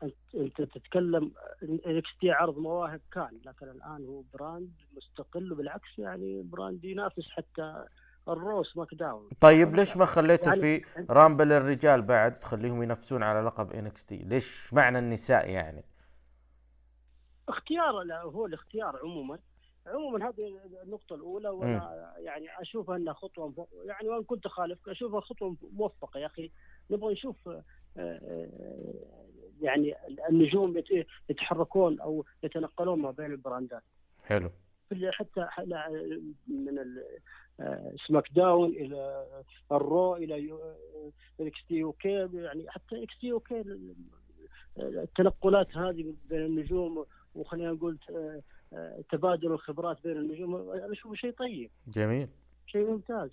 [0.02, 1.32] أنت أنت تتكلم
[1.86, 7.84] NXT عرض مواهب كان لكن الآن هو brand مستقل وبالعكس يعني brand ينافس حتى
[8.28, 13.22] ال Raw و SmackDown طيب ليش ما خليته يعني في Rumble الرجال بعد؟ تخليهم ينافسون
[13.22, 14.16] على لقب NXT.
[14.16, 15.84] ليش؟ معنى النساء يعني.
[17.48, 19.38] اختيار لا هو الاختيار عموما.
[19.86, 25.56] عموما هذه النقطة الأولى وأنا يعني أشوفها أنها خطوة يعني وإن كنت أخالفك أشوفها خطوة
[25.72, 26.50] موفقة يا أخي.
[26.90, 27.62] نبغى نشوف آه،
[27.96, 28.48] آه،
[29.60, 29.94] يعني
[30.30, 33.82] النجوم يت- يتحركون أو يتنقلون ما بين البراندات.
[34.24, 34.50] حلو.
[35.10, 35.48] حتى
[36.48, 36.78] من
[38.08, 39.26] SmackDown إلى
[39.72, 40.58] ال Raw إلى
[41.40, 43.64] NXT okay يعني حتى NXT okay
[44.78, 48.42] التنقلات هذه بين النجوم وخلينا نقول آه،
[48.72, 51.70] آه، تبادل الخبرات بين النجوم أنا اشوفه شيء طيب.
[51.86, 52.28] جميل.
[52.66, 53.30] شيء ممتاز.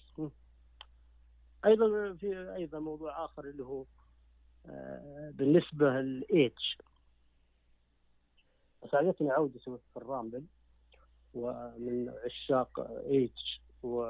[1.65, 3.85] أيضا في أيضا موضوع آخر اللي هو
[4.65, 6.63] آه، بالنسبة للايدج
[8.91, 10.43] ساعدتني عودته في الرامبل
[11.33, 14.01] ومن عشاق ايدج و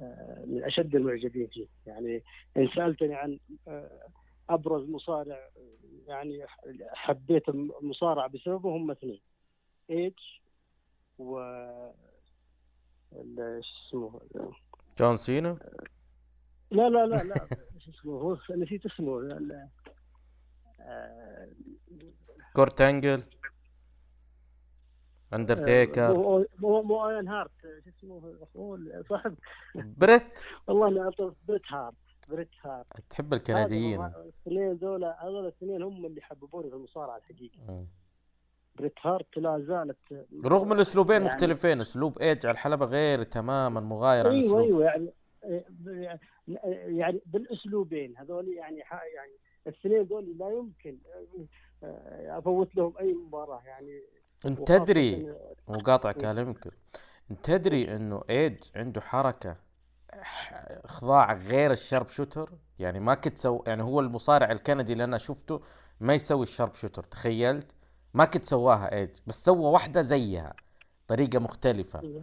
[0.00, 1.66] آه، من اشد المعجبين فيه.
[1.86, 2.22] يعني
[2.56, 3.38] إن سألتني عن
[3.68, 4.08] آه،
[4.50, 5.48] أبرز مصارع
[6.06, 6.46] يعني
[6.92, 9.20] حبيت المصارعة بسببه هم اثنين
[9.90, 10.18] إيدج
[11.18, 11.38] و
[13.12, 14.20] اسمه؟
[14.98, 15.58] جون سينا؟
[16.70, 17.48] لا لا لا لا
[17.78, 19.38] شو اسمه؟ هو نسيت اسمه.
[20.80, 21.48] آه،
[22.56, 23.22] كورت أنجل؟
[25.34, 27.50] اندرتيكر مو مو مو أوين هارت
[27.84, 29.34] شو اسمه صاحب.
[29.74, 30.38] بريت.
[30.66, 31.94] والله أنا أعطي بريت هارت
[32.28, 32.86] بريت هارت.
[33.10, 34.04] تحب الكنديين.
[34.04, 37.86] الاثنين ذولا هذول الاثنين هم اللي حببوني في المصارعة الحقيقة.
[38.78, 44.26] بريت هارت لا زالت رغم الاسلوبين يعني- مختلفين أسلوب ايج على الحلبة غير تماما مغاير
[44.28, 45.10] عن أيوه أيوه يعني
[46.98, 48.78] يعني بالأسلوبين هذول يعني
[49.16, 49.32] يعني
[49.66, 50.98] الاثنين ذول لا يمكن
[51.82, 54.02] آه، أفوت لهم أي مباراة يعني
[54.46, 55.34] انت تدري
[55.68, 56.14] مقاطع إيه.
[56.16, 56.68] كلامك
[57.30, 59.56] انت تدري إنه ايج عنده حركة
[60.12, 60.52] ح-
[60.84, 65.60] اخضاع غير ال Sharpshooter يعني ما كنت سو يعني هو المصارع الكندي اللي أنا شفته
[66.00, 67.74] ما يسوي ال Sharpshooter تخيلت
[68.14, 70.54] ما كنت سواها ايج بس سوى واحدة زيها
[71.08, 72.22] طريقة مختلفة إيه.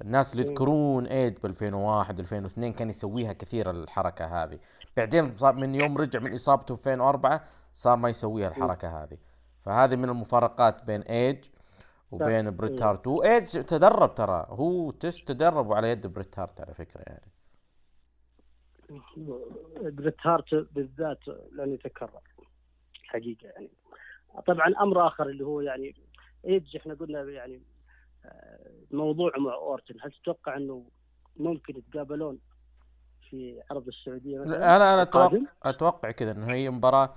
[0.00, 0.50] الناس اللي إيه.
[0.50, 4.58] يذكرون ايج ب 2001 2002 كان يسويها كثير الحركة هذه
[4.96, 9.18] بعدين من يوم رجع من إصابته في 2004 صار ما يسويها الحركة هذه
[9.64, 11.44] فهذه من المفارقات بين ايج
[12.10, 12.82] وبين بريت.
[12.82, 14.46] هارت وايج تدرب ترى.
[14.48, 17.30] هو تش تدرب على يد بريت هارت على فكرة يعني.
[19.76, 21.18] بريت هارت بالذات
[21.52, 22.20] لن يتكرر.
[23.02, 23.70] حقيقة يعني.
[24.46, 25.94] طبعا أمر آخر اللي هو يعني
[26.44, 27.62] ايدج إحنا قلنا يعني
[28.24, 30.84] آه، موضوع مع اورتن هل تتوقع إنه
[31.36, 32.38] ممكن يتقابلون
[33.30, 37.14] في عرض السعودية مثلا؟ لا، أنا أنا أتوقع؟ أتوقع كذا إنه هي مباراة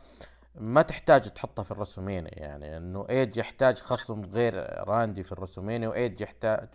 [0.56, 4.54] ما تحتاج تحطها في ال WrestleMania يعني إنه ايج يحتاج خصم غير
[4.88, 6.68] راندي في ال WrestleMania وايج يحتاج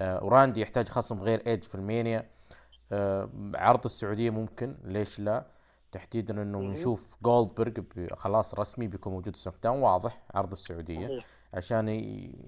[0.00, 2.26] آه وراندي يحتاج خصم غير ايج في ال Mania
[2.92, 5.44] آه عرض السعودية ممكن ليش لا
[5.92, 6.58] تحديدا إنه.
[6.72, 7.72] نشوف جولدبرغ
[8.16, 11.26] خلاص رسمي بيكون موجود في SmackDown واضح عرض السعودية صحيح.
[11.54, 11.88] عشان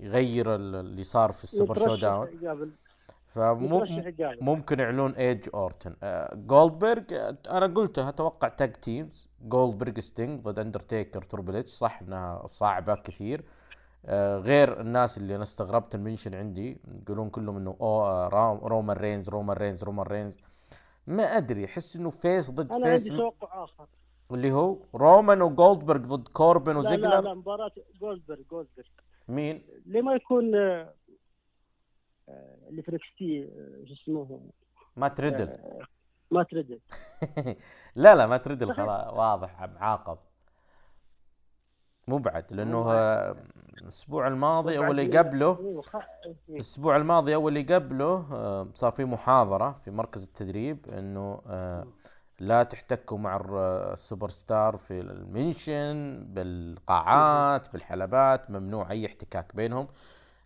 [0.00, 2.26] يغير ال- اللي صار في ال Super ShowDown
[3.36, 5.96] يقابل فمو مترشح يقابل ممكن يعلون ايج أورتن.
[6.02, 12.00] آه جولدبرغ آه، أنا قلتها أتوقع tag teams جولدبرغ ستينج ضد أندرتيكر تربل إتش صح
[12.02, 13.44] إنها صعبة كثير.
[14.06, 18.96] آه، غير الناس اللي أنا استغربت ال mention عندي يقولون كلهم إنه أو آه، رومان
[18.96, 20.38] رينز رومان رينز رومان رينز.
[21.06, 23.86] ما أدري أحس إنه فيس ضد أنا فيس عندي توقع آخر.
[24.30, 27.70] اللي هو رومان وجولدبرغ ضد كوربن لا لا وزيجلر؟ لا مباراة
[28.00, 28.86] جولدبرغ جولدبرغ.
[29.28, 30.94] مين؟ ليه ما يكون آه،
[32.68, 33.48] اللي في نكستي
[33.84, 34.40] شو اسمه
[34.96, 35.80] ما تريدل آه،
[36.30, 36.80] ما تردد
[37.96, 40.18] لا لا ما تريدل خلاص واضح معاقب.
[42.08, 43.36] مو بعد لأنه آه،
[43.82, 45.82] الأسبوع الماضي أو اللي قبله إيه،
[46.26, 46.34] إيه.
[46.48, 48.26] الأسبوع الماضي أو اللي قبله
[48.74, 51.86] صار في محاضرة في مركز التدريب إنه آه،
[52.40, 53.40] لا تحتكوا مع
[53.92, 59.88] السوبر ستار في ال mention بالقاعات بالحلبات ممنوع أي احتكاك بينهم.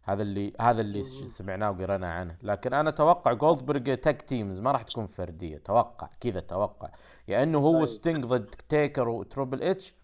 [0.08, 2.36] هذا اللي هذا اللي سمعناه وقرينا عنه.
[2.42, 5.58] لكن أنا أتوقع جولدبرغ tag teams ما راح تكون فردية.
[5.58, 6.90] توقع كذا توقع.
[7.28, 7.86] يا انه هو طيب.
[7.86, 9.94] ستينج ضد تيكر و Triple H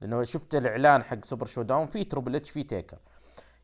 [0.00, 2.98] لأنه شفت الإعلان حق Super ShowDown في Triple H في تيكر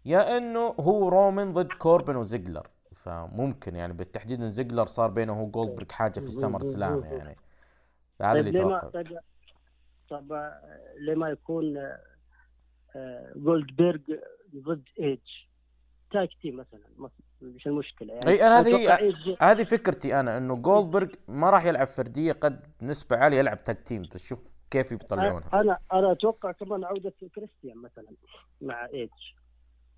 [0.05, 2.66] يا إنه هو رومان ضد كوربن وزيجلر
[2.97, 7.36] فممكن يعني بالتحديد إن زيجلر صار بينه هو جولدبرغ حاجة في ال SummerSlam يعني.
[8.20, 8.89] هذا طيب اللي ليه ما توقع.
[8.89, 9.19] طيب
[10.10, 10.60] طب آه،
[10.98, 12.01] ليه ما يكون آه،
[12.97, 13.98] آه، جولدبرغ
[14.56, 15.20] ضد ايج
[16.12, 16.80] tag team مثلا
[17.43, 18.28] مش المشكلة يعني.
[18.30, 18.98] أي أنا هذه
[19.40, 24.02] هذه فكرتي أنا إنه جولدبرغ ما راح يلعب فردية قد نسبة عالية يلعب tag team
[24.14, 24.39] بس شوف
[24.70, 28.06] كيف بيطلعونها أنا أنا أتوقع كمان عودة كريستيان مثلا
[28.60, 29.10] مع ايج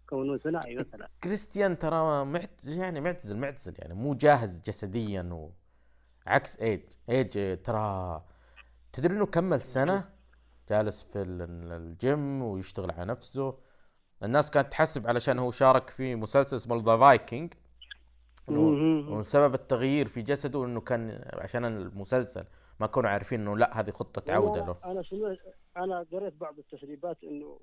[0.08, 1.08] كونه ثنائي مثلا.
[1.24, 5.50] كريستيان ترى محت يعني معتزل معتزل يعني مو جاهز جسديا و...
[6.26, 6.80] عكس ايج
[7.10, 8.22] ايج ترى
[8.92, 10.04] تدري إنه كمل سنة
[10.70, 13.58] جالس في ال- الجيم ويشتغل على نفسه.
[14.24, 17.52] الناس كانت تحسب علشان هو شارك في مسلسل اسمه The Vikings.
[18.48, 22.44] وسبب التغيير في جسده إنه كان عشان المسلسل
[22.80, 24.76] ما كانوا عارفين إنه لا هذه خطة عودة أنا- له.
[24.84, 25.38] أنا سمعت
[25.76, 27.58] أنا قريت بعض التسريبات إنه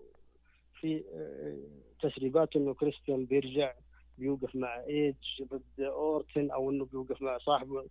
[0.80, 3.74] في آه، تسريبات إنه كريستيان بيرجع
[4.18, 5.16] بيوقف مع ايج
[5.52, 7.86] ضد أورتن أو إنه بيوقف مع صاحبه.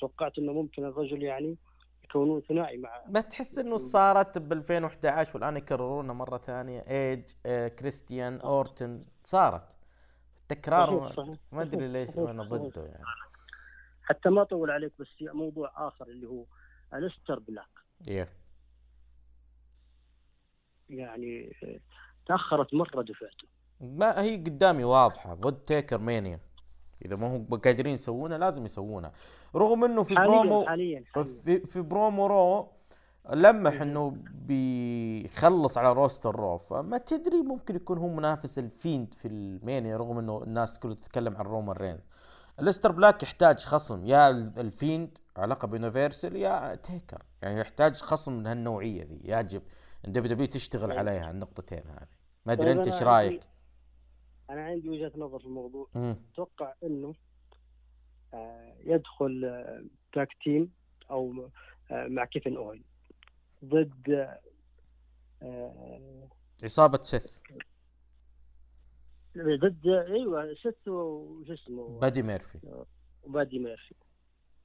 [0.00, 1.56] توقعت إنه ممكن الرجل يعني
[2.10, 6.80] يكونون ثنائي مع ما تحس إنه صارت ب 2011 والآن يكررونها مرة ثانية.
[6.80, 9.76] ايج آه، كريستيان أورتن صارت.
[10.48, 11.12] تكرار
[11.52, 12.42] ما- أدري ليش أنا.
[12.42, 13.04] ضده يعني.
[14.02, 16.44] حتى ما اطول عليك بس في موضوع آخر اللي هو
[16.94, 17.68] اليستر بلاك.
[18.08, 18.28] إيه
[20.90, 21.80] يعني آه،
[22.26, 23.48] تأخرت مرة دفعته.
[23.80, 25.34] ما هي قدامي واضحة.
[25.34, 26.40] ضد تيكر مانيا
[27.04, 29.12] إذا ما هو قادرين يسوونها لازم يسوونها
[29.54, 31.28] رغم إنه في برومو حاليا حاليا, حاليا.
[31.44, 32.68] في في برومو Raw
[33.32, 34.16] لمح إنه
[34.46, 40.42] بيخلص على roster Raw فما تدري ممكن يكون هو منافس الفيند في المانيا رغم إنه
[40.42, 42.00] الناس كلها تتكلم عن رومان رينز
[42.60, 48.46] اليستر بلاك يحتاج خصم يا الفيند علاقه ب universal يا تيكر يعني يحتاج خصم من
[48.46, 49.62] هالنوعية ذي يجب
[50.06, 50.98] إن دبليو تشتغل طيب.
[50.98, 52.08] عليها النقطتين هذه
[52.46, 53.42] ما أدري طيب أنت أنا إيش رأيك؟
[54.50, 55.88] أنا عندي وجهة نظر في الموضوع.
[56.32, 57.14] أتوقع إنه
[58.34, 60.72] آه، يدخل آه، tag team
[61.10, 61.50] أو
[61.90, 62.84] آه، مع كيفن اوين
[63.64, 64.28] ضد
[65.42, 66.28] آه،
[66.64, 67.26] عصابه سيث
[69.36, 72.58] ضد أيوه سيث وش اسمه؟ بادي ميرفي.
[73.22, 73.94] وبادي ميرفي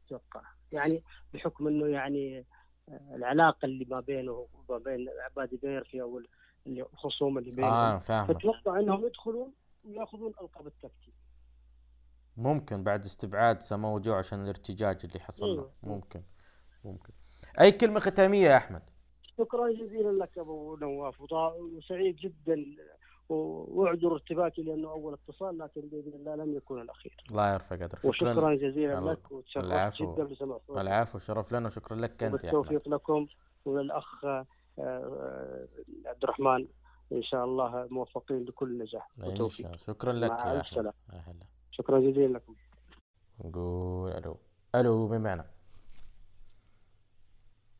[0.07, 0.41] أتوقع.
[0.72, 1.03] يعني
[1.34, 2.45] بحكم إنه يعني
[2.89, 6.22] آه، العلاقة اللي ما بينه وما بين بادي ميرفي أو
[6.68, 7.72] الخصوم اللي بينهم.
[7.73, 8.38] آه فاهمك.
[8.38, 9.53] فتوقع إنهم يدخلون
[9.85, 11.14] وياخذون ألقاب ال tag team.
[12.38, 15.51] ممكن بعد استبعاد سامو جو عشان الارتجاج اللي حصل له.
[15.53, 15.72] أيوة.
[15.84, 16.22] ممكن.
[16.85, 17.14] ممكن
[17.61, 18.81] أي كلمة ختامية يا أحمد؟
[19.38, 22.65] شكرا جزيلا لك أبو نواف وسعيد جدا
[23.30, 27.23] وأعذر ارتباكي لأنه أول اتصال لكن بإذن الله لم يكن الأخير.
[27.30, 28.05] الله يرفع قدرك.
[28.05, 30.01] وشكرا جزيلا الله- لك وتشرفت.
[30.01, 30.81] جدا بسمع صوتك.
[30.81, 32.55] العفو شرف لنا وشكرا لك أنت يا أحمد.
[32.55, 33.27] وبالتوفيق لكم
[33.65, 34.45] وللأخ آه،
[34.80, 35.68] آه،
[36.05, 36.68] عبد الرحمن.
[37.14, 39.10] إن شاء الله موفقين لكل نجاح.
[39.18, 39.77] إن شاء وتوفيق الله.
[39.77, 40.94] شكرا لك مع سلامة.
[41.14, 41.45] أهلا.
[41.72, 42.56] شكرا جزيلا لكم.
[43.45, 44.38] نقول ألو.
[44.76, 45.45] ألو من معنا؟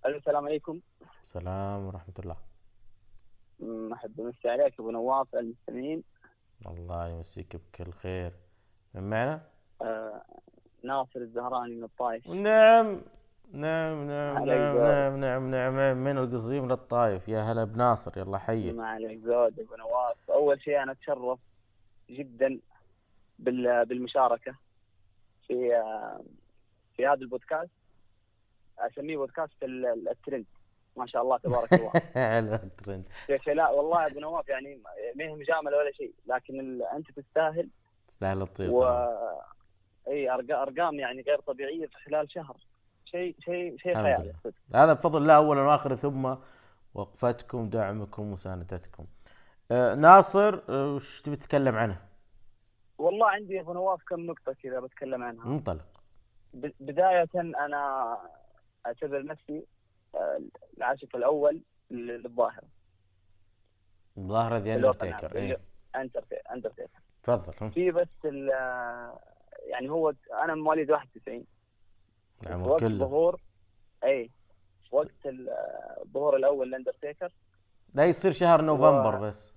[0.06, 0.80] ألو السلام عليكم.
[1.22, 2.38] السلام ورحمة الله.
[3.94, 6.04] احب امسي عليك أبو نواف المستمعين.
[6.68, 8.34] الله يمسيك بكل خير.
[8.94, 9.42] من معنا؟
[9.82, 10.22] آه
[10.84, 12.28] ناصر الزهراني من الطائف.
[12.28, 13.02] نعم.
[13.52, 14.82] نعم نعم نعم زود.
[14.84, 17.28] نعم نعم نعم من القصيم للطايف.
[17.28, 18.72] يا هلا بناصر يلا حي.
[18.72, 20.32] ما عليك زود أبو نواف.
[20.32, 21.40] أول شيء أنا أتشرف
[22.10, 22.60] جدا
[23.40, 24.56] بال- بالمشاركة
[25.48, 25.84] في
[26.96, 27.72] في هذا البودكاست.
[28.80, 30.46] أسميه بودكاست ال- ال- الترند.
[30.98, 31.92] ما شاء الله تبارك الله.
[32.16, 33.04] على الترند.
[33.48, 34.82] لا والله أبو نواف يعني
[35.16, 37.70] ما هي مجاملة ولا شيء لكن ال- أنت تستاهل.
[38.08, 38.84] تستاهل الطيب و.
[40.08, 42.58] إي أرقام يعني غير طبيعية في خلال شهر.
[43.14, 44.34] شيء شيء شيء خيالي.
[44.76, 46.36] هذا بفضل الله اولا وآخر ثم
[46.94, 49.06] وقفتكم دعمكم مساندتكم.
[49.72, 52.02] آه ناصر آه، وش تبي تتكلم عنه؟
[52.98, 55.46] والله عندي أبو نواف كم نقطة كذا بتكلم عنها.
[55.46, 55.86] انطلق.
[56.80, 58.18] بداية أنا
[58.86, 59.64] اعتبر نفسي
[60.16, 60.40] آه،
[60.78, 61.62] العاشق الأول
[61.92, 62.68] للظاهره
[64.20, 65.58] ذا بالوطن اندرتيكر
[65.98, 67.72] أندرتي- اندرتيكر تفضل.
[67.72, 68.08] في بس
[69.68, 70.14] يعني هو
[70.44, 71.46] أنا مواليد 91
[72.48, 72.98] العمر وقت كله.
[73.06, 73.42] ظهور
[74.04, 74.32] أي
[74.92, 75.50] وقت ال-
[76.02, 77.34] الظهور الأول لاندرتيكر
[77.94, 79.54] لا يصير شهر نوفمبر بس.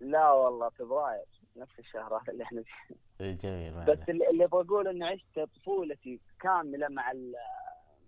[0.00, 1.24] لا والله فبراير
[1.56, 2.94] نفس الشهر هذا اللي إحنا فيه.
[3.20, 3.98] إيه، جميل بس.
[4.08, 7.34] اللي اللي بقول إني عشت طفولتي كاملة مع ال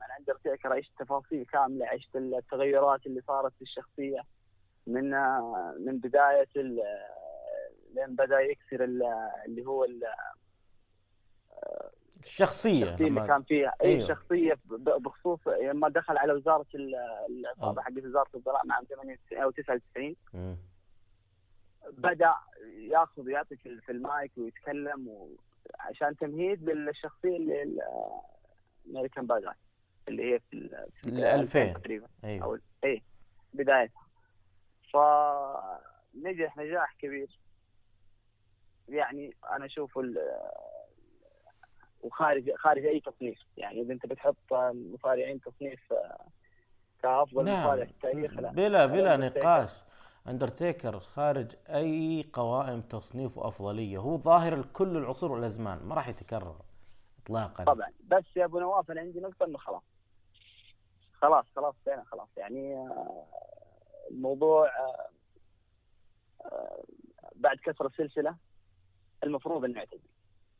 [0.01, 4.21] مع الأندرتيكر عشت تفاصيل كاملة عشت التغيرات اللي صارت في الشخصية
[4.87, 5.11] من
[5.87, 6.83] من بداية ال-
[7.95, 10.03] لين بدأ يكسر ال- اللي هو ال-
[12.31, 14.09] الشخصية الشخصيه اللي كان فيها اي أيوه.
[14.09, 14.59] شخصية
[14.99, 16.95] بخصوص لما دخل على وزارة ال-
[17.31, 17.85] العصابه أه.
[17.85, 20.57] حقت وزارة الضراء عام 98 أو 99 مم.
[21.93, 22.35] بدأ
[22.79, 25.29] ياخذ ويعطي في المايك ويتكلم و...
[25.81, 27.81] عشان تمهيد للشخصية اللي ال-
[28.87, 29.55] الامريكان باجاي
[30.09, 31.73] اللي هي في ال- في ال 2000.
[31.73, 33.03] تقريبا أيوه أو اي
[33.55, 34.07] بدايتها
[34.93, 37.39] فنجح نجاح كبير
[38.89, 39.99] يعني أنا أشوف
[42.01, 43.39] وخارج خارج أي تصنيف.
[43.57, 45.81] يعني إذا أنت بتحط المصارعين تصنيف
[47.03, 47.65] كأفضل نعم.
[47.65, 48.51] مصارع في التاريخ لا.
[48.51, 49.17] بلا بلا.
[49.17, 49.71] نقاش.
[50.29, 56.57] اندرتيكر خارج أي قوائم تصنيف وافضليه هو ظاهر لكل العصور والأزمان ما راح يتكرر
[57.23, 57.65] اطلاقا.
[57.65, 57.93] طبعا.
[58.09, 59.83] بس يا أبو نواف أنا عندي نقطة إنه خلاص.
[61.13, 62.29] خلاص خلاص فعلا خلاص.
[62.37, 63.25] يعني آه،
[64.11, 65.09] الموضوع آه،
[66.45, 66.85] آه،
[67.35, 68.37] بعد كسر السلسلة
[69.25, 70.09] المفروض إنه يعتزل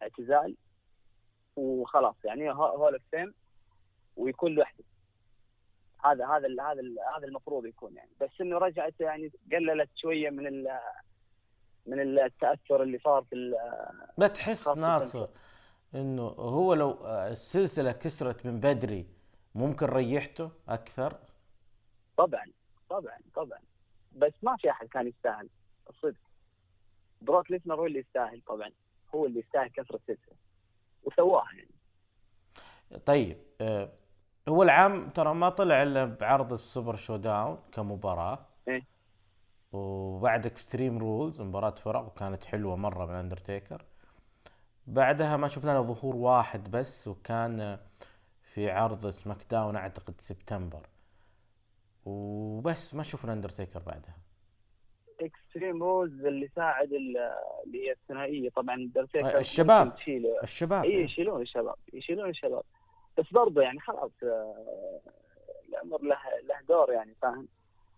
[0.03, 0.57] اعتزال
[1.61, 3.35] وخلاص يعني هول اوف فيم
[4.17, 4.85] ويكون لوحده.
[6.05, 8.11] هذا هذا ال- هذا ال- هذا المفروض يكون يعني.
[8.21, 10.79] بس إنه رجعت يعني قللت شوية من ال
[11.87, 13.55] من التأثر اللي صار في
[14.19, 15.29] ما تحس ناصر
[15.95, 19.07] إنه هو لو السلسلة كسرت من بدري
[19.55, 21.17] ممكن ريحته أكثر؟
[22.17, 22.47] طبعا
[22.91, 23.59] طبعا طبعا.
[24.17, 25.49] بس ما في أحد كان يستاهل
[25.91, 26.21] الصدق.
[27.23, 28.71] بروك ليسنر هو اللي يستاهل طبعا.
[29.15, 30.35] هو اللي يستاهل كسر السلسلة.
[31.05, 31.71] وسواها يعني.
[33.07, 33.93] طيب آه،
[34.49, 38.39] هو العام ترى ما طلع إلا بعرض ال Super ShowDown كمباراة.
[38.69, 38.83] إيه.
[39.73, 43.85] وبعد Extreme Rules مباراة فرق وكانت حلوة مرة من اندرتيكر
[44.87, 47.79] بعدها ما شفنا له ظهور واحد بس وكان
[48.43, 50.87] في عرض SmackDown أعتقد سبتمبر
[52.05, 54.17] وبس ما شفنا اندرتيكر بعدها.
[55.21, 57.33] Extreme Rules اللي ساعد ال-
[57.67, 58.51] اللي هي الثنائية.
[58.51, 59.93] طبعا اندرتيكر الشباب.
[60.43, 60.85] الشباب.
[60.85, 61.75] اي يشيلون الشباب.
[61.93, 62.63] يشيلون الشباب.
[63.19, 65.01] بس برضه يعني خلاص آه،
[65.69, 66.17] الأمر له
[66.49, 67.49] له دور يعني فاهم؟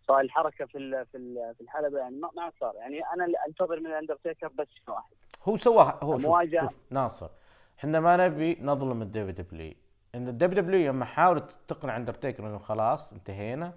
[0.08, 2.74] فالحركة في في في الحلبة يعني ما ما صار.
[2.76, 5.12] يعني أنا اللي أنتظر من الأندرتيكر بس شيء واحد.
[5.44, 6.60] هو سواها هو شوف, مواجهة.
[6.68, 7.28] شوف ناصر
[7.78, 9.74] إحنا ما نبي نظلم الدبليو دبليو
[10.14, 13.72] إن الدبليو دبليو لما حاولت تقنع أندرتيكر إنه خلاص انتهينا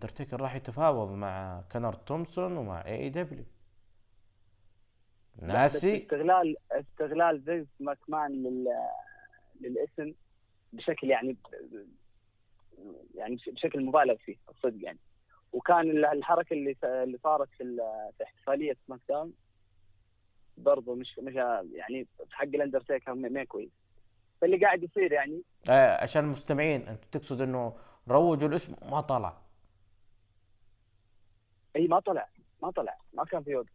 [0.00, 3.44] اندرتيكر راح يتفاوض مع كونراد تومسون ومع AEW
[5.42, 8.68] ناسي؟ استغلال استغلال فينس ماكمان لل
[9.60, 10.14] للاسم
[10.72, 11.36] بشكل يعني
[13.14, 14.98] يعني بشكل مبالغ فيه الصدق يعني.
[15.52, 17.76] وكان ال- الحركة اللي اللي صارت في
[18.18, 19.32] في احتفالية SmackDown
[20.58, 21.34] برضه مش مش
[21.74, 23.70] يعني حق الاندرتيكر ما ما كويس.
[24.40, 27.76] فاللي قاعد يصير يعني آه عشان المستمعين انت تقصد إنه
[28.08, 29.45] روجوا الاسم ما طلع.
[31.76, 32.28] اي ما طلع
[32.62, 33.66] ما طلع ما كان في وقت.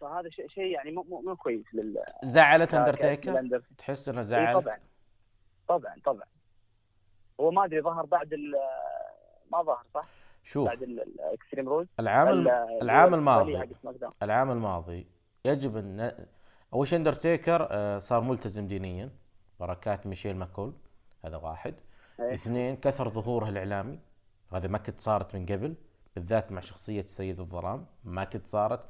[0.00, 4.78] فهذا شيء شيء يعني مو مو كويس لل زعلت اندرتيكر تحس إنه اي زعلت؟ طبعا.
[5.68, 6.26] طبعا طبعا.
[7.40, 8.52] هو ما أدري ظهر بعد ال
[9.52, 10.06] ما ظهر صح؟
[10.44, 10.68] شوف.
[10.68, 12.48] بعد ال Extreme Rules العام
[12.82, 13.68] العام الماضي.
[14.22, 15.06] العام الماضي
[15.44, 16.26] يجب إن
[16.74, 19.10] أول شيء اندرتيكر آه، صار ملتزم دينيا.
[19.60, 20.72] بركات ميشيل ماكول
[21.24, 21.74] هذا واحد.
[22.20, 22.34] إيه.
[22.34, 23.98] اثنين كثر ظهوره الإعلامي.
[24.52, 25.74] هذا ما كنت صارت من قبل.
[26.14, 28.80] بالذات مع شخصية سيد الظلام ما كنت صارت.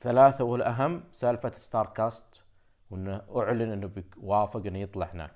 [0.00, 2.42] ثلاثة والأهم سالفة Starrcast
[2.90, 5.32] وإنه أعلن إنه بيوافق إنه يطلع هناك.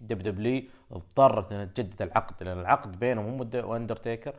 [0.00, 4.34] WWE اضطرت إنها تجدد العقد لأن العقد بينهم هم وأندرتيكر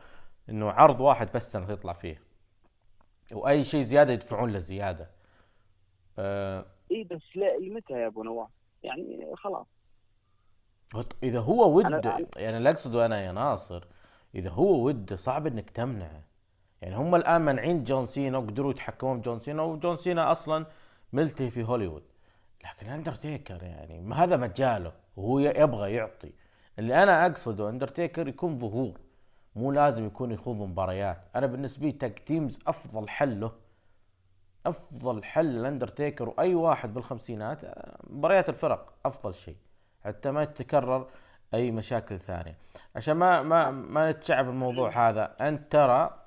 [0.48, 2.22] إنه عرض واحد بس إنه يطلع فيه.
[3.32, 5.10] وأي شيء زيادة يدفعون له زيادة.
[6.18, 8.48] آه إي بس لا متى يا أبو نواف؟
[8.82, 9.66] يعني خلاص.
[11.22, 13.84] إذا هو وده أنا- يعني اللي اقصده أنا يا ناصر
[14.34, 16.22] إذا هو وده صعب إنك تمنعه.
[16.82, 20.66] يعني هم الآن منعين جون سينا وقدروا يتحكمون بجون سينا وجون سينا أصلا
[21.12, 22.02] ملتهي في هوليوود.
[22.64, 26.32] لكن أندرتيكر يعني ما هذا مجاله وهو يبغى يعطي.
[26.78, 29.00] اللي أنا أقصده أندرتيكر يكون ظهور
[29.56, 31.18] مو لازم يكون يخوض مباريات.
[31.36, 33.52] أنا بالنسبة لي tag teams أفضل حل له
[34.66, 37.58] أفضل حل الاندرتيكر وأي واحد بالخمسينات
[38.10, 39.56] مباريات الفرق أفضل شيء.
[40.04, 41.06] حتى ما تتكرر
[41.54, 42.56] أي مشاكل ثانية.
[42.96, 46.18] عشان ما ما ما نتشعب الموضوع هذا أنت ترى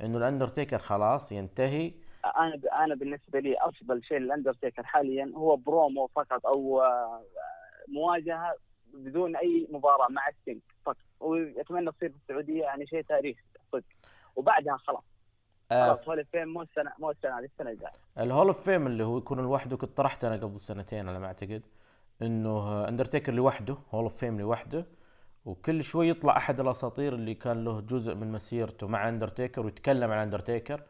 [0.00, 1.92] إنه الأندرتيكر خلاص ينتهي؟
[2.36, 7.22] أنا أنا بالنسبة لي أفضل شيء للاندرتيكر حاليا هو برومو فقط أو آه،
[7.88, 8.54] مواجهة
[8.94, 10.96] بدون أي مباراة مع ستينق فقط.
[11.20, 13.42] وأتمنى تصير في السعودية يعني شيء تاريخي
[13.72, 13.84] صدق.
[14.36, 15.04] وبعدها خلاص.
[15.72, 17.92] آه، خلاص Hall of Fame مو السنة مو السنة هذه السنة الجاية.
[18.18, 21.26] ال Hall of Fame اللي هو يكون لوحده كنت طرحته أنا قبل سنتين على ما
[21.26, 21.62] أعتقد.
[22.22, 24.86] إنه اندرتيكر لوحده Hall of Fame لوحده
[25.44, 30.18] وكل شوي يطلع أحد الأساطير اللي كان له جزء من مسيرته مع اندرتيكر ويتكلم عن
[30.18, 30.82] اندرتيكر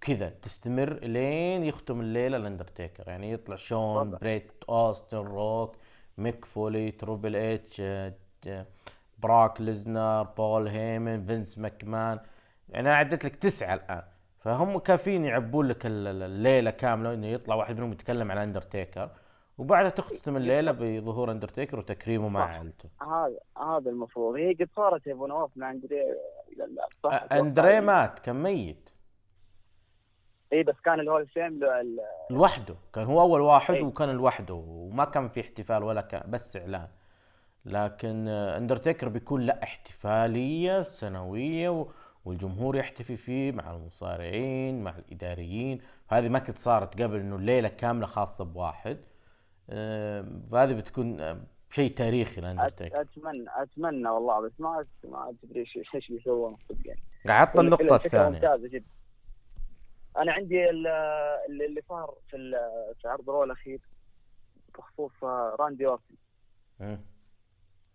[0.00, 4.10] كذا تستمر لين يختم الليلة الاندرتيكر يعني يطلع شون.
[4.10, 5.76] بريت أوستن روك
[6.18, 8.12] ميك فولي تربل إتش آه،
[8.46, 8.62] ج-
[9.18, 12.18] براك ليزنر بول هيمن فينس ماكمان.
[12.68, 14.02] يعني أنا عدت لك تسعة الآن.
[14.38, 19.10] فهم كافيين يعبون لك ال- ال- الليلة كاملة إنه يطلع واحد منهم يتكلم عن اندرتيكر
[19.60, 22.44] وبعدها تختم الليلة بظهور اندرتيكر وتكريمه مع.
[22.44, 25.96] عائلته هذا هذا المفروض هي قد صارت يا أبو نواف مع اندري
[27.04, 28.90] صح؟ اندريه مات كان ميت
[30.52, 31.60] إي بس كان ال Hall of Fame
[32.30, 33.82] لوحده كان هو أول واحد أي.
[33.82, 36.88] وكان لوحده وما كان في احتفال ولا كان بس إعلان
[37.64, 41.86] لكن اندرتيكر بيكون لا احتفالية سنوية و-
[42.24, 48.06] والجمهور يحتفي فيه مع المصارعين مع الإداريين هذه ما كنت صارت قبل إنه الليلة كاملة
[48.06, 48.96] خاصة بواحد
[50.50, 51.40] فهذه بتكون آه،
[51.70, 57.00] شيء تاريخي لاندرتيكر اتمنى أتمنى والله بس ما ما أدري إيش إيش بيسوون صدق يعني.
[57.28, 58.28] عطى النقطة الثانية.
[58.28, 58.86] ممتازة جدا.
[60.18, 60.86] أنا عندي ال-
[61.50, 62.36] اللي صار في
[63.02, 63.80] في عرض Raw الأخير
[64.78, 66.14] بخصوص آه، راندي أورتن.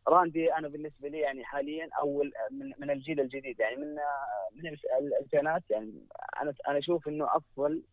[0.08, 3.96] راندي أنا بالنسبة لي يعني حاليا أول من من الجيل الجديد يعني من
[4.56, 5.94] من الف- الالفينات يعني.
[6.42, 7.84] أنا أنا أشوف إنه أفضل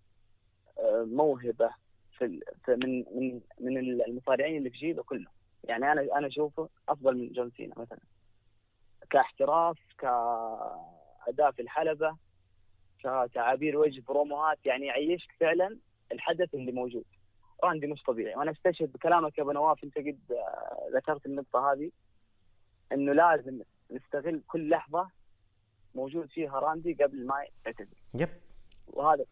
[0.79, 1.71] آه، موهبة
[2.19, 5.27] في من من من المصارعين اللي في جيله كله
[5.65, 8.01] يعني أنا أنا أشوفه أفضل من جون سينا مثلا.
[9.11, 12.17] كاحتراف كأداء في الحلبة
[12.99, 15.79] كتعابير وجه بروموهات يعني يعيشك فعلا
[16.13, 17.05] الحدث اللي موجود.
[17.65, 18.35] راندي مش طبيعي.
[18.35, 21.91] وأنا أستشهد بكلامك يا أبو نواف أنت قد آه، ذكرت النقطة هذه
[22.93, 23.61] إنه لازم
[23.91, 25.11] نستغل كل لحظة
[25.95, 27.97] موجود فيها راندي قبل ما يعتزل.
[28.15, 28.29] yep.
[28.87, 29.25] وهذا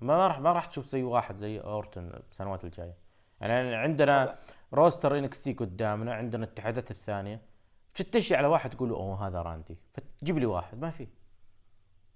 [0.00, 2.94] ما راح ما راح تشوف زي واحد زي اورتن السنوات الجاية.
[3.40, 4.38] يعني عندنا
[4.74, 7.40] roster NXT قدامنا عندنا الاتحادات الثانية.
[7.94, 9.76] تشتشي على واحد تقول أوه هذا راندي.
[9.94, 10.80] فتجيب لي واحد.
[10.80, 11.06] ما في.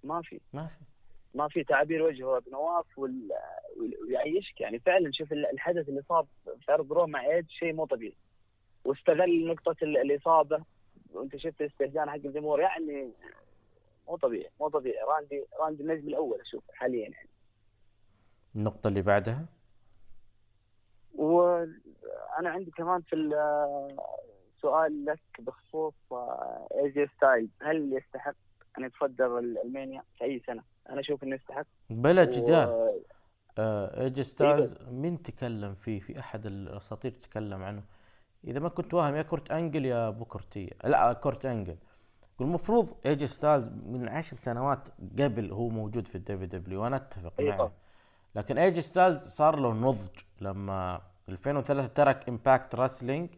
[0.04, 0.40] ما في.
[0.52, 0.84] ما في.
[1.34, 3.30] ما في تعابير وجه هو ابو نواف وال-
[4.06, 4.60] ويعيشك.
[4.60, 6.26] يعني فعلا شوف ال- الحدث اللي صار
[6.60, 8.14] في عرض Raw مع ايدج شيء مو طبيعي.
[8.84, 10.62] واستغل نقطة ال- الإصابة.
[11.12, 12.60] وأنت شفت الاستهجان حق الجمهور.
[12.60, 13.10] يعني
[14.08, 15.04] مو طبيعي مو طبيعي.
[15.04, 17.28] راندي راندي النجم الأول أشوف حاليا يعني.
[18.56, 19.46] النقطة اللي بعدها؟
[21.14, 23.96] وأنا عندي كمان في ال-
[24.62, 28.34] سؤال لك بخصوص اي جي ستايلز هل يستحق
[28.78, 31.66] أن يتصدر ال Mania في أي سنة؟ أنا أشوف إنه يستحق.
[31.90, 32.68] بلا جدال.
[32.68, 33.02] و-
[33.58, 37.82] آه اي جي ستايلز مين تكلم فيه؟ في أحد الأساطير تكلم عنه.
[38.44, 41.76] إذا ما كنت واهم يا كورت أنجل يا بوكر تي لا كورت أنجل.
[42.40, 44.88] المفروض اي جي ستايلز من عشر سنوات
[45.18, 47.58] قبل هو موجود في ال WWE وأنا أتفق أي معه.
[47.58, 47.70] طبعا.
[48.34, 50.08] لكن اي جي ستايلز صار له نضج
[50.40, 53.28] لما 2003 ترك Impact Wrestling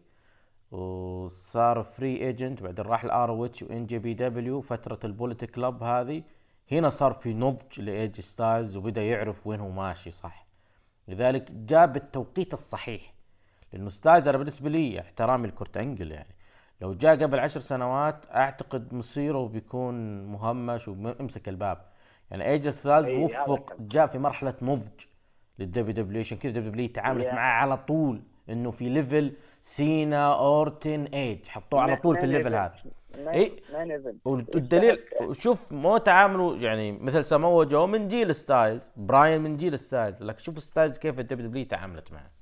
[0.71, 6.23] وصار free agent بعدين راح ال ROH و NJPW فترة ال Bullet Club هذه.
[6.71, 10.45] هنا صار في نضج لاي جي ستايلز وبدأ يعرف وين هو ماشي صح.
[11.07, 13.13] لذلك جاء بالتوقيت الصحيح
[13.73, 16.35] لأنه ستايلز أنا بالنسبة لي احترامي لكورت أنجل يعني.
[16.81, 21.77] لو جاء قبل عشر سنوات أعتقد مصيره بيكون مهمش ويمسك الباب.
[22.31, 23.75] يعني اي جي ستايلز وفق.
[23.79, 25.05] جاء في مرحلة نضج
[25.59, 27.33] لل WWE عشان كذا WWE تعاملت يا.
[27.33, 32.55] معاه على طول إنه في level سينا أورتن ايدج حطوه على طول في ال level
[32.55, 32.73] هذا.
[33.15, 34.99] event والدليل
[35.31, 40.39] شوف مو تعاملوا يعني مثل سامو جو من جيل ستايلز براين من جيل ستايلز لكن
[40.39, 42.40] شوف ستايلز كيف ال WWE تعاملت معه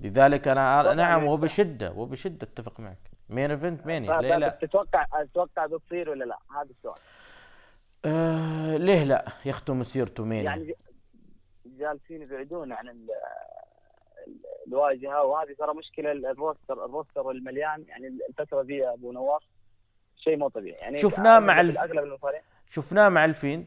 [0.00, 2.98] لذلك أنا نعم يعني وبشدة وبشدة أتفق معك.
[3.28, 6.98] main event Mania ليه لا؟ لا تتوقع تتوقع بتصير ولا لا؟ هذا السؤال.
[8.04, 10.74] آه ليه لا؟ يختم مسيرته Mania يعني
[11.66, 13.06] جالسين يبعدون عن ال-
[14.26, 14.36] ال-
[14.68, 17.84] الواجهة وهذه ترى مشكلة ال- ال roster ال roster المليان.
[17.88, 19.42] يعني الفترة يا أبو نواف
[20.16, 20.76] شيء مو طبيعي.
[20.80, 23.66] يعني شفناه مع أغلب المصارعين شفناه مع الفيند.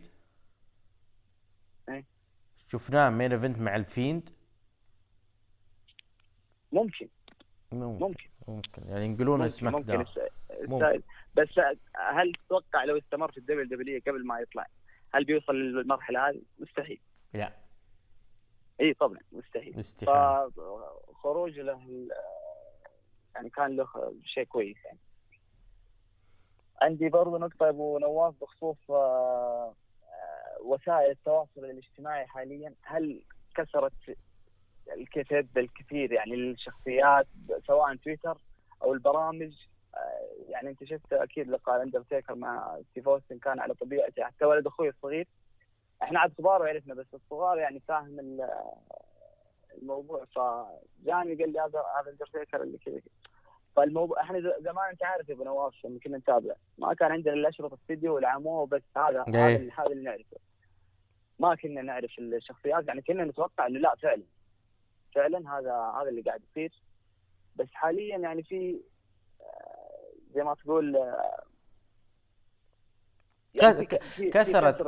[1.89, 2.05] إيه.
[2.71, 4.29] شفناه main event مع الفيند.
[6.73, 7.07] ممكن.
[7.71, 8.29] ممكن ممكن.
[8.47, 8.81] ممكن.
[8.87, 10.01] يعني ينقلونه ممكن, سماك ممكن.
[10.01, 11.03] يستاهل
[11.35, 11.47] بس
[11.95, 14.67] هل تتوقع لو استمر في ال WWE قبل ما يطلع
[15.13, 16.99] هل بيوصل للمرحلة هذه؟ مستحيل.
[17.33, 17.53] لا.
[18.81, 19.79] إي طبعا مستحيل.
[19.79, 22.07] استحاله فخروج له
[23.35, 23.87] يعني كان له
[24.25, 24.99] شيء كويس يعني.
[26.81, 29.75] عندي برضو نقطة أبو نواف بخصوص آه،
[30.63, 32.73] وسائل التواصل الاجتماعي حاليا.
[32.81, 33.21] هل
[33.55, 34.17] كسرت
[34.97, 37.27] ال kayfabe كثير يعني للشخصيات
[37.67, 38.37] سواء تويتر
[38.83, 39.53] أو البرامج
[39.95, 44.67] آه، يعني أنت شفت أكيد لقاء أندرتيكر مع ستيف أوستن كان على طبيعته حتى ولد
[44.67, 45.27] أخوي الصغير
[46.03, 48.49] إحنا عاد كبار وعرفنا بس الصغار يعني فاهم ال-
[49.81, 52.99] الموضوع فجاني قال لي هذا هذا اندرتيكر اللي كذا.
[53.75, 57.49] فالموضوع إحنا زمان أنت عارف يا أبو نواف لما كنا نتابع ما كان عندنا إلا
[57.49, 59.69] أشرطة استديو والعموه وبس هذا إيه.
[59.77, 60.37] هذا اللي نعرفه
[61.39, 64.23] ما كنا نعرف الشخصيات يعني كنا نتوقع إنه لا فعلا
[65.15, 66.81] فعلا هذا هذا اللي قاعد يصير.
[67.55, 68.81] بس حاليا يعني في
[69.41, 70.95] آه، زي ما تقول
[73.53, 73.85] يعني
[74.31, 74.81] كسرت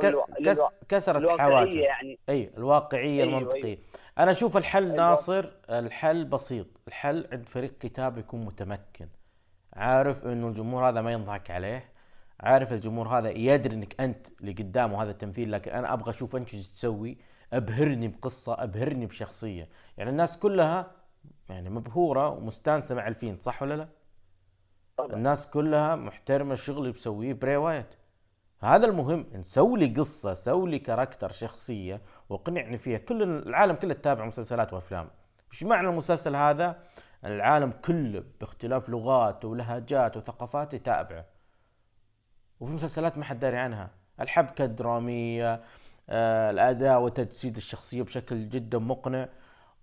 [0.88, 2.18] كسرت الواقعيه حواجز يعني.
[2.28, 3.64] أي الواقعية أيوة، المنطقية.
[3.64, 3.78] أيوة.
[4.18, 4.96] أنا أشوف الحل أيوة.
[4.96, 6.66] ناصر الحل بسيط.
[6.88, 9.08] الحل عند فريق كتاب يكون متمكن.
[9.72, 11.92] عارف إنه الجمهور هذا ما ينضحك عليه.
[12.40, 16.54] عارف الجمهور هذا يدري إنك أنت اللي قدامه هذا التمثيل لكن أنا أبغى أشوف أنت
[16.54, 17.18] إيش تسوي.
[17.52, 19.68] أبهرني بقصة أبهرني بشخصية.
[19.96, 20.90] يعني الناس كلها
[21.48, 23.88] يعني مبهورة ومستانسة مع ال Fiend صح ولا لا؟
[24.96, 25.12] طبعا.
[25.12, 27.94] الناس كلها محترمة الشغل اللي بيسويه براي وايت
[28.60, 32.98] هذا المهم نسوي لي قصة سوي لي character شخصية واقنعني فيها.
[32.98, 35.10] كل العالم كله تتابع مسلسلات وأفلام.
[35.50, 36.82] اشمعنى المسلسل هذا؟
[37.24, 41.24] العالم كله باختلاف لغاته ولهجاته وثقافات يتابعه.
[42.60, 43.90] وفي مسلسلات ما حد داري عنها.
[44.20, 45.62] الحبكة الدرامية
[46.10, 49.28] الأداء وتجسيد الشخصية بشكل جدا مقنع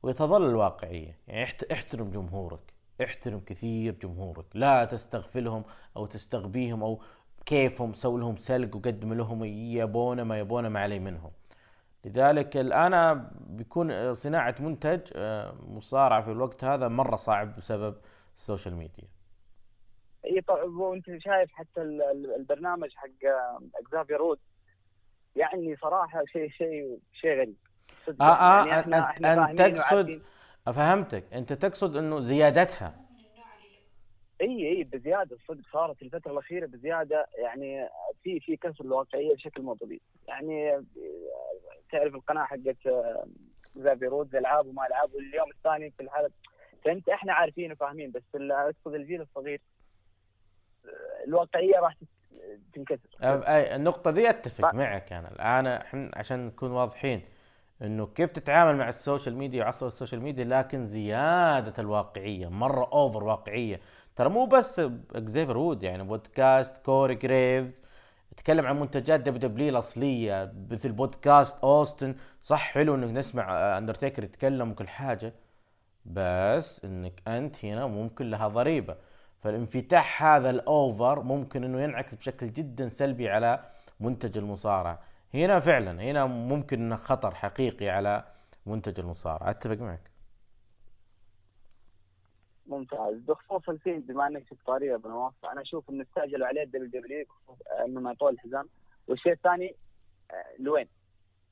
[0.03, 1.17] وتظل الواقعية.
[1.27, 2.73] يعني احت- احترم جمهورك
[3.03, 4.45] احترم كثير جمهورك.
[4.53, 5.63] لا تستغفلهم
[5.97, 7.01] أو تستغبيهم أو
[7.45, 11.31] كيفهم سوي لهم سلق وقدم لهم يبونه ما يبونه ما علي منهم.
[12.05, 17.95] لذلك الآن بيكون صناعة منتج آه، مصارعة في الوقت هذا مرة صعب بسبب
[18.37, 19.07] ال social media.
[20.25, 23.09] اي طبعا وانت شايف حتى ال- ال- البرنامج حق
[23.75, 24.39] اكزافير وود
[25.35, 27.55] يعني صراحة شيء شيء شيء غريب.
[28.05, 28.21] صدق.
[28.21, 30.21] آه آه يعني إحنا انت, إحنا أنت فاهمين تقصد
[30.65, 32.95] فهمتك أنت تقصد إنه زيادتها.
[34.41, 35.37] اي إي بزيادة.
[35.47, 37.27] صدق صارت الفترة الأخيرة بزيادة.
[37.37, 37.89] يعني
[38.23, 40.01] في في كسر الواقعية بشكل مو طبيعي.
[40.27, 40.83] يعني
[41.91, 42.77] تعرف القناة حقت
[43.75, 46.31] اكزافير وود العاب وما العاب واليوم الثاني في الحلقة.
[46.85, 49.61] فانت إحنا عارفين وفاهمين بس أقصد الجيل الصغير
[51.27, 51.95] الواقعية راح
[52.73, 53.09] تنكسر.
[53.23, 55.31] أي النقطة دي أتفق ف- معك أنا.
[55.31, 57.21] الآن إحنا عشان نكون واضحين
[57.81, 62.89] إنه كيف تتعامل مع ال social media وعصر ال social media لكن زيادة الواقعية مرة
[62.93, 63.79] over واقعية.
[64.15, 64.79] ترى مو بس
[65.15, 67.81] إكزيفر وود يعني بودكاست كوري جريفز
[68.31, 72.15] يتكلم عن منتجات WWE الأصلية مثل بودكاست أوستن.
[72.43, 75.33] صح حلو إنك نسمع أندرتيكر يتكلم وكل حاجة
[76.05, 78.95] بس إنك أنت هنا ممكن لها ضريبة.
[79.43, 83.63] فالانفتاح هذا ال over ممكن إنه ينعكس بشكل جدا سلبي على
[83.99, 84.99] منتج المصارعة.
[85.33, 88.23] هنا فعلا هنا ممكن إنه خطر حقيقي على
[88.65, 89.49] منتج المصارعة.
[89.49, 90.11] أتفق معك.
[92.65, 93.15] ممتاز.
[93.17, 97.25] بخصوص الفيلم بما إنك شفت طاريه بن نواف أنا أشوف إنه استعجلوا عليه ال WWE
[97.85, 98.69] إنه ما يطول الحزام
[99.07, 99.75] والشيء الثاني
[100.31, 100.87] آه، لوين؟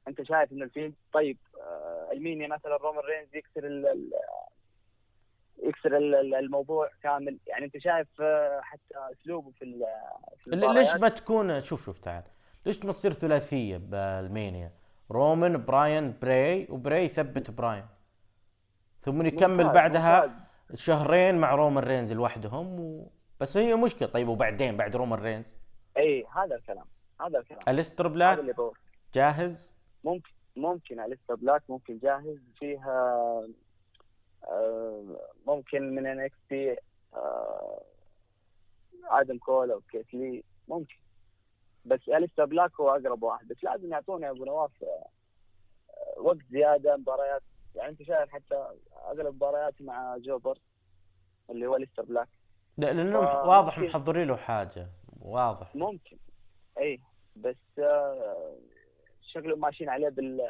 [0.07, 3.68] أنت شايف إنه الفيلم طيب آه، ال Mania مثلا رومان رينز يكسر
[5.62, 7.38] يكسر ال- ال- الموضوع كامل.
[7.48, 9.86] يعني انت شايف آه، حتى اسلوبه في
[10.38, 12.24] في ليش ما تكون شوف شوف تعال.
[12.66, 14.72] ليش ما تصير ثلاثية بال Mania؟
[15.12, 17.86] رومان براين براي وبراي يثبت براين.
[19.02, 20.80] ثم يكمل ممتاز، بعدها ممتاز.
[20.80, 23.12] شهرين مع رومان رينز لوحدهم و...
[23.40, 24.08] بس هي مشكلة.
[24.08, 25.56] طيب وبعدين؟ بعد رومان رينز؟
[25.98, 26.86] إي هذا الكلام
[27.22, 27.62] هذا الكلام.
[27.80, 28.72] أليستر هذا بلاك اللي
[29.14, 29.72] جاهز؟
[30.04, 32.38] ممكن ممكن أليستر بلاك ممكن جاهز.
[32.60, 33.48] فيها
[35.47, 36.78] ممكن من NXT
[39.09, 40.95] آدم كول أو كيث لي ممكن.
[41.85, 43.47] بس أليستر بلاك هو أقرب واحد.
[43.47, 45.07] بس لازم يعطونا يا أبو نواف آه،
[46.22, 47.41] وقت زيادة مباريات.
[47.76, 48.68] يعني أنت شايف حتى
[49.07, 50.57] اغلب مباريات مع jobber
[51.49, 52.27] اللي هو أليستر بلاك
[52.77, 53.80] لا لأنه ف- واضح.
[53.80, 54.88] محضرين له حاجة.
[55.22, 55.76] واضح.
[55.76, 56.18] ممكن.
[56.77, 56.99] إي.
[57.35, 58.55] بس آه،
[59.22, 60.47] شكلهم ماشيين عليه بال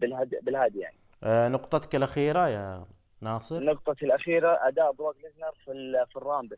[0.00, 0.96] بالهادي بالهادي يعني.
[0.96, 2.86] آه نقطتك الأخيرة يا
[3.20, 3.56] ناصر.
[3.58, 6.56] النقطة الأخيرة أداء بروك ليزنر في في الرامبل.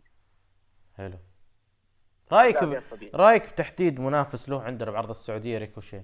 [0.96, 1.18] حلو.
[2.32, 2.82] رأيك ب...
[3.14, 6.02] رأيك بتحديد منافس له عندنا بعرض السعوديه ريكوشيه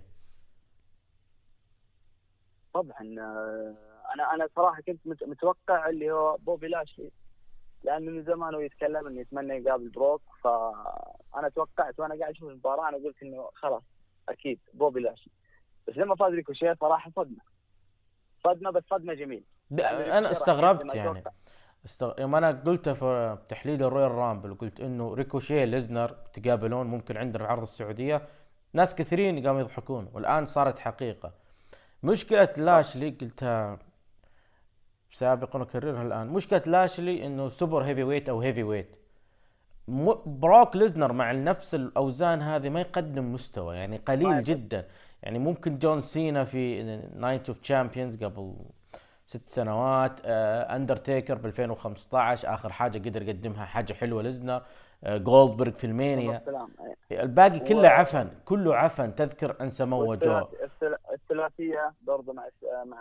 [2.74, 3.74] طبعا آه،
[4.14, 7.10] أنا أنا صراحة كنت مت- متوقع اللي هو بوبي لاشلي
[7.84, 12.88] لأنه من زمان هو يتكلم إنه يتمنى يقابل بروك فانا توقعت وأنا قاعد أشوف المباراة
[12.88, 13.82] أنا قلت إنه خلاص
[14.28, 15.32] أكيد بوبي لاشلي.
[15.88, 17.40] بس لما فاز ريكوشيه صراحة صدمة.
[18.44, 21.30] صدمة بس صدمة جميل د- يعني أنا استغربت يعني أتوقع.
[21.84, 22.20] استغ...
[22.20, 27.50] يوم أنا قلتها في تحليل الرويال رامبل قلت إنه ريكوشيه ليزنر تقابلون ممكن عندنا في
[27.52, 28.22] عرض السعودية
[28.72, 31.32] ناس كثيرين قاموا يضحكون والآن صارت حقيقة
[32.02, 33.78] مشكلة لاشلي قلتها
[35.12, 38.96] سابقا واكررها الآن مشكلة لاشلي إنه super heavyweight أو heavyweight.
[40.26, 44.44] بروك ليزنر مع نفس الأوزان هذه ما يقدم مستوى يعني قليل.
[44.44, 44.86] جدا
[45.22, 46.82] يعني ممكن جون سينا في
[47.16, 48.54] نايت اوف تشامبيونز قبل
[49.26, 54.62] ست سنوات آه، اندرتيكر ب 2015 آخر حاجة قدر يقدمها حاجة حلوة ليزنر
[55.04, 56.42] آه، جولدبرغ في ال Mania.
[57.12, 59.14] الباقي و- كله عفن كله عفن.
[59.14, 60.46] تذكر أن سموا جو.
[61.12, 62.44] الثلاثية برضه مع
[62.84, 62.98] مع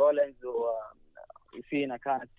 [0.00, 2.30] رولينز و- وسينا كانت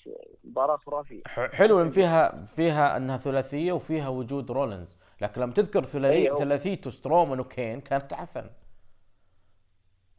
[0.43, 1.21] مباراة خرافية.
[1.27, 4.95] حلو إن فيها فيها أنها ثلاثية وفيها وجود رولينز.
[5.21, 6.39] لكن لما تذكر ثلاثيه أيوه.
[6.39, 8.49] ثلاثيته سترومان وكين كانت عفن.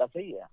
[0.00, 0.48] ثلاثيه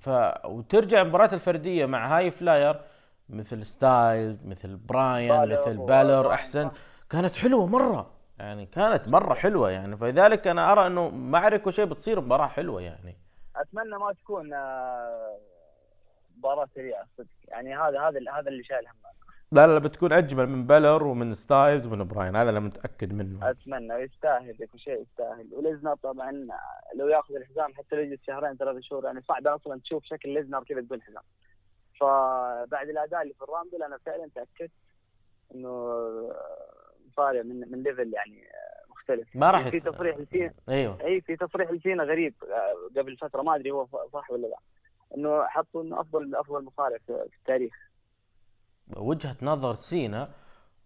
[0.00, 0.08] ف
[0.44, 2.80] وترجع المباريات الفردية مع high flyer
[3.28, 6.70] مثل ستايلز مثل براين بالر مثل بالر أحسن.
[7.10, 9.96] كانت حلوة مرة يعني كانت مرة حلوة يعني.
[9.96, 13.16] فلذلك أنا أرى إنه مع ريكوشي بتصير مباراة حلوة يعني.
[13.56, 15.38] أتمنى ما تكون آه،
[16.36, 17.26] مباراة سريعة صدق.
[17.48, 18.94] يعني هذا هذا هذا اللي شايل هم.
[19.52, 22.36] لا لا بتكون أجمل من بالر ومن ستايلز ومن براين.
[22.36, 23.50] هذا اللي متأكد منه.
[23.50, 25.48] أتمنى يستاهل ذاك الشيء يستاهل.
[25.52, 26.48] وليزنر طبعا
[26.94, 30.64] لو يأخذ الحزام حتى لو يجلس شهرين ثلاث شهور يعني صعب أصلا تشوف شكل ليزنر
[30.64, 31.22] كذا بدون حزام.
[32.00, 34.72] فبعد الأداء اللي في ال Rumble أنا فعلا تاكدت
[35.54, 35.70] إنه
[37.08, 38.44] مصارع من من level يعني
[38.90, 39.28] مختلف.
[39.34, 40.52] ما راح في تصريح لسينا.
[40.68, 41.00] أيوه.
[41.04, 44.58] أي في تصريح لسينا غريب آه، قبل فترة ما أدري هو صح ولا لا.
[45.16, 47.89] إنه حطوا إنه أفضل أفضل مصارع في التاريخ.
[48.96, 50.28] وجهة نظر سينا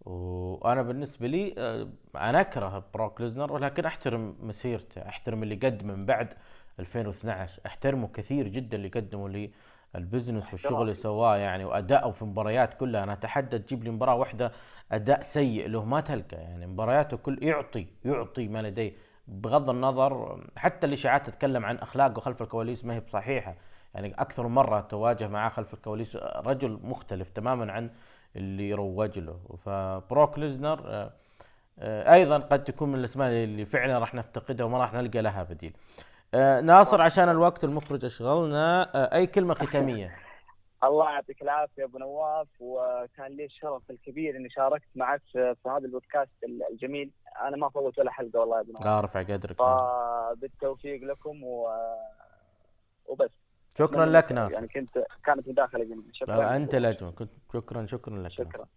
[0.01, 6.05] وأنا بالنسبة لي آه، أنا أكره بروك ليزنر ولكن أحترم مسيرته أحترم اللي قدمه من
[6.05, 6.33] بعد
[6.79, 9.51] 2012 أحترمه كثير جدا اللي قدمه لل
[9.95, 13.03] business والشغل اللي سواه يعني واداؤه في مباريات كلها.
[13.03, 14.51] أنا اتحدى تجيب لي مباراة واحدة
[14.91, 18.93] أداء سيء له ما تلقى يعني مبارياته كل يعطي يعطي ما لديه.
[19.27, 23.55] بغض النظر حتى الاشاعات تتكلم عن أخلاقه خلف الكواليس ما هي بصحيحة.
[23.95, 26.15] يعني أكثر مرة تواجه معاه خلف الكواليس
[26.45, 27.89] رجل مختلف تماما عن
[28.35, 29.39] اللي يروج له.
[29.65, 31.11] فبروك ليزنر آه،
[31.79, 35.73] آه، أيضا قد تكون من الأسماء اللي فعلا راح نفتقدها وما راح نلقى لها بديل.
[36.33, 40.15] آه، ناصر عشان الوقت المخرج أشغلنا أي كلمة ختامية؟
[40.83, 42.47] الله يعطيك العافية أبو نواف.
[42.59, 46.31] وكان لي الشرف الكبير إني شاركت معك في, هذا البودكاست
[46.71, 47.11] الجميل.
[47.41, 48.85] أنا ما فوت ولا حلقة والله يا أبو نواف.
[48.85, 49.57] لا ارفع قدرك.
[49.57, 51.67] فبالتوفيق لكم و...
[53.05, 53.44] وبس.
[53.77, 54.53] شكرا لك ناصر.
[54.53, 56.09] يعني كنت كانت مداخلة جميلة.
[56.13, 58.59] شكرا لا أنت الاجمل كنت شكرا شكرا لك شكرا.
[58.59, 58.69] ناصر.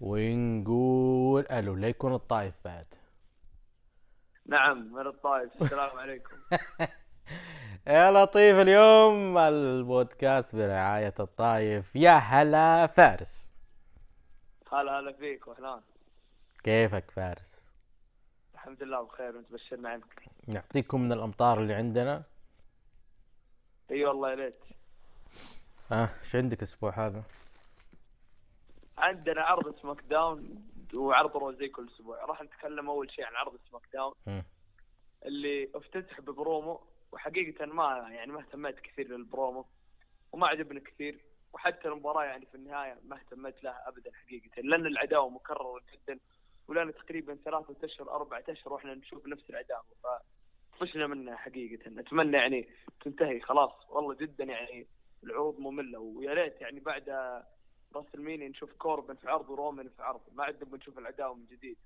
[0.00, 2.86] ونقول ألو لا يكون الطايف بعد.
[4.46, 6.36] نعم من الطائف السلام عليكم.
[7.86, 11.96] يا لطيف اليوم البودكاست برعاية الطايف.
[11.96, 13.44] يا هلا فارس.
[14.72, 15.80] هلا هلا فيك وحنان
[16.64, 17.54] كيفك فارس؟
[18.54, 22.22] الحمد لله بخير وأنت بشرنا عنك نعطيكم من الأمطار اللي عندنا.
[23.90, 24.64] إي والله يا ليت.
[25.90, 27.22] ها إيش عندك الأسبوع هذا؟
[28.98, 32.24] عندنا عرض SmackDown وعرض Raw زي كل أسبوع.
[32.24, 34.44] راح نتكلم أول شيء عن عرض SmackDown.
[35.24, 36.80] اللي افتتح ببرومو
[37.12, 39.66] وحقيقة ما يعني ما اهتميت كثير للبرومو
[40.32, 44.62] وما عجبني كثير وحتى المباراة يعني في النهاية ما اهتميت لها ابدا حقيقة.
[44.62, 46.20] لأن العداوة مكررة جدا
[46.68, 49.84] ولنا تقريبا ثلاثة أشهر أربعة أشهر وإحنا نشوف نفس العداوة.
[50.74, 52.00] فطفشنا منها حقيقة.
[52.00, 52.68] اتمنى يعني
[53.04, 53.40] تنتهي.
[53.40, 54.86] خلاص والله جدا يعني
[55.24, 55.98] العروض مملة.
[55.98, 57.08] ويا ريت يعني بعد
[57.94, 60.20] WrestleMania نشوف كوربن في عرض ورومان في عرض.
[60.32, 61.76] ما عاد نبغى نشوف العداوة من جديد.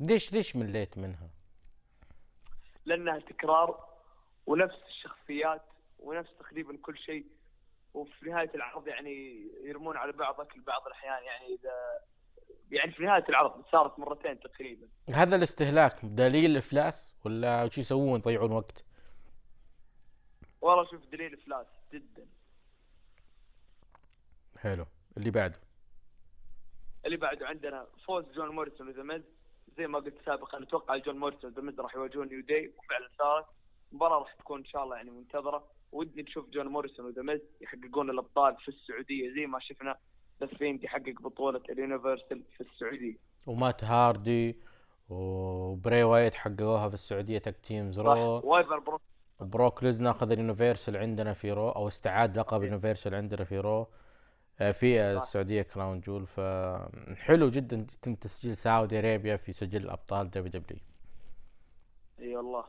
[0.00, 1.30] ليش ليش مليت منها؟
[2.84, 3.88] لأنها تكرار
[4.46, 5.62] ونفس الشخصيات
[5.98, 7.26] ونفس تقريبا كل شيء.
[7.94, 11.24] وفي نهاية العرض يعني يرمون على بعض اكل بعض الأحيان.
[11.24, 12.00] يعني إذا
[12.70, 14.88] يعني في نهاية العرض صارت مرتين تقريبا.
[15.14, 18.84] هذا الاستهلاك دليل إفلاس ولا وش يسوون يضيعون وقت؟
[20.60, 22.26] والله شوف دليل إفلاس جدا.
[24.58, 24.86] حلو.
[25.16, 25.60] اللي بعده؟
[27.04, 29.22] اللي بعده عندنا فوز جون موريسون وذا
[29.76, 33.46] زي ما قلت سابقا أتوقع جون موريسون وذا راح يواجهون New Day وفعلا صارت.
[33.90, 35.66] المباراه راح تكون إن شاء الله يعني منتظرة.
[35.92, 39.96] ودي نشوف جون موريسون و The Miz يحققون الأبطال في السعودية زي ما شفنا
[40.40, 43.16] The Fiend يحقق بطولة ال Universal في السعودية.
[43.46, 44.56] ومات هاردي
[45.08, 48.40] وبري وايت حققوها في السعودية tag teams Raw.
[48.44, 49.00] وايفر برو
[49.40, 52.68] بروك ليزنر أخذ ال Universal عندنا في Raw أو استعاد لقب إيه.
[52.68, 53.86] ال Universal عندنا في Raw.
[54.60, 56.26] آه، في السعودية Crown Jewel.
[56.26, 60.80] فحلو جدا يتم تسجيل Saudi Arabia في سجل أبطال WW.
[62.20, 62.64] إي والله.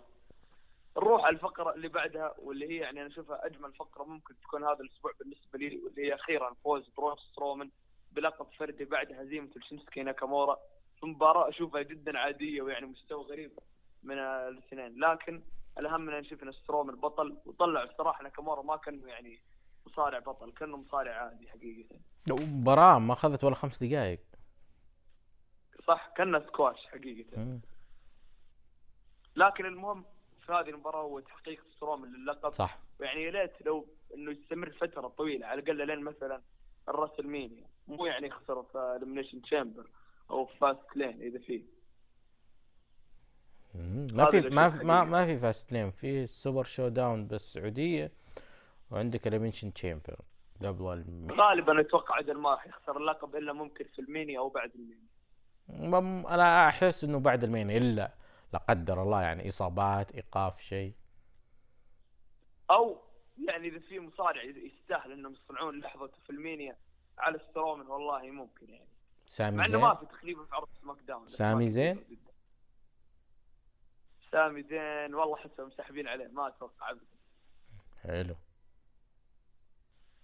[0.98, 4.80] نروح على الفقرة اللي بعدها واللي هي يعني أنا أشوفها أجمل فقرة ممكن تكون هذا
[4.80, 7.72] الأسبوع بالنسبة لي واللي هي أخيرا فوز برون سترومان
[8.12, 10.58] بلقب فردي بعد هزيمة لشينسكي ناكامورا.
[11.00, 13.52] في مباراة أشوفها جدا عادية ويعني مستوى غريب
[14.04, 15.00] من الاثنين.
[15.00, 15.42] لكن
[15.80, 19.40] الأهم إن شفنا سترومان بطل وطلع الصراحه ناكامورا ما كان يعني
[19.86, 21.96] مصارع بطل كانه مصارع عادي حقيقة.
[22.30, 24.20] مباراة ما أخذت ولا خمس دقائق
[25.88, 27.60] صح كانه سكواش حقيقة.
[29.36, 30.06] لكن المهم
[30.48, 32.54] في هذه المباراة هو تحقيق سترومان للقب.
[32.54, 32.80] صح.
[33.00, 36.42] ويعني يا ليت لو إنه يستمر فترة طويلة على الأقل لين مثلا
[36.90, 39.90] ال WrestleMania مو يعني يخسر في Elimination Chamber
[40.30, 41.64] أو في Fastlane إذا فيه.
[44.14, 45.04] ما في ما في ما.
[45.04, 48.12] ما في Fastlane في ال Super ShowDown بالسعودية
[48.92, 50.16] وعندك ال Elimination Chamber
[50.62, 51.04] قبل.
[51.32, 54.97] غالبا أتوقع عدل ما راح يخسر اللقب إلا ممكن في ال Mania أو بعد ال
[54.97, 56.28] Mania.
[56.30, 58.12] أنا أحس إنه بعد ال Mania.
[58.54, 60.94] لا قدر الله يعني إصابات إيقاف شيء.
[62.72, 63.02] أو
[63.48, 66.78] يعني إذا في مصارع يستاهل إنهم يصنعون لحظته في ال Mania
[67.18, 68.88] على سترومان والله ممكن يعني.
[68.88, 72.20] مع سامي انه ما زين في تقريبا في عرض SmackDown سامي زين؟
[74.32, 77.06] سامي زين والله احسهم مسحبين عليه ما أتوقع ابدا.
[78.04, 78.36] حلو.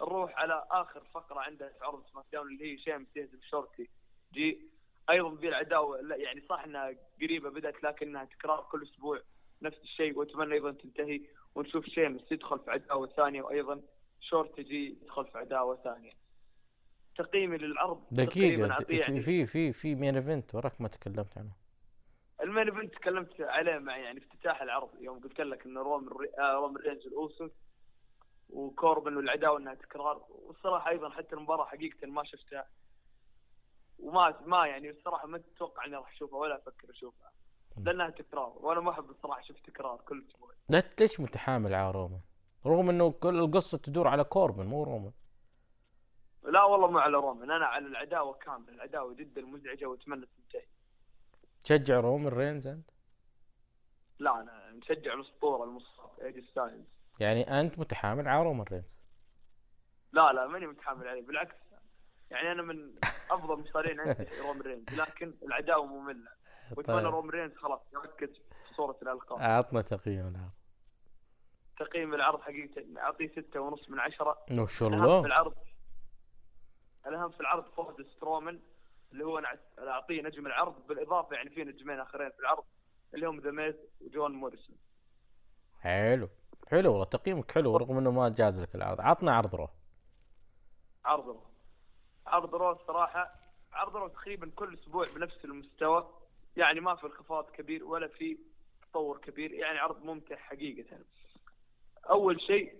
[0.01, 3.89] نروح على آخر فقرة عندنا في عرض SmackDown اللي هي شيمس يهزم Shorty
[4.33, 4.69] G
[5.09, 5.99] أيضا ذي العداوة.
[6.15, 9.21] يعني صح إنها قريبة بدأت لكنها تكرار كل أسبوع
[9.61, 10.17] نفس الشيء.
[10.17, 11.21] وأتمنى أيضا تنتهي
[11.55, 13.81] ونشوف شيمس يدخل في عداوة ثانية وأيضا
[14.19, 16.11] Shorty G يدخل في عداوة ثانية.
[17.17, 18.03] تقييمي للعرض.
[18.71, 19.21] أعطيه في يعني.
[19.23, 21.51] في في في main event وراك ما تكلمت عنه.
[22.41, 24.89] ال main event تكلمت عليه مع يعني افتتاح العرض.
[25.01, 27.51] يوم قلت لك ان روم الري- آه، رومان رينز الاوسوس
[28.49, 30.25] وكوربن والعداوة إنها تكرار.
[30.29, 32.65] والصراحة أيضا حتى المباراة حقيقة ما شفتها.
[34.03, 37.31] وما ما يعني الصراحة ما أتوقع إني راح اشوفها ولا أفكر اشوفها
[37.77, 40.51] لأنها تكرار وأنا ما أحب الصراحة أشوف تكرار كل أسبوع.
[40.69, 42.21] لا ليش متحامل على رومان؟
[42.65, 45.11] رغم إنه كل القصة تدور على كوربن مو رومان.
[46.43, 50.67] لا والله مو على رومان أنا على العداوة كاملة العداوة جدا مزعجة وأتمنى تنتهي.
[51.63, 52.89] تشجع رومان رينز أنت؟
[54.19, 56.85] لا أنا نشجع الأسطورة المصاب AJ ستايلز.
[57.19, 58.93] يعني أنت متحامل على رومان رينز؟
[60.11, 61.55] لا لا ماني متحامل عليه بالعكس.
[62.31, 62.93] يعني أنا من
[63.31, 66.31] أفضل مصارعين عندي رومان رينز لكن العداوة مملة.
[66.71, 67.13] وأتمنى طيب.
[67.13, 68.29] رومان رينز خلاص يركز
[68.67, 69.39] في صورة الألقاب.
[69.39, 70.51] اعطنا تقييم العرض.
[71.79, 74.45] تقييم العرض حقيقة أعطيه ستة ونص من عشرة.
[74.49, 75.55] ما شاء الأهم في الله العرض
[77.07, 78.59] الأهم في العرض فوز سترومان
[79.11, 80.87] اللي هو نع- أعطيه نجم العرض.
[80.87, 82.63] بالإضافة يعني في نجمين آخرين في العرض
[83.13, 84.75] اللي هم ذا ميز وجون موريسون.
[85.81, 86.29] حلو.
[86.67, 89.01] حلو والله تقييمك حلو رغم إنه ما جاز لك العرض.
[89.01, 89.71] عطنا عرض روح
[91.05, 91.43] عرض رو.
[92.33, 93.33] عرض Raw الصراحة
[93.73, 96.09] عرض Raw تقريبا كل أسبوع بنفس المستوى.
[96.57, 98.37] يعني ما في انخفاض كبير ولا في
[98.81, 100.97] تطور كبير يعني عرض ممتع حقيقة.
[102.09, 102.75] أول شيء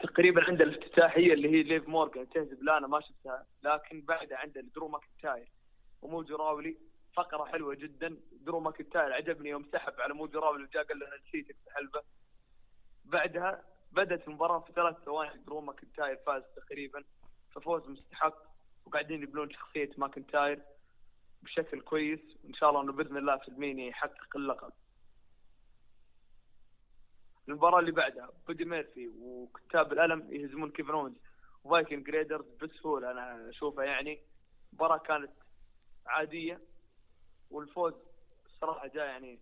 [0.00, 4.88] تقريبا عند الافتتاحية اللي هي ليف مورغان تهزم لانا ما شفتها لكن بعدها عند درو
[4.88, 5.48] ماكنتاير
[6.02, 6.76] وموجو راولي
[7.16, 8.16] فقرة حلوة جدا.
[8.32, 12.02] درو ماكنتاير عجبني يوم سحب على موجو راولي وجاء قال له نسيتك في حلبة.
[13.04, 17.04] بعدها بدأت المباراة في ثلاث ثواني درو ماكنتاير فاز تقريبا.
[17.54, 18.34] ففوز مستحق
[18.86, 20.62] وقاعدين يبنون شخصية ماكنتاير
[21.42, 22.20] بشكل كويس.
[22.44, 24.72] وإن شاء الله إنه بإذن الله في الميني يحقق اللقب.
[27.48, 31.14] المباراة اللي بعدها بودي ميرفي وكتاب الألم يهزمون كيفن اونز
[31.64, 33.84] وفايكنج ريدرز بسهولة أنا أشوفها.
[33.84, 34.20] يعني
[34.72, 35.30] مباراة كانت
[36.06, 36.60] عادية
[37.50, 37.94] والفوز
[38.46, 39.38] الصراحة جاء يعني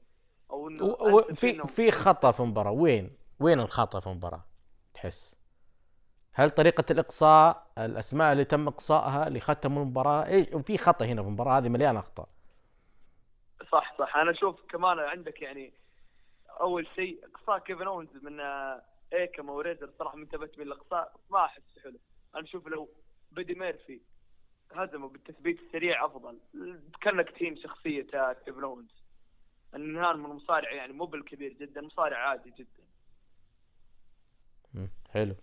[0.51, 2.71] أو إنه و- و- أنت في في خطأ في المباراة.
[2.71, 4.45] وين؟ وين الخطأ في المباراة؟
[4.95, 5.37] تحس؟
[6.35, 11.29] هل طريقة الإقصاء الأسماء اللي تم إقصائها اللي ختموا المباراة إيش؟ في خطأ هنا في
[11.29, 12.29] المباراة هذه مليانة أخطاء.
[13.73, 14.17] صح صح.
[14.17, 15.73] أنا أشوف كمان عندك يعني
[16.61, 21.45] أول شيء إقصاء كيفن اونز من آه، ايكام وريزار صراحة من انتبهت من الإقصاء ما
[21.45, 21.99] أحس حلو
[22.35, 22.89] أنا أشوف لو
[23.33, 24.01] بدي ميرفي
[24.73, 26.39] هزمه بالتثبيت السريع أفضل.
[27.01, 29.03] كأنك تهين شخصيه آه، كيفن اونز
[29.75, 32.83] النهان من مصارع يعني مو بالكبير جدا مصارع عادي جدا.
[35.11, 35.35] حلو.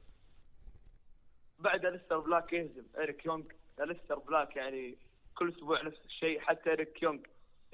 [1.59, 2.83] بعد الستر بلاك يهزم.
[2.97, 3.43] اريك يونغ
[3.79, 4.97] الستر بلاك يعني
[5.35, 6.39] كل أسبوع نفس الشيء.
[6.39, 7.19] حتى اريك يونغ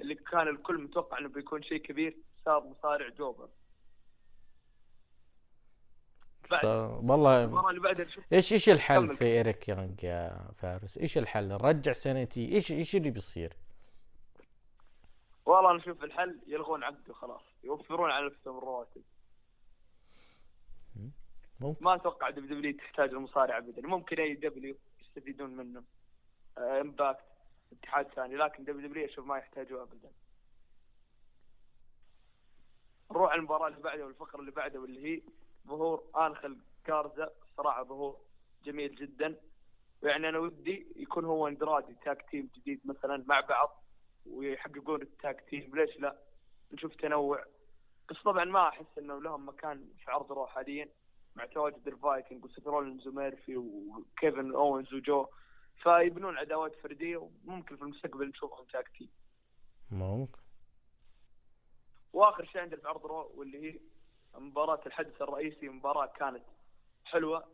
[0.00, 3.48] اللي كان الكل متوقع إنه بيكون شيء كبير صار مصارع jobber.
[6.50, 9.16] بعد والله اللي بعدها نشوف إيش إيش الحل كمل.
[9.16, 12.54] في إيريك يونغ يا فارس؟ إيش الحل؟ نرجع سنتي.
[12.54, 13.52] إيش إيش اللي بيصير؟
[15.46, 17.42] والله أنا أشوف الحل يلغون عقده خلاص.
[17.64, 19.02] يوفرون على نفسهم الرواتب.
[21.60, 21.84] ممكن.
[21.84, 23.88] ما أتوقع WWE تحتاج المصارع ابدا.
[23.88, 25.82] ممكن AEW يستفيدون منه.
[26.58, 27.24] آه، Impact
[27.72, 28.36] اتحاد ثاني.
[28.36, 30.10] لكن WWE أشوف ما يحتاجوه ابدا.
[33.10, 35.22] نروح المباراة اللي بعدها والفقرة اللي بعدها واللي هي
[35.66, 38.20] ظهور انخل جارزا صراحة ظهور
[38.64, 39.36] جميل جدا.
[40.02, 43.82] يعني أنا ودي يكون هو اندرادي tag team جديد مثلا مع بعض
[44.26, 46.16] ويحققون ال tag team ليش لا؟
[46.72, 47.44] نشوف تنوع.
[48.10, 50.88] بس طبعا ما أحس إنه لهم مكان في عرض Raw حاليا.
[51.36, 55.26] مع تواجد الفايكنج وسيث رولينز وميرفي وكيفن اونز وجو
[55.82, 59.08] فيبنون عداوات فردية وممكن في المستقبل نشوفهم tag team.
[59.90, 60.40] ممكن.
[62.12, 63.80] وآخر شيء عندنا في عرض Raw واللي هي
[64.38, 66.42] مباراة الحدث الرئيسي مباراة كانت
[67.04, 67.44] حلوة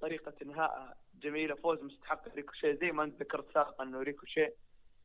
[0.00, 4.48] طريقة إنهائها جميلة فوز مستحق ريكوشي زي ما أنت ذكرت سابقا إنه ريكوشي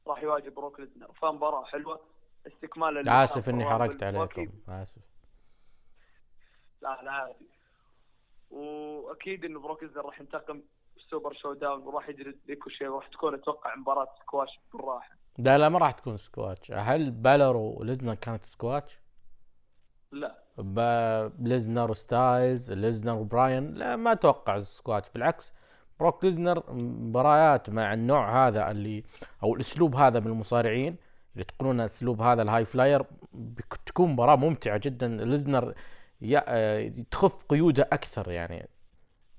[0.08, 2.06] راح يواجه بروك ليزنر فمباراة حلوة
[2.48, 3.66] استكمالا للي اسف إني.
[3.66, 5.02] حرقت عليكم آسف.
[6.82, 7.50] لا لا عادي
[8.52, 10.60] وأكيد انه بروك ليزنر راح ينتقم
[10.96, 15.16] في ال Super ShowDown وراح يجلد ريكوشي وراح تكون أتوقع مباراة سكواش بالراحة.
[15.38, 19.00] لا لا ما راح تكون سكواتش هل بالر وليزنر كانت سكواتش؟
[20.12, 20.36] لا.
[20.58, 25.54] ب- ليزنر وستايلز ليزنر وبراين لا ما أتوقع سكواتش بالعكس
[26.00, 29.04] بروك ليزنر مباريات مع النوع هذا اللي
[29.44, 30.96] أو الأسلوب هذا من المصارعين
[31.34, 33.06] اللي تقولون أسلوب هذا ال high flyer
[33.86, 35.08] تكون مباراة ممتعة جدا.
[35.08, 35.74] ليزنر
[37.12, 38.70] تخف قيوده أكثر يعني.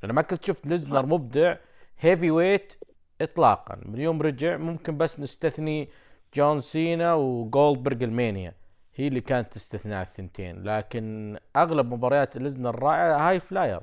[0.04, 1.56] أنا ما كنت شفت ليزنر مبدع
[1.98, 2.72] heavyweight
[3.20, 3.80] اطلاقا.
[3.84, 5.88] من يوم رجع ممكن بس نستثني
[6.34, 8.54] جون سينا وجولدبرغ المانيا.
[8.94, 10.64] هي اللي كانت تستثناء الثنتين.
[10.64, 13.80] لكن أغلب مباريات ليزنر رائعة high flyer.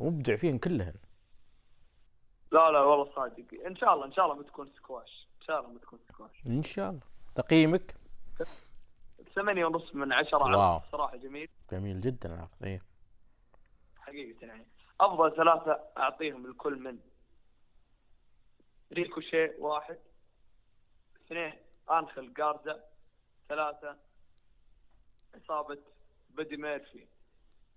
[0.00, 0.94] مبدع فيهم كلهن.
[2.52, 3.44] لا لا والله صادق.
[3.66, 5.28] إن شاء الله إن شاء الله بتكون سكواش.
[5.40, 6.42] إن شاء الله بتكون سكواش.
[6.46, 7.02] إن شاء الله.
[7.34, 7.94] تقييمك؟
[9.36, 10.80] ثمانية ونص من عشرة wow.
[10.92, 11.48] صراحة جميل.
[11.72, 12.82] جميل جدا العرض إيه.
[13.98, 14.66] حقيقة يعني.
[15.00, 16.98] أفضل ثلاثة أعطيهم الكل من
[18.92, 19.98] ريكوشي واحد
[21.26, 21.52] اثنين
[21.90, 22.80] أنخل جارزا
[23.48, 23.96] ثلاثة
[25.44, 25.78] إصابة
[26.30, 27.06] بدي ميرفي.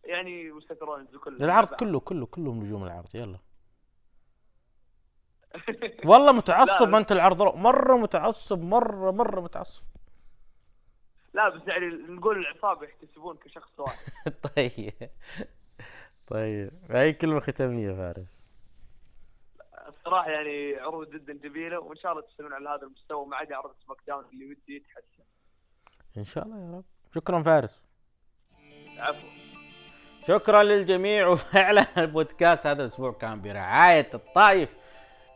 [0.03, 3.39] يعني وسيث رولينز وكل العرض كله كله كلهم نجوم العرض يلا.
[6.09, 6.95] والله متعصب.
[6.95, 9.83] أنت العرض مرة متعصب مره مرة متعصب.
[11.33, 13.97] لا بس يعني نقول العصابة يحتسبون كشخص واحد.
[14.55, 15.09] طيب.
[16.27, 16.71] طيب.
[16.89, 18.39] هاي كلمة ختامية فارس؟
[19.87, 23.71] الصراحة يعني عروض جدا جميلة وإن شاء الله تستمرون على هذا المستوى ما عدا عرض
[23.85, 25.23] SmackDown اللي ودي يتحسن.
[26.17, 26.83] إن شاء الله يا رب.
[27.15, 27.81] شكرا فارس.
[28.97, 29.29] عفوا
[30.27, 34.69] شكرا للجميع وفعلا البودكاست هذا الأسبوع كان برعاية الطائف.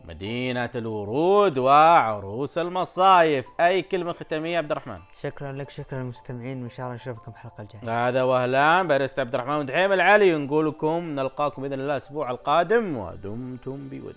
[0.08, 3.46] مدينة الورود وعروس المصايف.
[3.60, 6.62] أي كلمة ختامية عبد الرحمن؟ شكرا لك شكرا للمستمعين.
[6.62, 8.08] وان شاء الله نشوفكم الحلقة الجاية.
[8.08, 10.38] هذا وهلان بارست عبد الرحمن ودحيم العلي.
[10.38, 14.16] نقول لكم نلقاكم بإذن الله الأسبوع القادم ودمتم بود.